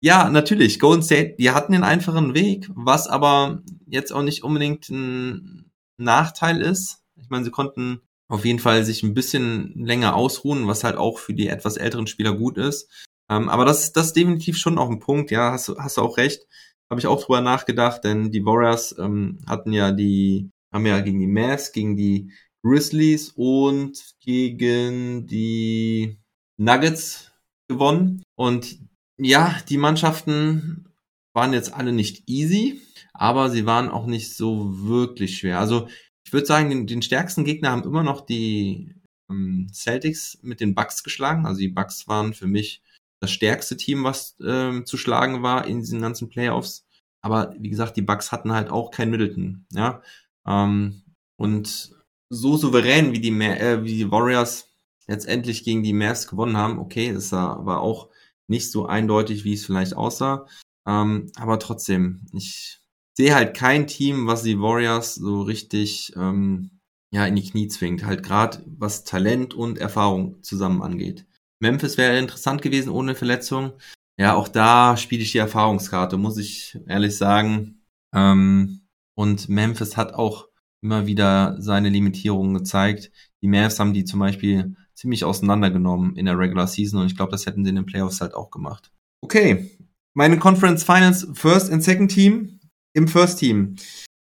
Ja, 0.00 0.30
natürlich. 0.30 0.78
Golden 0.78 1.02
State, 1.02 1.36
die 1.38 1.50
hatten 1.50 1.72
den 1.72 1.82
einfachen 1.82 2.34
Weg, 2.34 2.68
was 2.74 3.06
aber 3.06 3.62
jetzt 3.86 4.12
auch 4.12 4.22
nicht 4.22 4.44
unbedingt 4.44 4.88
ein 4.88 5.72
Nachteil 5.96 6.62
ist. 6.62 7.02
Ich 7.16 7.28
meine, 7.30 7.44
sie 7.44 7.50
konnten 7.50 8.00
auf 8.28 8.44
jeden 8.44 8.58
Fall 8.58 8.84
sich 8.84 9.02
ein 9.02 9.14
bisschen 9.14 9.72
länger 9.74 10.14
ausruhen, 10.14 10.66
was 10.66 10.84
halt 10.84 10.96
auch 10.96 11.18
für 11.18 11.34
die 11.34 11.48
etwas 11.48 11.76
älteren 11.76 12.06
Spieler 12.06 12.34
gut 12.34 12.58
ist. 12.58 13.06
Ähm, 13.30 13.48
aber 13.48 13.64
das, 13.64 13.92
das 13.92 14.08
ist 14.08 14.16
definitiv 14.16 14.58
schon 14.58 14.78
auch 14.78 14.90
ein 14.90 15.00
Punkt, 15.00 15.30
ja, 15.30 15.52
hast, 15.52 15.68
hast 15.78 15.96
du 15.96 16.02
auch 16.02 16.16
recht. 16.16 16.46
Habe 16.90 17.00
ich 17.00 17.06
auch 17.06 17.22
drüber 17.22 17.40
nachgedacht, 17.40 18.04
denn 18.04 18.30
die 18.30 18.44
Warriors 18.44 18.96
ähm, 18.98 19.38
hatten 19.46 19.72
ja 19.72 19.92
die, 19.92 20.50
haben 20.72 20.86
ja 20.86 21.00
gegen 21.00 21.20
die 21.20 21.26
Mavs, 21.26 21.72
gegen 21.72 21.96
die 21.96 22.32
Grizzlies 22.62 23.32
und 23.34 24.14
gegen 24.20 25.26
die 25.26 26.18
Nuggets 26.58 27.32
gewonnen. 27.68 28.22
Und 28.36 28.78
ja, 29.18 29.58
die 29.68 29.78
Mannschaften 29.78 30.88
waren 31.34 31.52
jetzt 31.52 31.72
alle 31.72 31.92
nicht 31.92 32.28
easy, 32.28 32.80
aber 33.12 33.50
sie 33.50 33.66
waren 33.66 33.90
auch 33.90 34.06
nicht 34.06 34.34
so 34.34 34.86
wirklich 34.86 35.38
schwer. 35.38 35.58
Also 35.58 35.88
ich 36.28 36.32
würde 36.34 36.46
sagen, 36.46 36.68
den, 36.68 36.86
den, 36.86 37.00
stärksten 37.00 37.42
Gegner 37.42 37.70
haben 37.70 37.84
immer 37.84 38.02
noch 38.02 38.20
die 38.20 38.94
ähm, 39.30 39.68
Celtics 39.72 40.38
mit 40.42 40.60
den 40.60 40.74
Bucks 40.74 41.02
geschlagen. 41.02 41.46
Also 41.46 41.60
die 41.60 41.70
Bucks 41.70 42.06
waren 42.06 42.34
für 42.34 42.46
mich 42.46 42.82
das 43.18 43.30
stärkste 43.30 43.78
Team, 43.78 44.04
was 44.04 44.36
ähm, 44.44 44.84
zu 44.84 44.98
schlagen 44.98 45.42
war 45.42 45.66
in 45.66 45.80
diesen 45.80 46.02
ganzen 46.02 46.28
Playoffs. 46.28 46.84
Aber 47.22 47.54
wie 47.58 47.70
gesagt, 47.70 47.96
die 47.96 48.02
Bucks 48.02 48.30
hatten 48.30 48.52
halt 48.52 48.68
auch 48.68 48.90
kein 48.90 49.10
Middleton, 49.10 49.64
ja. 49.72 50.02
Ähm, 50.46 51.02
und 51.38 51.96
so 52.28 52.58
souverän 52.58 53.12
wie 53.12 53.20
die, 53.20 53.30
äh, 53.30 53.82
wie 53.82 53.96
die 53.96 54.10
Warriors 54.10 54.68
letztendlich 55.06 55.64
gegen 55.64 55.82
die 55.82 55.94
Mavs 55.94 56.28
gewonnen 56.28 56.58
haben, 56.58 56.78
okay, 56.78 57.14
das 57.14 57.32
war 57.32 57.80
auch 57.80 58.10
nicht 58.48 58.70
so 58.70 58.84
eindeutig, 58.84 59.44
wie 59.44 59.54
es 59.54 59.64
vielleicht 59.64 59.96
aussah. 59.96 60.46
Ähm, 60.86 61.32
aber 61.36 61.58
trotzdem, 61.58 62.26
ich 62.34 62.77
sehe 63.18 63.34
halt 63.34 63.54
kein 63.54 63.88
Team, 63.88 64.28
was 64.28 64.44
die 64.44 64.60
Warriors 64.60 65.16
so 65.16 65.42
richtig 65.42 66.12
ähm, 66.16 66.70
ja 67.10 67.26
in 67.26 67.34
die 67.34 67.42
Knie 67.42 67.66
zwingt. 67.66 68.06
Halt 68.06 68.22
gerade 68.22 68.62
was 68.64 69.02
Talent 69.02 69.54
und 69.54 69.78
Erfahrung 69.78 70.40
zusammen 70.44 70.82
angeht. 70.82 71.26
Memphis 71.60 71.98
wäre 71.98 72.16
interessant 72.16 72.62
gewesen 72.62 72.90
ohne 72.90 73.16
Verletzung. 73.16 73.72
Ja, 74.20 74.34
auch 74.34 74.46
da 74.46 74.96
spiele 74.96 75.22
ich 75.22 75.32
die 75.32 75.38
Erfahrungskarte, 75.38 76.16
muss 76.16 76.38
ich 76.38 76.78
ehrlich 76.86 77.16
sagen. 77.16 77.82
Ähm, 78.14 78.82
und 79.16 79.48
Memphis 79.48 79.96
hat 79.96 80.14
auch 80.14 80.46
immer 80.80 81.08
wieder 81.08 81.60
seine 81.60 81.88
Limitierungen 81.88 82.54
gezeigt. 82.54 83.10
Die 83.42 83.48
Mavs 83.48 83.80
haben 83.80 83.94
die 83.94 84.04
zum 84.04 84.20
Beispiel 84.20 84.76
ziemlich 84.94 85.24
auseinandergenommen 85.24 86.14
in 86.14 86.26
der 86.26 86.38
Regular 86.38 86.68
Season 86.68 87.00
und 87.00 87.08
ich 87.08 87.16
glaube, 87.16 87.32
das 87.32 87.46
hätten 87.46 87.64
sie 87.64 87.70
in 87.70 87.76
den 87.76 87.86
Playoffs 87.86 88.20
halt 88.20 88.34
auch 88.34 88.52
gemacht. 88.52 88.92
Okay, 89.20 89.76
meine 90.14 90.38
Conference 90.38 90.84
Finals 90.84 91.26
First 91.34 91.72
and 91.72 91.82
Second 91.82 92.12
Team. 92.12 92.57
Im 92.98 93.06
First 93.06 93.38
Team, 93.38 93.76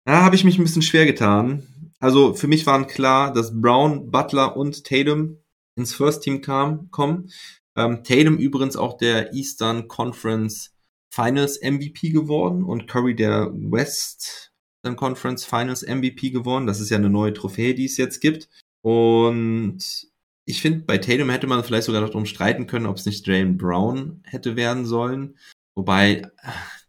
da 0.05 0.25
habe 0.25 0.35
ich 0.35 0.43
mich 0.43 0.59
ein 0.59 0.65
bisschen 0.65 0.83
schwer 0.83 1.07
getan. 1.07 1.63
Also 2.01 2.35
für 2.35 2.49
mich 2.49 2.67
waren 2.67 2.89
klar, 2.89 3.33
dass 3.33 3.61
Brown, 3.61 4.11
Butler 4.11 4.57
und 4.57 4.83
Tatum 4.83 5.39
ins 5.77 5.95
First 5.95 6.25
Team 6.25 6.41
kam, 6.41 6.91
kommen. 6.91 7.31
Ähm, 7.77 8.03
Tatum 8.03 8.37
übrigens 8.37 8.75
auch 8.75 8.97
der 8.97 9.33
Eastern 9.33 9.87
Conference 9.87 10.75
Finals 11.15 11.61
MVP 11.63 12.11
geworden 12.11 12.65
und 12.65 12.89
Curry 12.89 13.15
der 13.15 13.53
Western 13.55 14.97
Conference 14.97 15.45
Finals 15.45 15.87
MVP 15.87 16.31
geworden. 16.31 16.67
Das 16.67 16.81
ist 16.81 16.91
ja 16.91 16.97
eine 16.97 17.11
neue 17.11 17.33
Trophäe, 17.33 17.75
die 17.75 17.85
es 17.85 17.97
jetzt 17.97 18.19
gibt. 18.19 18.49
Und 18.83 19.79
ich 20.47 20.61
finde, 20.61 20.81
bei 20.81 20.99
Tatum 20.99 21.31
hätte 21.31 21.47
man 21.47 21.63
vielleicht 21.63 21.87
sogar 21.87 22.01
darum 22.01 22.27
streiten 22.27 22.67
können, 22.67 22.87
ob 22.87 22.97
es 22.97 23.07
nicht 23.07 23.25
Jalen 23.25 23.57
Brown 23.57 24.21
hätte 24.25 24.57
werden 24.57 24.85
sollen. 24.85 25.39
Wobei 25.77 26.29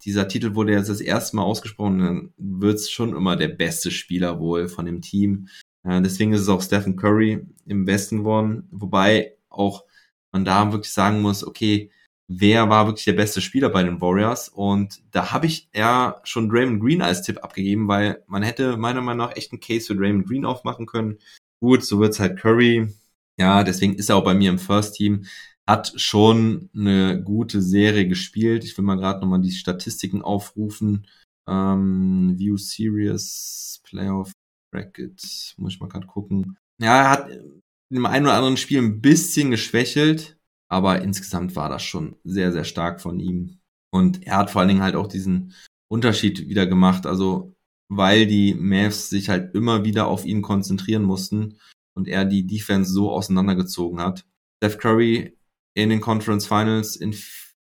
dieser 0.05 0.27
Titel 0.27 0.55
wurde 0.55 0.73
jetzt 0.73 0.89
das 0.89 1.01
erste 1.01 1.35
Mal 1.35 1.43
ausgesprochen, 1.43 1.99
dann 1.99 2.33
wird 2.37 2.75
es 2.75 2.91
schon 2.91 3.15
immer 3.15 3.35
der 3.35 3.47
beste 3.47 3.91
Spieler 3.91 4.39
wohl 4.39 4.69
von 4.69 4.85
dem 4.85 5.01
Team. 5.01 5.47
Äh, 5.83 6.01
deswegen 6.01 6.31
ist 6.33 6.41
es 6.41 6.49
auch 6.49 6.61
Stephen 6.61 6.95
Curry 6.95 7.45
im 7.65 7.87
Westen 7.87 8.19
geworden, 8.19 8.67
wobei 8.71 9.35
auch 9.49 9.83
man 10.31 10.45
da 10.45 10.71
wirklich 10.71 10.93
sagen 10.93 11.21
muss, 11.21 11.45
okay, 11.45 11.91
wer 12.27 12.69
war 12.69 12.87
wirklich 12.87 13.05
der 13.05 13.13
beste 13.13 13.41
Spieler 13.41 13.69
bei 13.69 13.83
den 13.83 14.01
Warriors? 14.01 14.49
Und 14.49 15.01
da 15.11 15.31
habe 15.31 15.47
ich 15.47 15.69
ja 15.73 16.21
schon 16.23 16.49
Draymond 16.49 16.81
Green 16.81 17.01
als 17.01 17.21
Tipp 17.23 17.43
abgegeben, 17.43 17.87
weil 17.87 18.23
man 18.27 18.43
hätte 18.43 18.77
meiner 18.77 19.01
Meinung 19.01 19.27
nach 19.27 19.35
echt 19.35 19.51
einen 19.51 19.59
Case 19.59 19.87
für 19.87 19.95
Draymond 19.95 20.27
Green 20.27 20.45
aufmachen 20.45 20.85
können. 20.85 21.17
Gut, 21.59 21.83
so 21.83 21.99
wird's 21.99 22.19
halt 22.19 22.39
Curry. 22.39 22.93
Ja, 23.37 23.63
deswegen 23.63 23.95
ist 23.95 24.09
er 24.09 24.17
auch 24.17 24.23
bei 24.23 24.33
mir 24.33 24.49
im 24.49 24.59
First 24.59 24.95
Team. 24.95 25.25
Hat 25.67 25.93
schon 25.99 26.69
eine 26.75 27.21
gute 27.23 27.61
Serie 27.61 28.07
gespielt. 28.07 28.63
Ich 28.63 28.77
will 28.77 28.85
mal 28.85 28.97
gerade 28.97 29.19
nochmal 29.19 29.41
die 29.41 29.51
Statistiken 29.51 30.21
aufrufen. 30.21 31.07
Ähm, 31.47 32.35
View 32.37 32.57
Series 32.57 33.81
Playoff 33.83 34.31
Bracket, 34.71 35.55
muss 35.57 35.73
ich 35.73 35.79
mal 35.79 35.89
gerade 35.89 36.07
gucken. 36.07 36.57
Ja, 36.79 36.97
er 36.97 37.09
hat 37.09 37.29
dem 37.89 38.05
einen 38.05 38.25
oder 38.25 38.35
anderen 38.35 38.57
Spiel 38.57 38.79
ein 38.79 39.01
bisschen 39.01 39.51
geschwächelt, 39.51 40.37
aber 40.69 41.01
insgesamt 41.01 41.55
war 41.55 41.69
das 41.69 41.83
schon 41.83 42.15
sehr, 42.23 42.51
sehr 42.51 42.63
stark 42.65 43.01
von 43.01 43.19
ihm. 43.19 43.59
Und 43.91 44.25
er 44.25 44.37
hat 44.37 44.51
vor 44.51 44.61
allen 44.61 44.69
Dingen 44.69 44.83
halt 44.83 44.95
auch 44.95 45.07
diesen 45.07 45.53
Unterschied 45.87 46.49
wieder 46.49 46.67
gemacht. 46.67 47.05
Also, 47.05 47.55
weil 47.89 48.27
die 48.27 48.53
Mavs 48.53 49.09
sich 49.09 49.29
halt 49.29 49.55
immer 49.55 49.85
wieder 49.85 50.07
auf 50.07 50.25
ihn 50.25 50.41
konzentrieren 50.41 51.03
mussten 51.03 51.57
und 51.95 52.07
er 52.07 52.25
die 52.25 52.45
Defense 52.45 52.91
so 52.91 53.11
auseinandergezogen 53.11 54.01
hat. 54.01 54.25
Steph 54.57 54.77
Curry 54.79 55.34
in 55.75 55.89
den 55.89 56.01
Conference 56.01 56.47
Finals 56.47 56.95
in 56.95 57.13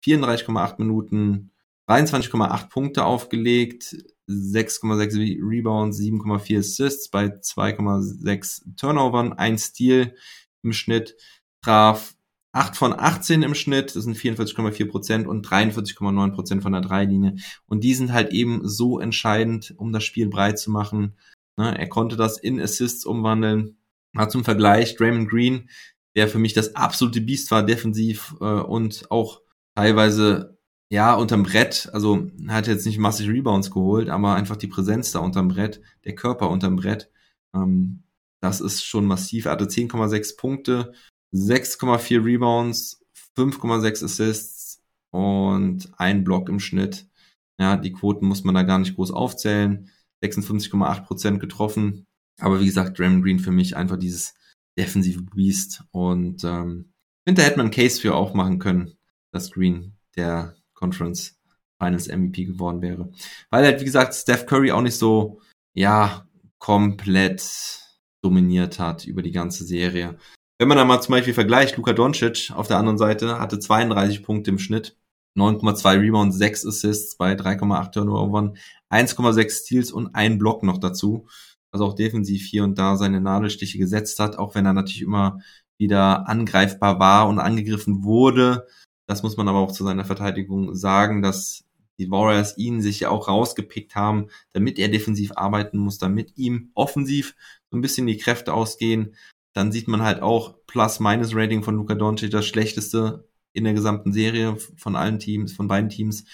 34,8 0.05 0.77
Minuten 0.79 1.51
23,8 1.89 2.69
Punkte 2.69 3.05
aufgelegt, 3.05 3.97
6,6 4.29 5.39
Rebounds, 5.41 5.99
7,4 5.99 6.59
Assists 6.59 7.09
bei 7.11 7.27
2,6 7.27 8.77
Turnovern, 8.77 9.33
ein 9.33 9.57
Steal 9.59 10.15
im 10.63 10.73
Schnitt, 10.73 11.17
traf 11.63 12.15
8 12.53 12.77
von 12.77 12.93
18 12.99 13.43
im 13.43 13.55
Schnitt, 13.55 13.95
das 13.95 14.05
sind 14.05 14.17
44,4 14.17 14.89
Prozent 14.89 15.27
und 15.27 15.47
43,9 15.47 16.33
Prozent 16.33 16.63
von 16.63 16.73
der 16.73 16.81
Dreilinie. 16.81 17.37
Und 17.67 17.85
die 17.85 17.95
sind 17.95 18.13
halt 18.13 18.33
eben 18.33 18.67
so 18.67 18.99
entscheidend, 18.99 19.75
um 19.77 19.93
das 19.93 20.05
Spiel 20.05 20.29
breit 20.29 20.59
zu 20.59 20.71
machen. 20.71 21.17
Ne, 21.59 21.79
er 21.79 21.89
konnte 21.89 22.17
das 22.17 22.39
in 22.39 22.61
Assists 22.61 23.05
umwandeln. 23.05 23.79
Zum 24.29 24.45
Vergleich, 24.45 24.97
Draymond 24.97 25.29
Green, 25.29 25.69
der 26.17 26.29
für 26.29 26.39
mich 26.39 26.55
das 26.55 26.75
absolute 26.75 27.21
Biest 27.21 27.51
war, 27.51 27.63
defensiv 27.63 28.35
äh, 28.41 28.45
und 28.45 29.11
auch 29.11 29.43
teilweise 29.77 30.59
ja 30.91 31.15
unterm 31.15 31.43
Brett. 31.45 31.91
Also 31.93 32.31
hat 32.49 32.67
jetzt 32.67 32.87
nicht 32.87 32.99
massig 32.99 33.29
Rebounds 33.29 33.71
geholt, 33.71 34.09
aber 34.09 34.35
einfach 34.35 34.57
die 34.57 34.67
Präsenz 34.67 35.13
da 35.13 35.21
unterm 35.21 35.49
Brett, 35.49 35.81
der 36.05 36.15
Körper 36.15 36.51
unterm 36.51 36.77
Brett, 36.77 37.11
ähm, 37.55 38.03
das 38.41 38.61
ist 38.61 38.85
schon 38.85 39.07
massiv. 39.07 39.47
Er 39.47 39.53
hatte 39.53 39.67
10,6 39.67 40.37
Punkte, 40.37 40.93
6,4 41.35 42.25
Rebounds, 42.25 43.05
5,6 43.37 44.05
Assists 44.05 44.83
und 45.11 45.91
ein 45.99 46.25
Block 46.25 46.49
im 46.49 46.61
Schnitt. 46.61 47.09
Ja, 47.59 47.77
die 47.77 47.93
Quoten 47.93 48.27
muss 48.27 48.45
man 48.45 48.55
da 48.55 48.63
gar 48.63 48.79
nicht 48.79 48.95
groß 48.95 49.11
aufzählen. 49.11 49.91
56,8% 50.23 51.39
getroffen. 51.39 52.07
Aber 52.39 52.61
wie 52.61 52.67
gesagt, 52.67 52.99
Draymond 52.99 53.25
Green 53.25 53.39
für 53.39 53.53
mich 53.53 53.77
einfach 53.77 53.99
dieses 53.99 54.35
defensive 54.77 55.23
Beast. 55.35 55.85
Und 55.91 56.45
ähm, 56.45 56.93
finde, 57.25 57.43
da 57.43 57.47
hätte 57.47 57.57
man 57.57 57.67
einen 57.67 57.75
Case 57.75 58.01
für 58.01 58.15
auch 58.15 58.35
machen 58.35 58.59
können, 58.59 58.97
dass 59.33 59.51
Green 59.51 59.97
der 60.17 60.57
Conference 60.75 61.39
Finals 61.79 62.09
MVP 62.09 62.45
geworden 62.45 62.83
wäre. 62.83 63.11
Weil 63.51 63.65
halt, 63.65 63.81
wie 63.81 63.85
gesagt, 63.85 64.15
Steph 64.15 64.47
Curry 64.47 64.73
auch 64.73 64.81
nicht 64.81 64.97
so, 64.97 65.41
ja, 65.75 66.27
komplett 66.59 67.43
dominiert 68.23 68.79
hat 68.79 69.07
über 69.07 69.23
die 69.23 69.33
ganze 69.33 69.65
Serie. 69.65 70.19
Wenn 70.59 70.69
man 70.69 70.79
da 70.79 70.85
mal 70.85 71.03
zum 71.03 71.13
Beispiel 71.13 71.35
vergleicht, 71.35 71.77
Luka 71.77 71.93
Doncic 71.93 72.51
auf 72.55 72.67
der 72.67 72.79
anderen 72.79 72.99
Seite 72.99 73.39
hatte 73.39 73.59
32 73.59 74.23
Punkte 74.23 74.51
im 74.51 74.59
Schnitt, 74.59 74.97
9,2 75.37 76.01
Rebounds, 76.01 76.39
6 76.39 76.67
Assists 76.67 77.17
bei 77.17 77.35
3,8 77.35 77.93
Turnovern, 77.93 78.57
1,6 78.91 79.51
Steals 79.51 79.93
und 79.93 80.15
ein 80.15 80.39
Block 80.39 80.63
noch 80.63 80.79
dazu. 80.79 81.29
Also 81.73 81.87
auch 81.87 81.95
defensiv 81.95 82.47
hier 82.47 82.65
und 82.65 82.79
da 82.79 82.97
seine 82.97 83.21
Nadelstiche 83.21 83.79
gesetzt 83.79 84.19
hat, 84.19 84.39
auch 84.39 84.55
wenn 84.55 84.67
er 84.67 84.73
natürlich 84.73 85.03
immer 85.03 85.41
wieder 85.79 86.29
angreifbar 86.29 86.99
war 86.99 87.29
und 87.29 87.39
angegriffen 87.39 88.03
wurde. 88.03 88.67
Das 89.07 89.23
muss 89.23 89.37
man 89.37 89.49
aber 89.49 89.59
auch 89.59 89.73
zu 89.73 89.85
seiner 89.85 90.05
Verteidigung 90.05 90.75
sagen, 90.75 91.23
dass 91.23 91.65
die 91.99 92.11
Warriors 92.11 92.57
ihn 92.59 92.83
sich 92.83 93.01
ja 93.01 93.11
auch 93.11 93.29
rausgepickt 93.29 93.95
haben, 93.95 94.29
damit 94.53 94.79
er 94.79 94.89
defensiv 94.89 95.33
arbeiten 95.37 95.79
muss, 95.79 95.99
damit 95.99 96.37
ihm 96.37 96.71
offensiv 96.75 97.35
so 97.71 97.77
ein 97.77 97.81
bisschen 97.81 98.07
die 98.07 98.19
Kräfte 98.19 98.53
ausgehen 98.53 99.15
dann 99.57 99.73
sieht 99.73 99.89
man 99.89 100.03
halt 100.03 100.21
auch 100.21 100.55
Plus-Minus-Rating 100.67 101.63
von 101.63 101.77
Luka 101.77 101.95
Doncic, 101.95 102.31
das 102.31 102.45
schlechteste 102.45 103.27
in 103.55 103.65
der 103.65 103.73
gesamten 103.73 104.13
Serie 104.13 104.59
von 104.77 104.97
allen 104.97 105.19
Teams, 105.19 105.55
von 105.55 105.67
beiden 105.67 105.89
Teams, 105.89 106.27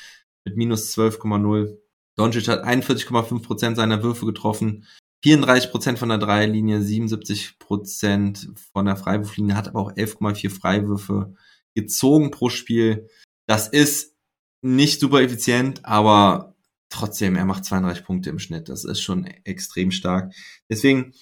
mit 0.45 0.57
minus 0.57 0.93
12,0. 0.99 1.79
Doncic 2.17 2.49
hat 2.49 2.65
41,5 2.65 3.43
Prozent 3.43 3.77
seiner 3.77 4.03
Würfe 4.03 4.27
getroffen, 4.27 4.87
34 5.23 5.71
Prozent 5.71 5.99
von 5.99 6.09
der 6.09 6.19
Dreierlinie, 6.19 6.83
77 6.83 7.59
Prozent 7.59 8.51
von 8.73 8.87
der 8.87 8.97
Freiwurflinie, 8.97 9.57
hat 9.57 9.69
aber 9.69 9.81
auch 9.81 9.93
11,4 9.93 10.51
Freiwürfe 10.51 11.35
gezogen 11.75 12.31
pro 12.31 12.49
Spiel. 12.49 13.09
Das 13.47 13.69
ist 13.69 14.17
nicht 14.63 15.01
super 15.01 15.23
effizient, 15.23 15.85
aber 15.85 16.55
trotzdem, 16.89 17.37
er 17.37 17.45
macht 17.45 17.65
32 17.65 18.05
Punkte 18.05 18.31
im 18.31 18.39
Schnitt. 18.39 18.69
Das 18.69 18.85
ist 18.85 19.01
schon 19.01 19.25
extrem 19.45 19.91
stark. 19.91 20.33
Deswegen, 20.69 21.13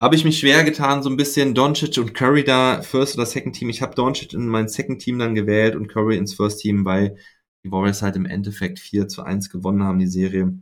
habe 0.00 0.16
ich 0.16 0.24
mich 0.24 0.38
schwer 0.38 0.64
getan, 0.64 1.02
so 1.02 1.10
ein 1.10 1.18
bisschen 1.18 1.54
Doncic 1.54 1.98
und 1.98 2.14
Curry 2.14 2.42
da, 2.42 2.80
First 2.80 3.16
oder 3.16 3.26
Second 3.26 3.54
Team. 3.54 3.68
Ich 3.68 3.82
habe 3.82 3.94
Doncic 3.94 4.32
in 4.32 4.48
mein 4.48 4.68
Second 4.68 5.02
Team 5.02 5.18
dann 5.18 5.34
gewählt 5.34 5.76
und 5.76 5.88
Curry 5.88 6.16
ins 6.16 6.34
First 6.34 6.60
Team, 6.60 6.86
weil 6.86 7.16
die 7.62 7.70
Warriors 7.70 8.00
halt 8.00 8.16
im 8.16 8.24
Endeffekt 8.24 8.78
4 8.78 9.08
zu 9.08 9.22
1 9.22 9.50
gewonnen 9.50 9.82
haben, 9.82 9.98
die 9.98 10.06
Serie. 10.06 10.54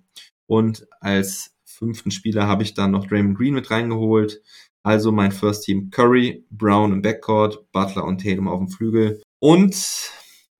Und 0.47 0.89
als 1.01 1.55
fünften 1.79 2.11
Spieler 2.11 2.47
habe 2.47 2.63
ich 2.63 2.75
dann 2.75 2.91
noch 2.91 3.07
Draymond 3.07 3.39
Green 3.39 3.55
mit 3.55 3.71
reingeholt. 3.71 4.43
Also 4.83 5.13
mein 5.13 5.33
First 5.33 5.65
Team 5.65 5.91
Curry, 5.91 6.45
Brown 6.51 6.93
im 6.93 7.03
Backcourt, 7.03 7.71
Butler 7.73 8.05
und 8.05 8.23
Tatum 8.23 8.49
auf 8.49 8.59
dem 8.59 8.69
Flügel 8.69 9.23
und 9.39 9.77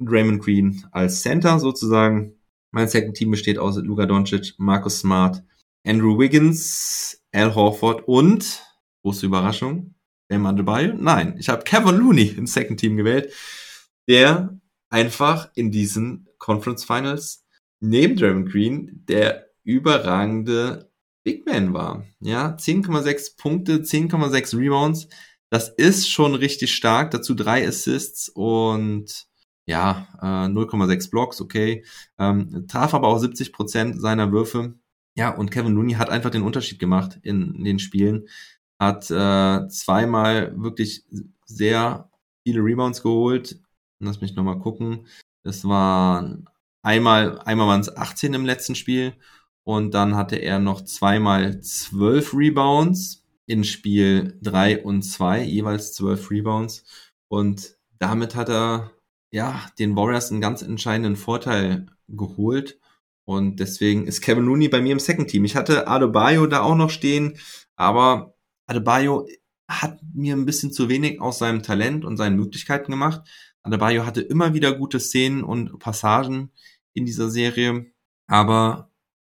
Draymond 0.01 0.43
Green 0.43 0.85
als 0.93 1.23
Center 1.23 1.59
sozusagen. 1.59 2.35
Mein 2.71 2.89
Second 2.89 3.17
Team 3.17 3.31
besteht 3.31 3.59
aus 3.59 3.77
Luka 3.77 4.07
Doncic, 4.07 4.55
Marcus 4.59 5.01
Smart, 5.01 5.43
Andrew 5.85 6.19
Wiggins, 6.19 7.21
Al 7.33 7.55
Horford 7.55 8.07
und 8.07 8.63
Große 9.03 9.27
Überraschung. 9.27 9.95
Bam 10.29 10.45
Adebayo? 10.45 10.93
Nein, 10.95 11.37
ich 11.39 11.49
habe 11.49 11.65
Kevin 11.65 11.97
Looney 11.97 12.35
im 12.37 12.47
Second 12.47 12.79
Team 12.79 12.97
gewählt, 12.97 13.33
der 14.07 14.61
einfach 14.91 15.51
in 15.55 15.71
diesen 15.71 16.29
Conference 16.39 16.85
Finals 16.85 17.47
neben 17.81 18.17
Draymond 18.17 18.51
Green 18.51 19.05
der 19.09 19.49
überragende 19.65 20.88
Big 21.29 21.47
Man 21.47 21.75
war. 21.75 22.05
Ja, 22.21 22.57
10,6 22.57 23.37
Punkte, 23.37 23.79
10,6 23.83 24.57
Rebounds. 24.57 25.09
Das 25.51 25.69
ist 25.69 26.09
schon 26.09 26.35
richtig 26.35 26.75
stark. 26.75 27.11
Dazu 27.11 27.35
drei 27.35 27.67
Assists 27.67 28.29
und 28.29 29.27
ja, 29.67 30.09
äh, 30.23 30.49
0,6 30.49 31.11
Blocks, 31.11 31.41
okay. 31.41 31.85
Ähm, 32.19 32.67
traf 32.69 32.95
aber 32.95 33.09
auch 33.09 33.19
70 33.19 33.53
Prozent 33.53 34.01
seiner 34.01 34.33
Würfe. 34.33 34.75
Ja, 35.17 35.35
und 35.35 35.51
Kevin 35.51 35.75
Looney 35.75 35.95
hat 35.95 36.09
einfach 36.09 36.31
den 36.31 36.43
Unterschied 36.43 36.79
gemacht 36.79 37.19
in, 37.23 37.63
den 37.65 37.79
Spielen 37.79 38.27
hat 38.79 39.11
äh, 39.11 39.69
zweimal 39.69 40.53
wirklich 40.57 41.05
sehr 41.45 42.11
viele 42.45 42.61
Rebounds 42.61 43.03
geholt. 43.03 43.61
Lass 43.99 44.21
mich 44.21 44.35
nochmal 44.35 44.61
gucken. 44.61 45.07
Es 45.43 45.65
waren 45.65 46.49
einmal, 46.83 47.41
einmal 47.41 47.67
waren 47.67 47.81
es 47.81 47.95
18 47.97 48.35
im 48.35 48.47
letzten 48.47 48.75
Spiel 48.75 49.15
und 49.69 49.93
dann 49.93 50.17
hatte 50.17 50.37
er 50.37 50.61
noch 50.61 50.81
zweimal 50.81 51.61
12 51.61 52.33
Rebounds 52.33 53.27
in 53.45 53.65
Spiel 53.65 54.39
3 54.41 54.83
und 54.83 55.03
2, 55.03 55.43
jeweils 55.43 55.93
12 55.93 56.31
Rebounds. 56.31 56.85
Und 57.29 57.77
damit 57.99 58.35
hat 58.35 58.49
er 58.49 58.93
ja 59.31 59.61
den 59.79 59.95
Warriors 59.95 60.31
einen 60.31 60.41
ganz 60.41 60.63
entscheidenden 60.63 61.17
Vorteil 61.17 61.85
geholt. 62.09 62.81
Und 63.27 63.61
deswegen 63.61 64.07
ist 64.07 64.23
Kevin 64.23 64.47
Looney 64.47 64.71
bei 64.71 64.81
mir 64.81 64.93
im 64.93 65.01
Second 65.01 65.29
Team. 65.29 65.45
Ich 65.45 65.55
hatte 65.55 65.87
Adebayo 65.87 66.47
da 66.47 66.63
auch 66.63 66.75
noch 66.75 66.89
stehen, 66.89 67.37
aber 67.77 68.35
Adebayo 68.69 69.29
hat 69.71 70.01
mir 70.15 70.35
ein 70.35 70.47
bisschen 70.47 70.73
zu 70.73 70.89
wenig 70.89 71.21
aus 71.21 71.41
seinem 71.41 71.63
Talent 71.63 72.07
und 72.07 72.17
seinen 72.17 72.37
Möglichkeiten 72.37 72.91
gemacht. 72.91 73.21
Adebayo 73.63 74.07
hatte 74.07 74.23
immer 74.23 74.55
wieder 74.55 74.73
gute 74.73 74.99
Szenen 74.99 75.45
und 75.45 75.79
Passagen 75.79 76.53
in 76.95 77.05
dieser 77.05 77.29
Serie, 77.29 77.93
aber 78.29 78.88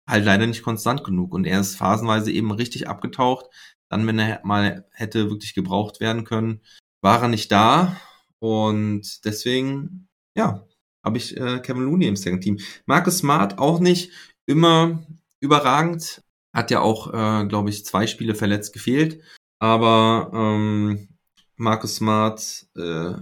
halt 0.09 0.25
leider 0.25 0.47
nicht 0.47 0.63
konstant 0.63 1.03
genug. 1.03 1.33
Und 1.33 1.45
er 1.45 1.61
ist 1.61 1.75
phasenweise 1.77 2.31
eben 2.31 2.51
richtig 2.51 2.87
abgetaucht. 2.87 3.45
Dann, 3.89 4.05
wenn 4.07 4.19
er 4.19 4.41
mal 4.43 4.85
hätte 4.91 5.29
wirklich 5.29 5.53
gebraucht 5.53 5.99
werden 5.99 6.25
können, 6.25 6.61
war 7.01 7.21
er 7.21 7.27
nicht 7.27 7.51
da. 7.51 7.99
Und 8.39 9.25
deswegen, 9.25 10.07
ja, 10.35 10.65
habe 11.03 11.17
ich 11.17 11.37
äh, 11.37 11.59
Kevin 11.59 11.83
Looney 11.83 12.07
im 12.07 12.15
Second 12.15 12.43
Team. 12.43 12.59
Marcus 12.85 13.19
Smart 13.19 13.59
auch 13.59 13.79
nicht 13.79 14.11
immer 14.45 15.03
überragend, 15.39 16.21
hat 16.53 16.71
ja 16.71 16.81
auch, 16.81 17.13
äh, 17.13 17.45
glaube 17.47 17.69
ich, 17.69 17.85
zwei 17.85 18.07
Spiele 18.07 18.35
verletzt 18.35 18.73
gefehlt. 18.73 19.21
Aber 19.59 20.31
ähm, 20.33 21.09
Marcus 21.55 21.97
Smart 21.97 22.67
äh, 22.75 23.13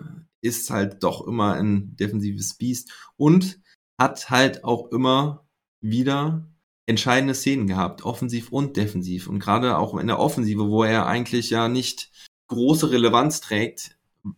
ist 0.41 0.69
halt 0.69 1.03
doch 1.03 1.27
immer 1.27 1.53
ein 1.53 1.95
defensives 1.95 2.55
Biest 2.55 2.91
und 3.17 3.59
hat 3.99 4.29
halt 4.29 4.63
auch 4.63 4.91
immer 4.91 5.47
wieder 5.81 6.47
entscheidende 6.87 7.35
Szenen 7.35 7.67
gehabt, 7.67 8.03
offensiv 8.03 8.51
und 8.51 8.77
defensiv. 8.77 9.27
Und 9.27 9.39
gerade 9.39 9.77
auch 9.77 9.97
in 9.97 10.07
der 10.07 10.19
Offensive, 10.19 10.67
wo 10.67 10.83
er 10.83 11.05
eigentlich 11.05 11.49
ja 11.49 11.67
nicht 11.67 12.09
große 12.47 12.89
Relevanz 12.89 13.41
trägt, 13.41 13.97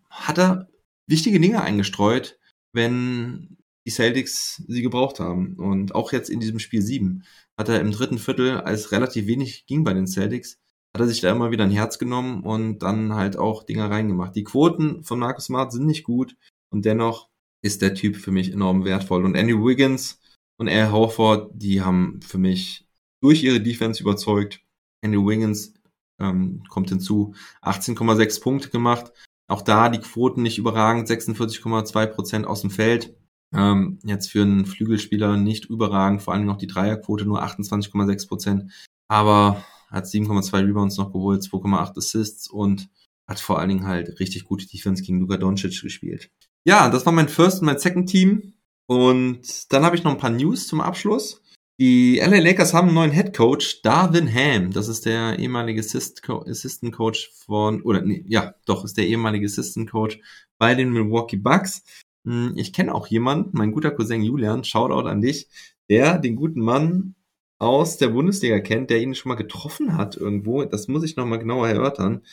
hat 0.10 0.40
er 0.40 0.68
wichtige 1.08 1.40
Dinge 1.40 1.62
eingestreut, 1.62 2.40
wenn 2.74 3.58
die 3.86 3.92
Celtics 3.92 4.64
sie 4.68 4.82
gebraucht 4.82 5.20
haben. 5.20 5.56
Und 5.56 5.96
auch 5.96 6.12
jetzt 6.12 6.30
in 6.30 6.40
diesem 6.40 6.60
Spiel 6.60 6.82
7 6.82 7.24
hat 7.58 7.70
er 7.70 7.80
im 7.80 7.92
dritten 7.92 8.18
Viertel, 8.18 8.62
als 8.62 8.92
relativ 8.92 9.28
wenig 9.28 9.66
ging 9.68 9.84
bei 9.84 9.94
den 9.94 10.08
Celtics, 10.08 10.58
hat 10.94 11.02
er 11.02 11.08
sich 11.08 11.22
da 11.22 11.32
immer 11.32 11.52
wieder 11.52 11.64
ein 11.64 11.72
Herz 11.72 12.00
genommen 12.00 12.42
und 12.44 12.80
dann 12.80 13.14
halt 13.14 13.38
auch 13.38 13.64
Dinger 13.64 13.92
reingemacht. 13.92 14.36
Die 14.36 14.44
Quoten 14.44 15.04
von 15.04 15.20
Marcus 15.20 15.46
Smart 15.46 15.72
sind 15.72 15.86
nicht 15.86 16.04
gut 16.04 16.36
und 16.72 16.86
dennoch 16.86 17.30
ist 17.62 17.82
der 17.84 17.94
Typ 17.94 18.16
für 18.16 18.32
mich 18.32 18.52
enorm 18.52 18.86
wertvoll. 18.86 19.24
Und 19.24 19.36
Andy 19.36 19.54
Wiggins 19.54 20.19
und 20.60 20.68
Al 20.70 20.92
Horford, 20.92 21.52
die 21.54 21.82
haben 21.82 22.20
für 22.22 22.38
mich 22.38 22.86
durch 23.22 23.44
ihre 23.44 23.62
Defense 23.62 24.02
überzeugt. 24.02 24.62
Andy 25.02 25.18
Wiggins 25.18 25.74
ähm, 26.20 26.64
kommt 26.70 26.90
hinzu, 26.90 27.34
18,6 27.62 28.42
Punkte 28.42 28.70
gemacht. 28.70 29.12
Auch 29.48 29.62
da 29.62 29.90
die 29.90 30.00
Quoten 30.00 30.44
nicht 30.44 30.58
überragend, 30.58 31.08
46,2 31.10 32.06
Prozent 32.08 32.46
aus 32.46 32.62
dem 32.62 32.70
Feld. 32.70 33.16
Ähm, 33.56 34.00
jetzt 34.04 34.30
für 34.30 34.44
einen 34.44 34.66
Flügelspieler 34.66 35.38
nicht 35.38 35.66
überragend, 35.66 36.22
vor 36.22 36.34
allem 36.34 36.46
noch 36.46 36.58
die 36.58 36.68
Dreierquote 36.68 37.26
nur 37.26 37.42
28,6 37.42 38.28
Prozent. 38.28 38.72
Aber 39.08 39.64
hat 39.90 40.06
7,2 40.06 40.68
Rebounds 40.68 40.98
noch 40.98 41.12
geholt, 41.12 41.42
2,8 41.42 41.98
Assists 41.98 42.48
und 42.48 42.90
hat 43.28 43.40
vor 43.40 43.60
allen 43.60 43.70
Dingen 43.70 43.88
halt 43.88 44.20
richtig 44.20 44.44
gute 44.44 44.68
Defense 44.68 45.04
gegen 45.04 45.22
Luka 45.22 45.38
Doncic 45.38 45.82
gespielt. 45.82 46.30
Ja, 46.66 46.90
das 46.90 47.06
war 47.06 47.14
mein 47.14 47.30
First 47.30 47.62
und 47.62 47.68
mein 47.68 47.80
Second 47.80 48.10
Team. 48.10 48.54
Und 48.90 49.72
dann 49.72 49.86
habe 49.86 49.96
ich 49.96 50.04
noch 50.04 50.14
ein 50.14 50.18
paar 50.18 50.32
News 50.32 50.66
zum 50.66 50.82
Abschluss. 50.82 51.44
Die 51.80 52.18
LA 52.18 52.40
Lakers 52.40 52.74
haben 52.74 52.88
einen 52.88 52.96
neuen 52.96 53.12
Head 53.12 53.38
Coach, 53.38 53.84
Darvin 53.84 54.34
Ham. 54.34 54.72
Das 54.72 54.88
ist 54.88 55.06
der 55.06 55.38
ehemalige 55.38 55.82
Assistant 55.82 56.96
Coach 56.96 57.32
von, 57.46 57.84
oder 57.84 58.02
nee, 58.02 58.26
ja, 58.28 58.56
doch, 58.66 58.84
ist 58.84 58.98
der 58.98 59.06
ehemalige 59.06 59.46
Assistant 59.46 59.92
Coach 59.92 60.20
bei 60.58 60.74
den 60.74 60.92
Milwaukee 60.92 61.38
Bucks. 61.38 61.84
Hm, 62.26 62.54
ich 62.56 62.74
kenne 62.74 62.96
auch 62.96 63.06
jemanden, 63.06 63.52
mein 63.54 63.72
guter 63.72 63.92
Cousin 63.92 64.24
Julian, 64.24 64.64
Shoutout 64.64 65.08
an 65.08 65.22
dich, 65.22 65.48
der 65.88 66.18
den 66.18 66.36
guten 66.36 66.62
Mann 66.62 67.14
aus 67.60 67.98
der 67.98 68.08
Bundesliga 68.08 68.60
kennt, 68.60 68.90
der 68.90 69.02
ihn 69.04 69.14
schon 69.14 69.30
mal 69.30 69.36
getroffen 69.36 69.98
hat 69.98 70.18
irgendwo. 70.18 70.66
Das 70.66 70.88
muss 70.88 71.04
ich 71.04 71.16
nochmal 71.16 71.38
genauer 71.38 71.70
erörtern. 71.70 72.24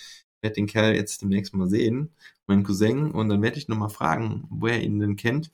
Werde 0.46 0.54
den 0.54 0.68
Kerl 0.68 0.94
jetzt 0.94 1.22
demnächst 1.22 1.54
mal 1.54 1.68
sehen, 1.68 2.10
meinen 2.46 2.62
Cousin, 2.62 3.10
und 3.10 3.28
dann 3.28 3.42
werde 3.42 3.58
ich 3.58 3.66
nochmal 3.66 3.88
fragen, 3.88 4.46
wo 4.48 4.68
er 4.68 4.80
ihn 4.80 5.00
denn 5.00 5.16
kennt. 5.16 5.50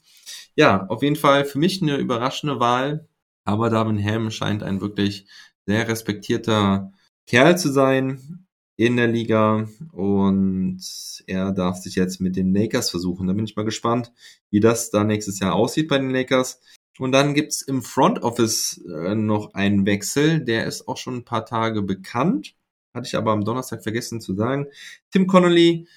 Ja, 0.54 0.86
auf 0.88 1.02
jeden 1.02 1.16
Fall 1.16 1.46
für 1.46 1.58
mich 1.58 1.80
eine 1.80 1.96
überraschende 1.96 2.60
Wahl, 2.60 3.08
aber 3.44 3.70
Darwin 3.70 4.04
Ham 4.04 4.30
scheint 4.30 4.62
ein 4.62 4.82
wirklich 4.82 5.26
sehr 5.64 5.88
respektierter 5.88 6.92
Kerl 7.26 7.56
zu 7.56 7.72
sein 7.72 8.44
in 8.76 8.96
der 8.96 9.08
Liga 9.08 9.66
und 9.92 10.80
er 11.26 11.52
darf 11.52 11.78
sich 11.78 11.94
jetzt 11.94 12.20
mit 12.20 12.36
den 12.36 12.52
Lakers 12.52 12.90
versuchen. 12.90 13.28
Da 13.28 13.32
bin 13.32 13.46
ich 13.46 13.56
mal 13.56 13.64
gespannt, 13.64 14.12
wie 14.50 14.60
das 14.60 14.90
da 14.90 15.04
nächstes 15.04 15.38
Jahr 15.40 15.54
aussieht 15.54 15.88
bei 15.88 15.96
den 15.96 16.10
Lakers. 16.10 16.60
Und 16.98 17.12
dann 17.12 17.32
gibt's 17.32 17.62
im 17.62 17.80
Front 17.80 18.22
Office 18.22 18.82
äh, 18.86 19.14
noch 19.14 19.54
einen 19.54 19.86
Wechsel, 19.86 20.40
der 20.44 20.66
ist 20.66 20.86
auch 20.86 20.98
schon 20.98 21.16
ein 21.16 21.24
paar 21.24 21.46
Tage 21.46 21.80
bekannt. 21.80 22.54
Hatte 22.94 23.06
ich 23.06 23.16
aber 23.16 23.32
am 23.32 23.44
Donnerstag 23.44 23.82
vergessen 23.82 24.20
zu 24.20 24.34
sagen. 24.34 24.66
Tim 25.10 25.26
Connolly, 25.26 25.88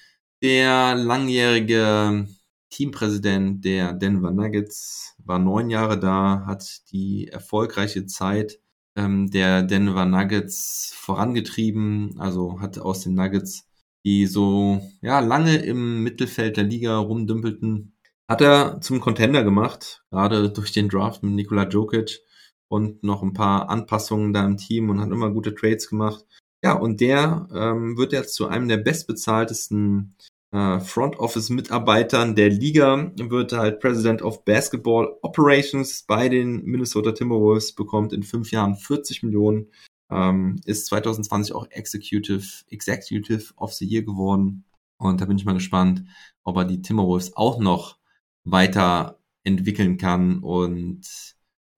der 0.42 0.94
langjährige 0.94 2.26
Teampräsident 2.70 3.64
der 3.64 3.92
Denver 3.92 4.30
Nuggets, 4.30 5.14
war 5.24 5.38
neun 5.38 5.70
Jahre 5.70 5.98
da, 5.98 6.44
hat 6.46 6.90
die 6.92 7.28
erfolgreiche 7.28 8.06
Zeit 8.06 8.60
ähm, 8.96 9.30
der 9.30 9.62
Denver 9.62 10.06
Nuggets 10.06 10.92
vorangetrieben, 10.96 12.16
also 12.18 12.60
hat 12.60 12.78
aus 12.78 13.02
den 13.02 13.14
Nuggets, 13.14 13.68
die 14.04 14.26
so 14.26 14.80
ja 15.02 15.20
lange 15.20 15.56
im 15.56 16.02
Mittelfeld 16.02 16.56
der 16.56 16.64
Liga 16.64 16.96
rumdümpelten, 16.96 17.94
hat 18.28 18.40
er 18.40 18.80
zum 18.80 19.00
Contender 19.00 19.44
gemacht, 19.44 20.04
gerade 20.10 20.50
durch 20.50 20.72
den 20.72 20.88
Draft 20.88 21.22
mit 21.22 21.34
Nikola 21.34 21.68
Jokic 21.68 22.20
und 22.68 23.02
noch 23.02 23.22
ein 23.22 23.34
paar 23.34 23.68
Anpassungen 23.68 24.32
da 24.32 24.44
im 24.44 24.56
Team 24.56 24.90
und 24.90 25.00
hat 25.00 25.10
immer 25.10 25.30
gute 25.30 25.54
Trades 25.54 25.88
gemacht. 25.88 26.24
Ja, 26.66 26.72
und 26.72 27.00
der 27.00 27.48
ähm, 27.54 27.96
wird 27.96 28.12
jetzt 28.12 28.34
zu 28.34 28.48
einem 28.48 28.66
der 28.66 28.78
bestbezahltesten 28.78 30.16
äh, 30.50 30.80
Front 30.80 31.16
Office 31.20 31.48
Mitarbeitern 31.48 32.34
der 32.34 32.50
Liga, 32.50 33.12
wird 33.16 33.52
halt 33.52 33.78
President 33.78 34.20
of 34.20 34.44
Basketball 34.44 35.16
Operations 35.22 36.02
bei 36.02 36.28
den 36.28 36.64
Minnesota 36.64 37.12
Timberwolves, 37.12 37.72
bekommt 37.72 38.12
in 38.12 38.24
fünf 38.24 38.50
Jahren 38.50 38.74
40 38.74 39.22
Millionen, 39.22 39.70
ähm, 40.10 40.60
ist 40.64 40.86
2020 40.86 41.54
auch 41.54 41.70
Executive, 41.70 42.64
Executive 42.68 43.54
of 43.58 43.72
the 43.72 43.86
Year 43.86 44.02
geworden. 44.02 44.64
Und 44.98 45.20
da 45.20 45.26
bin 45.26 45.36
ich 45.36 45.44
mal 45.44 45.52
gespannt, 45.52 46.02
ob 46.42 46.56
er 46.56 46.64
die 46.64 46.82
Timberwolves 46.82 47.36
auch 47.36 47.60
noch 47.60 47.96
weiter 48.42 49.20
entwickeln 49.44 49.98
kann 49.98 50.40
und 50.40 51.06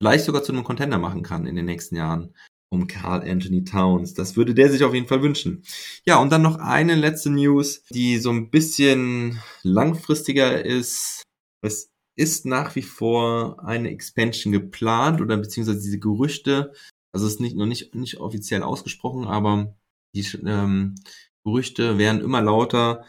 vielleicht 0.01 0.25
sogar 0.25 0.41
zu 0.41 0.51
einem 0.51 0.63
Contender 0.63 0.97
machen 0.97 1.21
kann 1.21 1.45
in 1.45 1.55
den 1.55 1.65
nächsten 1.65 1.95
Jahren 1.95 2.33
um 2.69 2.87
Carl 2.87 3.27
Anthony 3.27 3.63
Towns. 3.63 4.13
Das 4.13 4.35
würde 4.35 4.53
der 4.53 4.71
sich 4.71 4.83
auf 4.83 4.93
jeden 4.93 5.07
Fall 5.07 5.21
wünschen. 5.21 5.63
Ja, 6.05 6.19
und 6.19 6.31
dann 6.31 6.41
noch 6.41 6.57
eine 6.57 6.95
letzte 6.95 7.29
News, 7.29 7.83
die 7.91 8.17
so 8.17 8.29
ein 8.29 8.49
bisschen 8.51 9.39
langfristiger 9.63 10.63
ist. 10.63 11.23
Es 11.61 11.91
ist 12.15 12.45
nach 12.45 12.75
wie 12.75 12.81
vor 12.81 13.63
eine 13.63 13.89
Expansion 13.89 14.51
geplant 14.51 15.21
oder 15.21 15.37
beziehungsweise 15.37 15.81
diese 15.81 15.99
Gerüchte, 15.99 16.73
also 17.11 17.25
es 17.25 17.33
ist 17.33 17.39
nicht, 17.39 17.55
noch 17.55 17.65
nicht, 17.65 17.95
nicht 17.95 18.17
offiziell 18.17 18.61
ausgesprochen, 18.61 19.25
aber 19.25 19.75
die 20.13 20.25
ähm, 20.45 20.95
Gerüchte 21.43 21.97
werden 21.97 22.21
immer 22.21 22.41
lauter, 22.41 23.05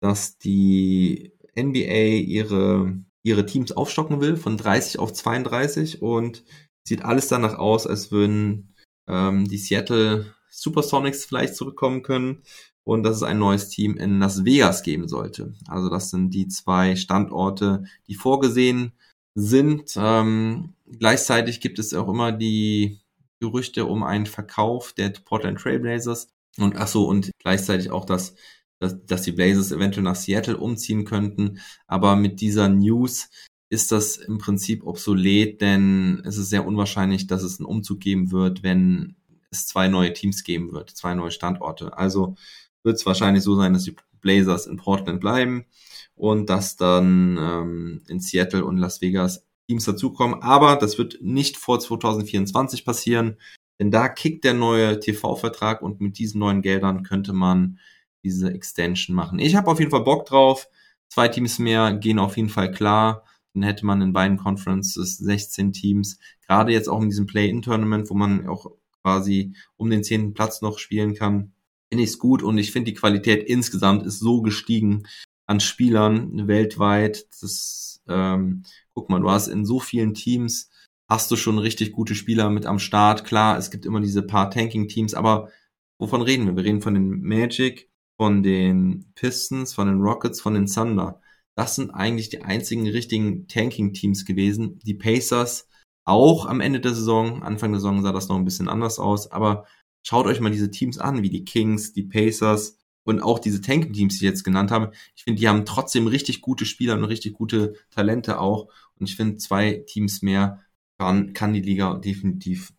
dass 0.00 0.38
die 0.38 1.32
NBA 1.56 2.24
ihre, 2.26 2.98
ihre 3.22 3.46
Teams 3.46 3.72
aufstocken 3.72 4.20
will 4.20 4.36
von 4.36 4.56
30 4.56 4.98
auf 4.98 5.12
32 5.12 6.02
und 6.02 6.44
sieht 6.86 7.04
alles 7.04 7.28
danach 7.28 7.58
aus, 7.58 7.86
als 7.86 8.10
würden 8.10 8.73
ähm, 9.08 9.46
die 9.46 9.58
Seattle 9.58 10.34
Supersonics 10.50 11.24
vielleicht 11.24 11.56
zurückkommen 11.56 12.02
können 12.02 12.42
und 12.84 13.02
dass 13.02 13.16
es 13.16 13.22
ein 13.22 13.38
neues 13.38 13.68
Team 13.68 13.96
in 13.96 14.20
Las 14.20 14.44
Vegas 14.44 14.82
geben 14.82 15.08
sollte. 15.08 15.54
Also 15.68 15.88
das 15.88 16.10
sind 16.10 16.30
die 16.30 16.48
zwei 16.48 16.96
Standorte, 16.96 17.84
die 18.06 18.14
vorgesehen 18.14 18.92
sind. 19.34 19.94
Ähm, 19.96 20.74
gleichzeitig 20.98 21.60
gibt 21.60 21.78
es 21.78 21.92
auch 21.94 22.08
immer 22.08 22.30
die 22.32 23.00
Gerüchte 23.40 23.86
um 23.86 24.02
einen 24.02 24.26
Verkauf 24.26 24.92
der 24.92 25.10
Portland 25.10 25.58
Trailblazers 25.58 26.28
und 26.58 26.76
ach 26.76 26.86
so 26.86 27.06
und 27.08 27.30
gleichzeitig 27.40 27.90
auch 27.90 28.04
das 28.04 28.34
dass, 28.80 29.04
dass 29.06 29.22
die 29.22 29.32
Blazers 29.32 29.72
eventuell 29.72 30.04
nach 30.04 30.16
Seattle 30.16 30.56
umziehen 30.56 31.04
könnten. 31.04 31.60
Aber 31.86 32.16
mit 32.16 32.40
dieser 32.40 32.68
News 32.68 33.30
ist 33.74 33.92
das 33.92 34.16
im 34.16 34.38
Prinzip 34.38 34.86
obsolet, 34.86 35.60
denn 35.60 36.22
es 36.24 36.38
ist 36.38 36.48
sehr 36.48 36.66
unwahrscheinlich, 36.66 37.26
dass 37.26 37.42
es 37.42 37.58
einen 37.58 37.66
Umzug 37.66 38.00
geben 38.00 38.30
wird, 38.30 38.62
wenn 38.62 39.16
es 39.50 39.66
zwei 39.66 39.88
neue 39.88 40.12
Teams 40.12 40.44
geben 40.44 40.72
wird, 40.72 40.90
zwei 40.90 41.14
neue 41.14 41.32
Standorte. 41.32 41.98
Also 41.98 42.36
wird 42.84 42.96
es 42.96 43.04
wahrscheinlich 43.04 43.42
so 43.42 43.56
sein, 43.56 43.72
dass 43.72 43.84
die 43.84 43.96
Blazers 44.20 44.66
in 44.66 44.76
Portland 44.76 45.20
bleiben 45.20 45.66
und 46.14 46.48
dass 46.48 46.76
dann 46.76 47.36
ähm, 47.38 48.02
in 48.08 48.20
Seattle 48.20 48.64
und 48.64 48.78
Las 48.78 49.00
Vegas 49.00 49.44
Teams 49.66 49.84
dazukommen. 49.84 50.42
Aber 50.42 50.76
das 50.76 50.96
wird 50.96 51.18
nicht 51.20 51.56
vor 51.56 51.80
2024 51.80 52.84
passieren, 52.84 53.36
denn 53.80 53.90
da 53.90 54.08
kickt 54.08 54.44
der 54.44 54.54
neue 54.54 55.00
TV-Vertrag 55.00 55.82
und 55.82 56.00
mit 56.00 56.18
diesen 56.18 56.38
neuen 56.38 56.62
Geldern 56.62 57.02
könnte 57.02 57.32
man 57.32 57.78
diese 58.22 58.52
Extension 58.52 59.16
machen. 59.16 59.38
Ich 59.38 59.56
habe 59.56 59.70
auf 59.70 59.80
jeden 59.80 59.90
Fall 59.90 60.04
Bock 60.04 60.26
drauf. 60.26 60.68
Zwei 61.08 61.28
Teams 61.28 61.58
mehr 61.58 61.92
gehen 61.92 62.18
auf 62.18 62.36
jeden 62.36 62.48
Fall 62.48 62.70
klar. 62.70 63.24
Dann 63.54 63.62
hätte 63.62 63.86
man 63.86 64.02
in 64.02 64.12
beiden 64.12 64.36
Conferences 64.36 65.16
16 65.18 65.72
Teams. 65.72 66.18
Gerade 66.46 66.72
jetzt 66.72 66.88
auch 66.88 67.00
in 67.00 67.08
diesem 67.08 67.26
Play-In-Tournament, 67.26 68.10
wo 68.10 68.14
man 68.14 68.46
auch 68.48 68.72
quasi 69.02 69.54
um 69.76 69.90
den 69.90 70.04
zehnten 70.04 70.34
Platz 70.34 70.60
noch 70.60 70.78
spielen 70.78 71.14
kann, 71.14 71.52
finde 71.88 72.04
ich 72.04 72.10
es 72.10 72.18
gut 72.18 72.42
und 72.42 72.58
ich 72.58 72.72
finde 72.72 72.90
die 72.90 72.96
Qualität 72.96 73.46
insgesamt 73.46 74.04
ist 74.04 74.18
so 74.18 74.42
gestiegen 74.42 75.04
an 75.46 75.60
Spielern 75.60 76.48
weltweit. 76.48 77.26
Das, 77.40 78.02
ähm, 78.08 78.64
guck 78.94 79.10
mal, 79.10 79.20
du 79.20 79.30
hast 79.30 79.48
in 79.48 79.64
so 79.64 79.78
vielen 79.78 80.14
Teams 80.14 80.70
hast 81.08 81.30
du 81.30 81.36
schon 81.36 81.58
richtig 81.58 81.92
gute 81.92 82.14
Spieler 82.14 82.50
mit 82.50 82.66
am 82.66 82.78
Start. 82.78 83.24
Klar, 83.24 83.58
es 83.58 83.70
gibt 83.70 83.86
immer 83.86 84.00
diese 84.00 84.22
paar 84.22 84.50
Tanking-Teams, 84.50 85.14
aber 85.14 85.50
wovon 85.98 86.22
reden 86.22 86.46
wir? 86.46 86.56
Wir 86.56 86.64
reden 86.64 86.82
von 86.82 86.94
den 86.94 87.22
Magic, 87.22 87.90
von 88.16 88.42
den 88.42 89.12
Pistons, 89.14 89.74
von 89.74 89.86
den 89.86 90.00
Rockets, 90.00 90.40
von 90.40 90.54
den 90.54 90.66
Thunder. 90.66 91.20
Das 91.56 91.76
sind 91.76 91.90
eigentlich 91.90 92.28
die 92.28 92.42
einzigen 92.42 92.88
richtigen 92.88 93.46
Tanking-Teams 93.46 94.24
gewesen. 94.24 94.78
Die 94.84 94.94
Pacers 94.94 95.68
auch 96.04 96.46
am 96.46 96.60
Ende 96.60 96.80
der 96.80 96.94
Saison. 96.94 97.42
Anfang 97.42 97.72
der 97.72 97.80
Saison 97.80 98.02
sah 98.02 98.12
das 98.12 98.28
noch 98.28 98.36
ein 98.36 98.44
bisschen 98.44 98.68
anders 98.68 98.98
aus. 98.98 99.30
Aber 99.30 99.66
schaut 100.02 100.26
euch 100.26 100.40
mal 100.40 100.50
diese 100.50 100.70
Teams 100.70 100.98
an, 100.98 101.22
wie 101.22 101.30
die 101.30 101.44
Kings, 101.44 101.92
die 101.92 102.02
Pacers 102.02 102.78
und 103.04 103.20
auch 103.20 103.38
diese 103.38 103.60
Tanking-Teams, 103.60 104.18
die 104.18 104.24
ich 104.24 104.30
jetzt 104.30 104.44
genannt 104.44 104.70
habe. 104.70 104.90
Ich 105.14 105.24
finde, 105.24 105.40
die 105.40 105.48
haben 105.48 105.64
trotzdem 105.64 106.06
richtig 106.06 106.40
gute 106.40 106.66
Spieler 106.66 106.94
und 106.94 107.04
richtig 107.04 107.34
gute 107.34 107.74
Talente 107.90 108.40
auch. 108.40 108.68
Und 108.98 109.08
ich 109.08 109.16
finde, 109.16 109.36
zwei 109.36 109.84
Teams 109.86 110.22
mehr 110.22 110.62
kann, 110.98 111.32
kann 111.34 111.52
die 111.52 111.60
Liga 111.60 111.94
definitiv 111.94 112.72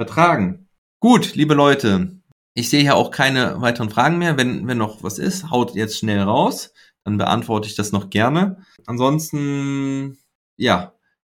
vertragen. 0.00 0.68
Gut, 1.00 1.34
liebe 1.34 1.54
Leute, 1.54 2.20
ich 2.54 2.68
sehe 2.68 2.82
hier 2.82 2.96
auch 2.96 3.10
keine 3.10 3.60
weiteren 3.60 3.90
Fragen 3.90 4.18
mehr. 4.18 4.36
Wenn, 4.36 4.66
wenn 4.66 4.78
noch 4.78 5.02
was 5.02 5.18
ist, 5.18 5.50
haut 5.50 5.74
jetzt 5.74 5.98
schnell 5.98 6.20
raus. 6.20 6.72
Dann 7.04 7.18
beantworte 7.18 7.68
ich 7.68 7.74
das 7.74 7.92
noch 7.92 8.10
gerne. 8.10 8.64
Ansonsten, 8.86 10.18
ja, 10.56 10.94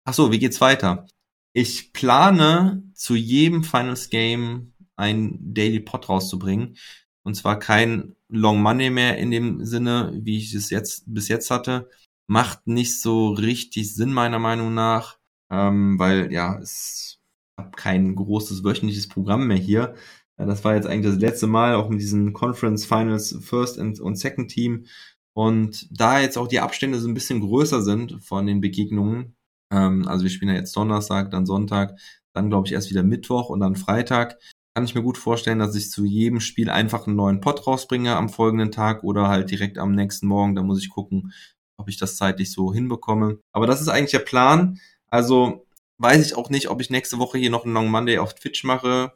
ach 0.04 0.14
so, 0.14 0.32
wie 0.32 0.38
geht's 0.38 0.60
weiter? 0.60 1.06
Ich 1.52 1.92
plane 1.92 2.82
zu 2.94 3.14
jedem 3.14 3.62
Finals 3.62 4.10
Game 4.10 4.72
ein 4.96 5.38
Daily 5.40 5.80
Pod 5.80 6.08
rauszubringen. 6.08 6.76
Und 7.24 7.34
zwar 7.34 7.58
kein 7.58 8.16
Long 8.28 8.60
Money 8.62 8.90
mehr 8.90 9.18
in 9.18 9.30
dem 9.30 9.64
Sinne, 9.64 10.12
wie 10.14 10.38
ich 10.38 10.54
es 10.54 10.70
jetzt 10.70 11.04
bis 11.06 11.28
jetzt 11.28 11.50
hatte. 11.50 11.88
Macht 12.26 12.66
nicht 12.66 13.00
so 13.00 13.30
richtig 13.30 13.94
Sinn 13.94 14.12
meiner 14.12 14.38
Meinung 14.38 14.74
nach, 14.74 15.18
ähm, 15.50 15.98
weil 15.98 16.32
ja, 16.32 16.58
es 16.58 17.20
hab 17.56 17.76
kein 17.76 18.14
großes 18.14 18.64
wöchentliches 18.64 19.08
Programm 19.08 19.46
mehr 19.46 19.58
hier. 19.58 19.94
Das 20.36 20.64
war 20.64 20.74
jetzt 20.74 20.86
eigentlich 20.86 21.12
das 21.12 21.20
letzte 21.20 21.46
Mal, 21.46 21.74
auch 21.74 21.88
mit 21.88 22.00
diesen 22.00 22.32
Conference 22.32 22.86
Finals 22.86 23.36
First 23.42 23.78
und 23.78 24.16
Second 24.16 24.50
Team. 24.50 24.86
Und 25.35 25.89
da 25.91 26.20
jetzt 26.20 26.37
auch 26.37 26.49
die 26.49 26.61
Abstände 26.61 26.99
so 26.99 27.09
ein 27.09 27.14
bisschen 27.14 27.41
größer 27.41 27.83
sind 27.83 28.22
von 28.22 28.47
den 28.47 28.61
Begegnungen, 28.61 29.35
ähm, 29.72 30.07
also 30.07 30.24
wir 30.24 30.30
spielen 30.30 30.51
ja 30.51 30.59
jetzt 30.59 30.76
Donnerstag, 30.76 31.30
dann 31.30 31.47
Sonntag, 31.47 31.99
dann 32.35 32.51
glaube 32.51 32.66
ich 32.66 32.74
erst 32.74 32.91
wieder 32.91 33.03
Mittwoch 33.03 33.49
und 33.49 33.61
dann 33.61 33.76
Freitag, 33.76 34.39
kann 34.74 34.85
ich 34.85 34.95
mir 34.95 35.03
gut 35.03 35.18
vorstellen, 35.18 35.59
dass 35.59 35.74
ich 35.74 35.91
zu 35.91 36.05
jedem 36.05 36.41
Spiel 36.41 36.70
einfach 36.70 37.07
einen 37.07 37.16
neuen 37.16 37.41
Pod 37.41 37.66
rausbringe 37.66 38.16
am 38.16 38.30
folgenden 38.30 38.70
Tag 38.70 39.05
oder 39.05 39.28
halt 39.28 39.51
direkt 39.51 39.78
am 39.78 39.95
nächsten 39.95 40.26
Morgen. 40.26 40.55
Da 40.55 40.62
muss 40.62 40.83
ich 40.83 40.89
gucken, 40.89 41.33
ob 41.76 41.89
ich 41.89 41.99
das 41.99 42.16
zeitlich 42.16 42.53
so 42.53 42.72
hinbekomme. 42.72 43.39
Aber 43.53 43.66
das 43.66 43.83
ist 43.83 43.89
eigentlich 43.89 44.12
der 44.12 44.20
Plan. 44.20 44.78
Also 45.09 45.66
weiß 45.99 46.24
ich 46.24 46.37
auch 46.37 46.49
nicht, 46.49 46.70
ob 46.70 46.80
ich 46.80 46.89
nächste 46.89 47.18
Woche 47.18 47.39
hier 47.39 47.51
noch 47.51 47.64
einen 47.64 47.74
Long 47.74 47.91
Monday 47.91 48.18
auf 48.18 48.35
Twitch 48.35 48.64
mache. 48.64 49.12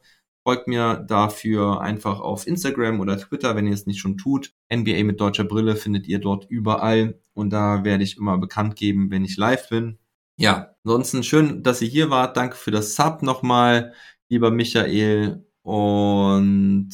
Folgt 0.46 0.68
mir 0.68 1.04
dafür 1.08 1.80
einfach 1.80 2.20
auf 2.20 2.46
Instagram 2.46 3.00
oder 3.00 3.18
Twitter, 3.18 3.56
wenn 3.56 3.66
ihr 3.66 3.72
es 3.72 3.86
nicht 3.86 3.98
schon 3.98 4.16
tut. 4.16 4.52
NBA 4.72 5.02
mit 5.02 5.20
deutscher 5.20 5.42
Brille 5.42 5.74
findet 5.74 6.06
ihr 6.06 6.20
dort 6.20 6.46
überall 6.48 7.18
und 7.34 7.50
da 7.50 7.82
werde 7.82 8.04
ich 8.04 8.16
immer 8.16 8.38
bekannt 8.38 8.76
geben, 8.76 9.10
wenn 9.10 9.24
ich 9.24 9.36
live 9.36 9.68
bin. 9.70 9.98
Ja, 10.36 10.76
ansonsten 10.84 11.24
schön, 11.24 11.64
dass 11.64 11.82
ihr 11.82 11.88
hier 11.88 12.10
wart. 12.10 12.36
Danke 12.36 12.54
für 12.54 12.70
das 12.70 12.94
Sub 12.94 13.22
nochmal, 13.22 13.92
lieber 14.28 14.52
Michael. 14.52 15.44
Und 15.62 16.90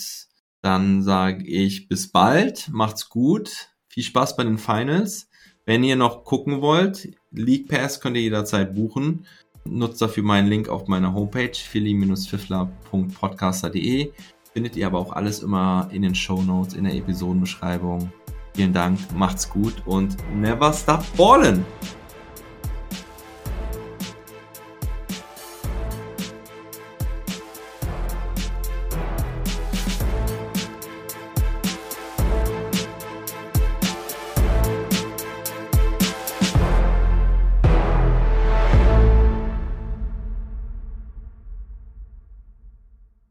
dann 0.62 1.02
sage 1.02 1.44
ich 1.44 1.88
bis 1.88 2.10
bald. 2.10 2.70
Macht's 2.72 3.10
gut. 3.10 3.68
Viel 3.86 4.02
Spaß 4.02 4.34
bei 4.34 4.44
den 4.44 4.56
Finals. 4.56 5.28
Wenn 5.66 5.84
ihr 5.84 5.96
noch 5.96 6.24
gucken 6.24 6.62
wollt, 6.62 7.10
League 7.30 7.68
Pass 7.68 8.00
könnt 8.00 8.16
ihr 8.16 8.22
jederzeit 8.22 8.74
buchen. 8.74 9.26
Nutzt 9.64 10.02
dafür 10.02 10.24
meinen 10.24 10.48
Link 10.48 10.68
auf 10.68 10.88
meiner 10.88 11.14
Homepage 11.14 11.54
philly-fiffler.podcaster.de. 11.54 14.12
Findet 14.52 14.76
ihr 14.76 14.86
aber 14.86 14.98
auch 14.98 15.12
alles 15.12 15.42
immer 15.42 15.88
in 15.92 16.02
den 16.02 16.14
Show 16.14 16.42
Notes, 16.42 16.74
in 16.74 16.84
der 16.84 16.94
Episodenbeschreibung. 16.94 18.12
Vielen 18.54 18.72
Dank, 18.72 18.98
macht's 19.16 19.48
gut 19.48 19.74
und 19.86 20.16
never 20.34 20.72
stop 20.72 21.04
ballin'! 21.16 21.64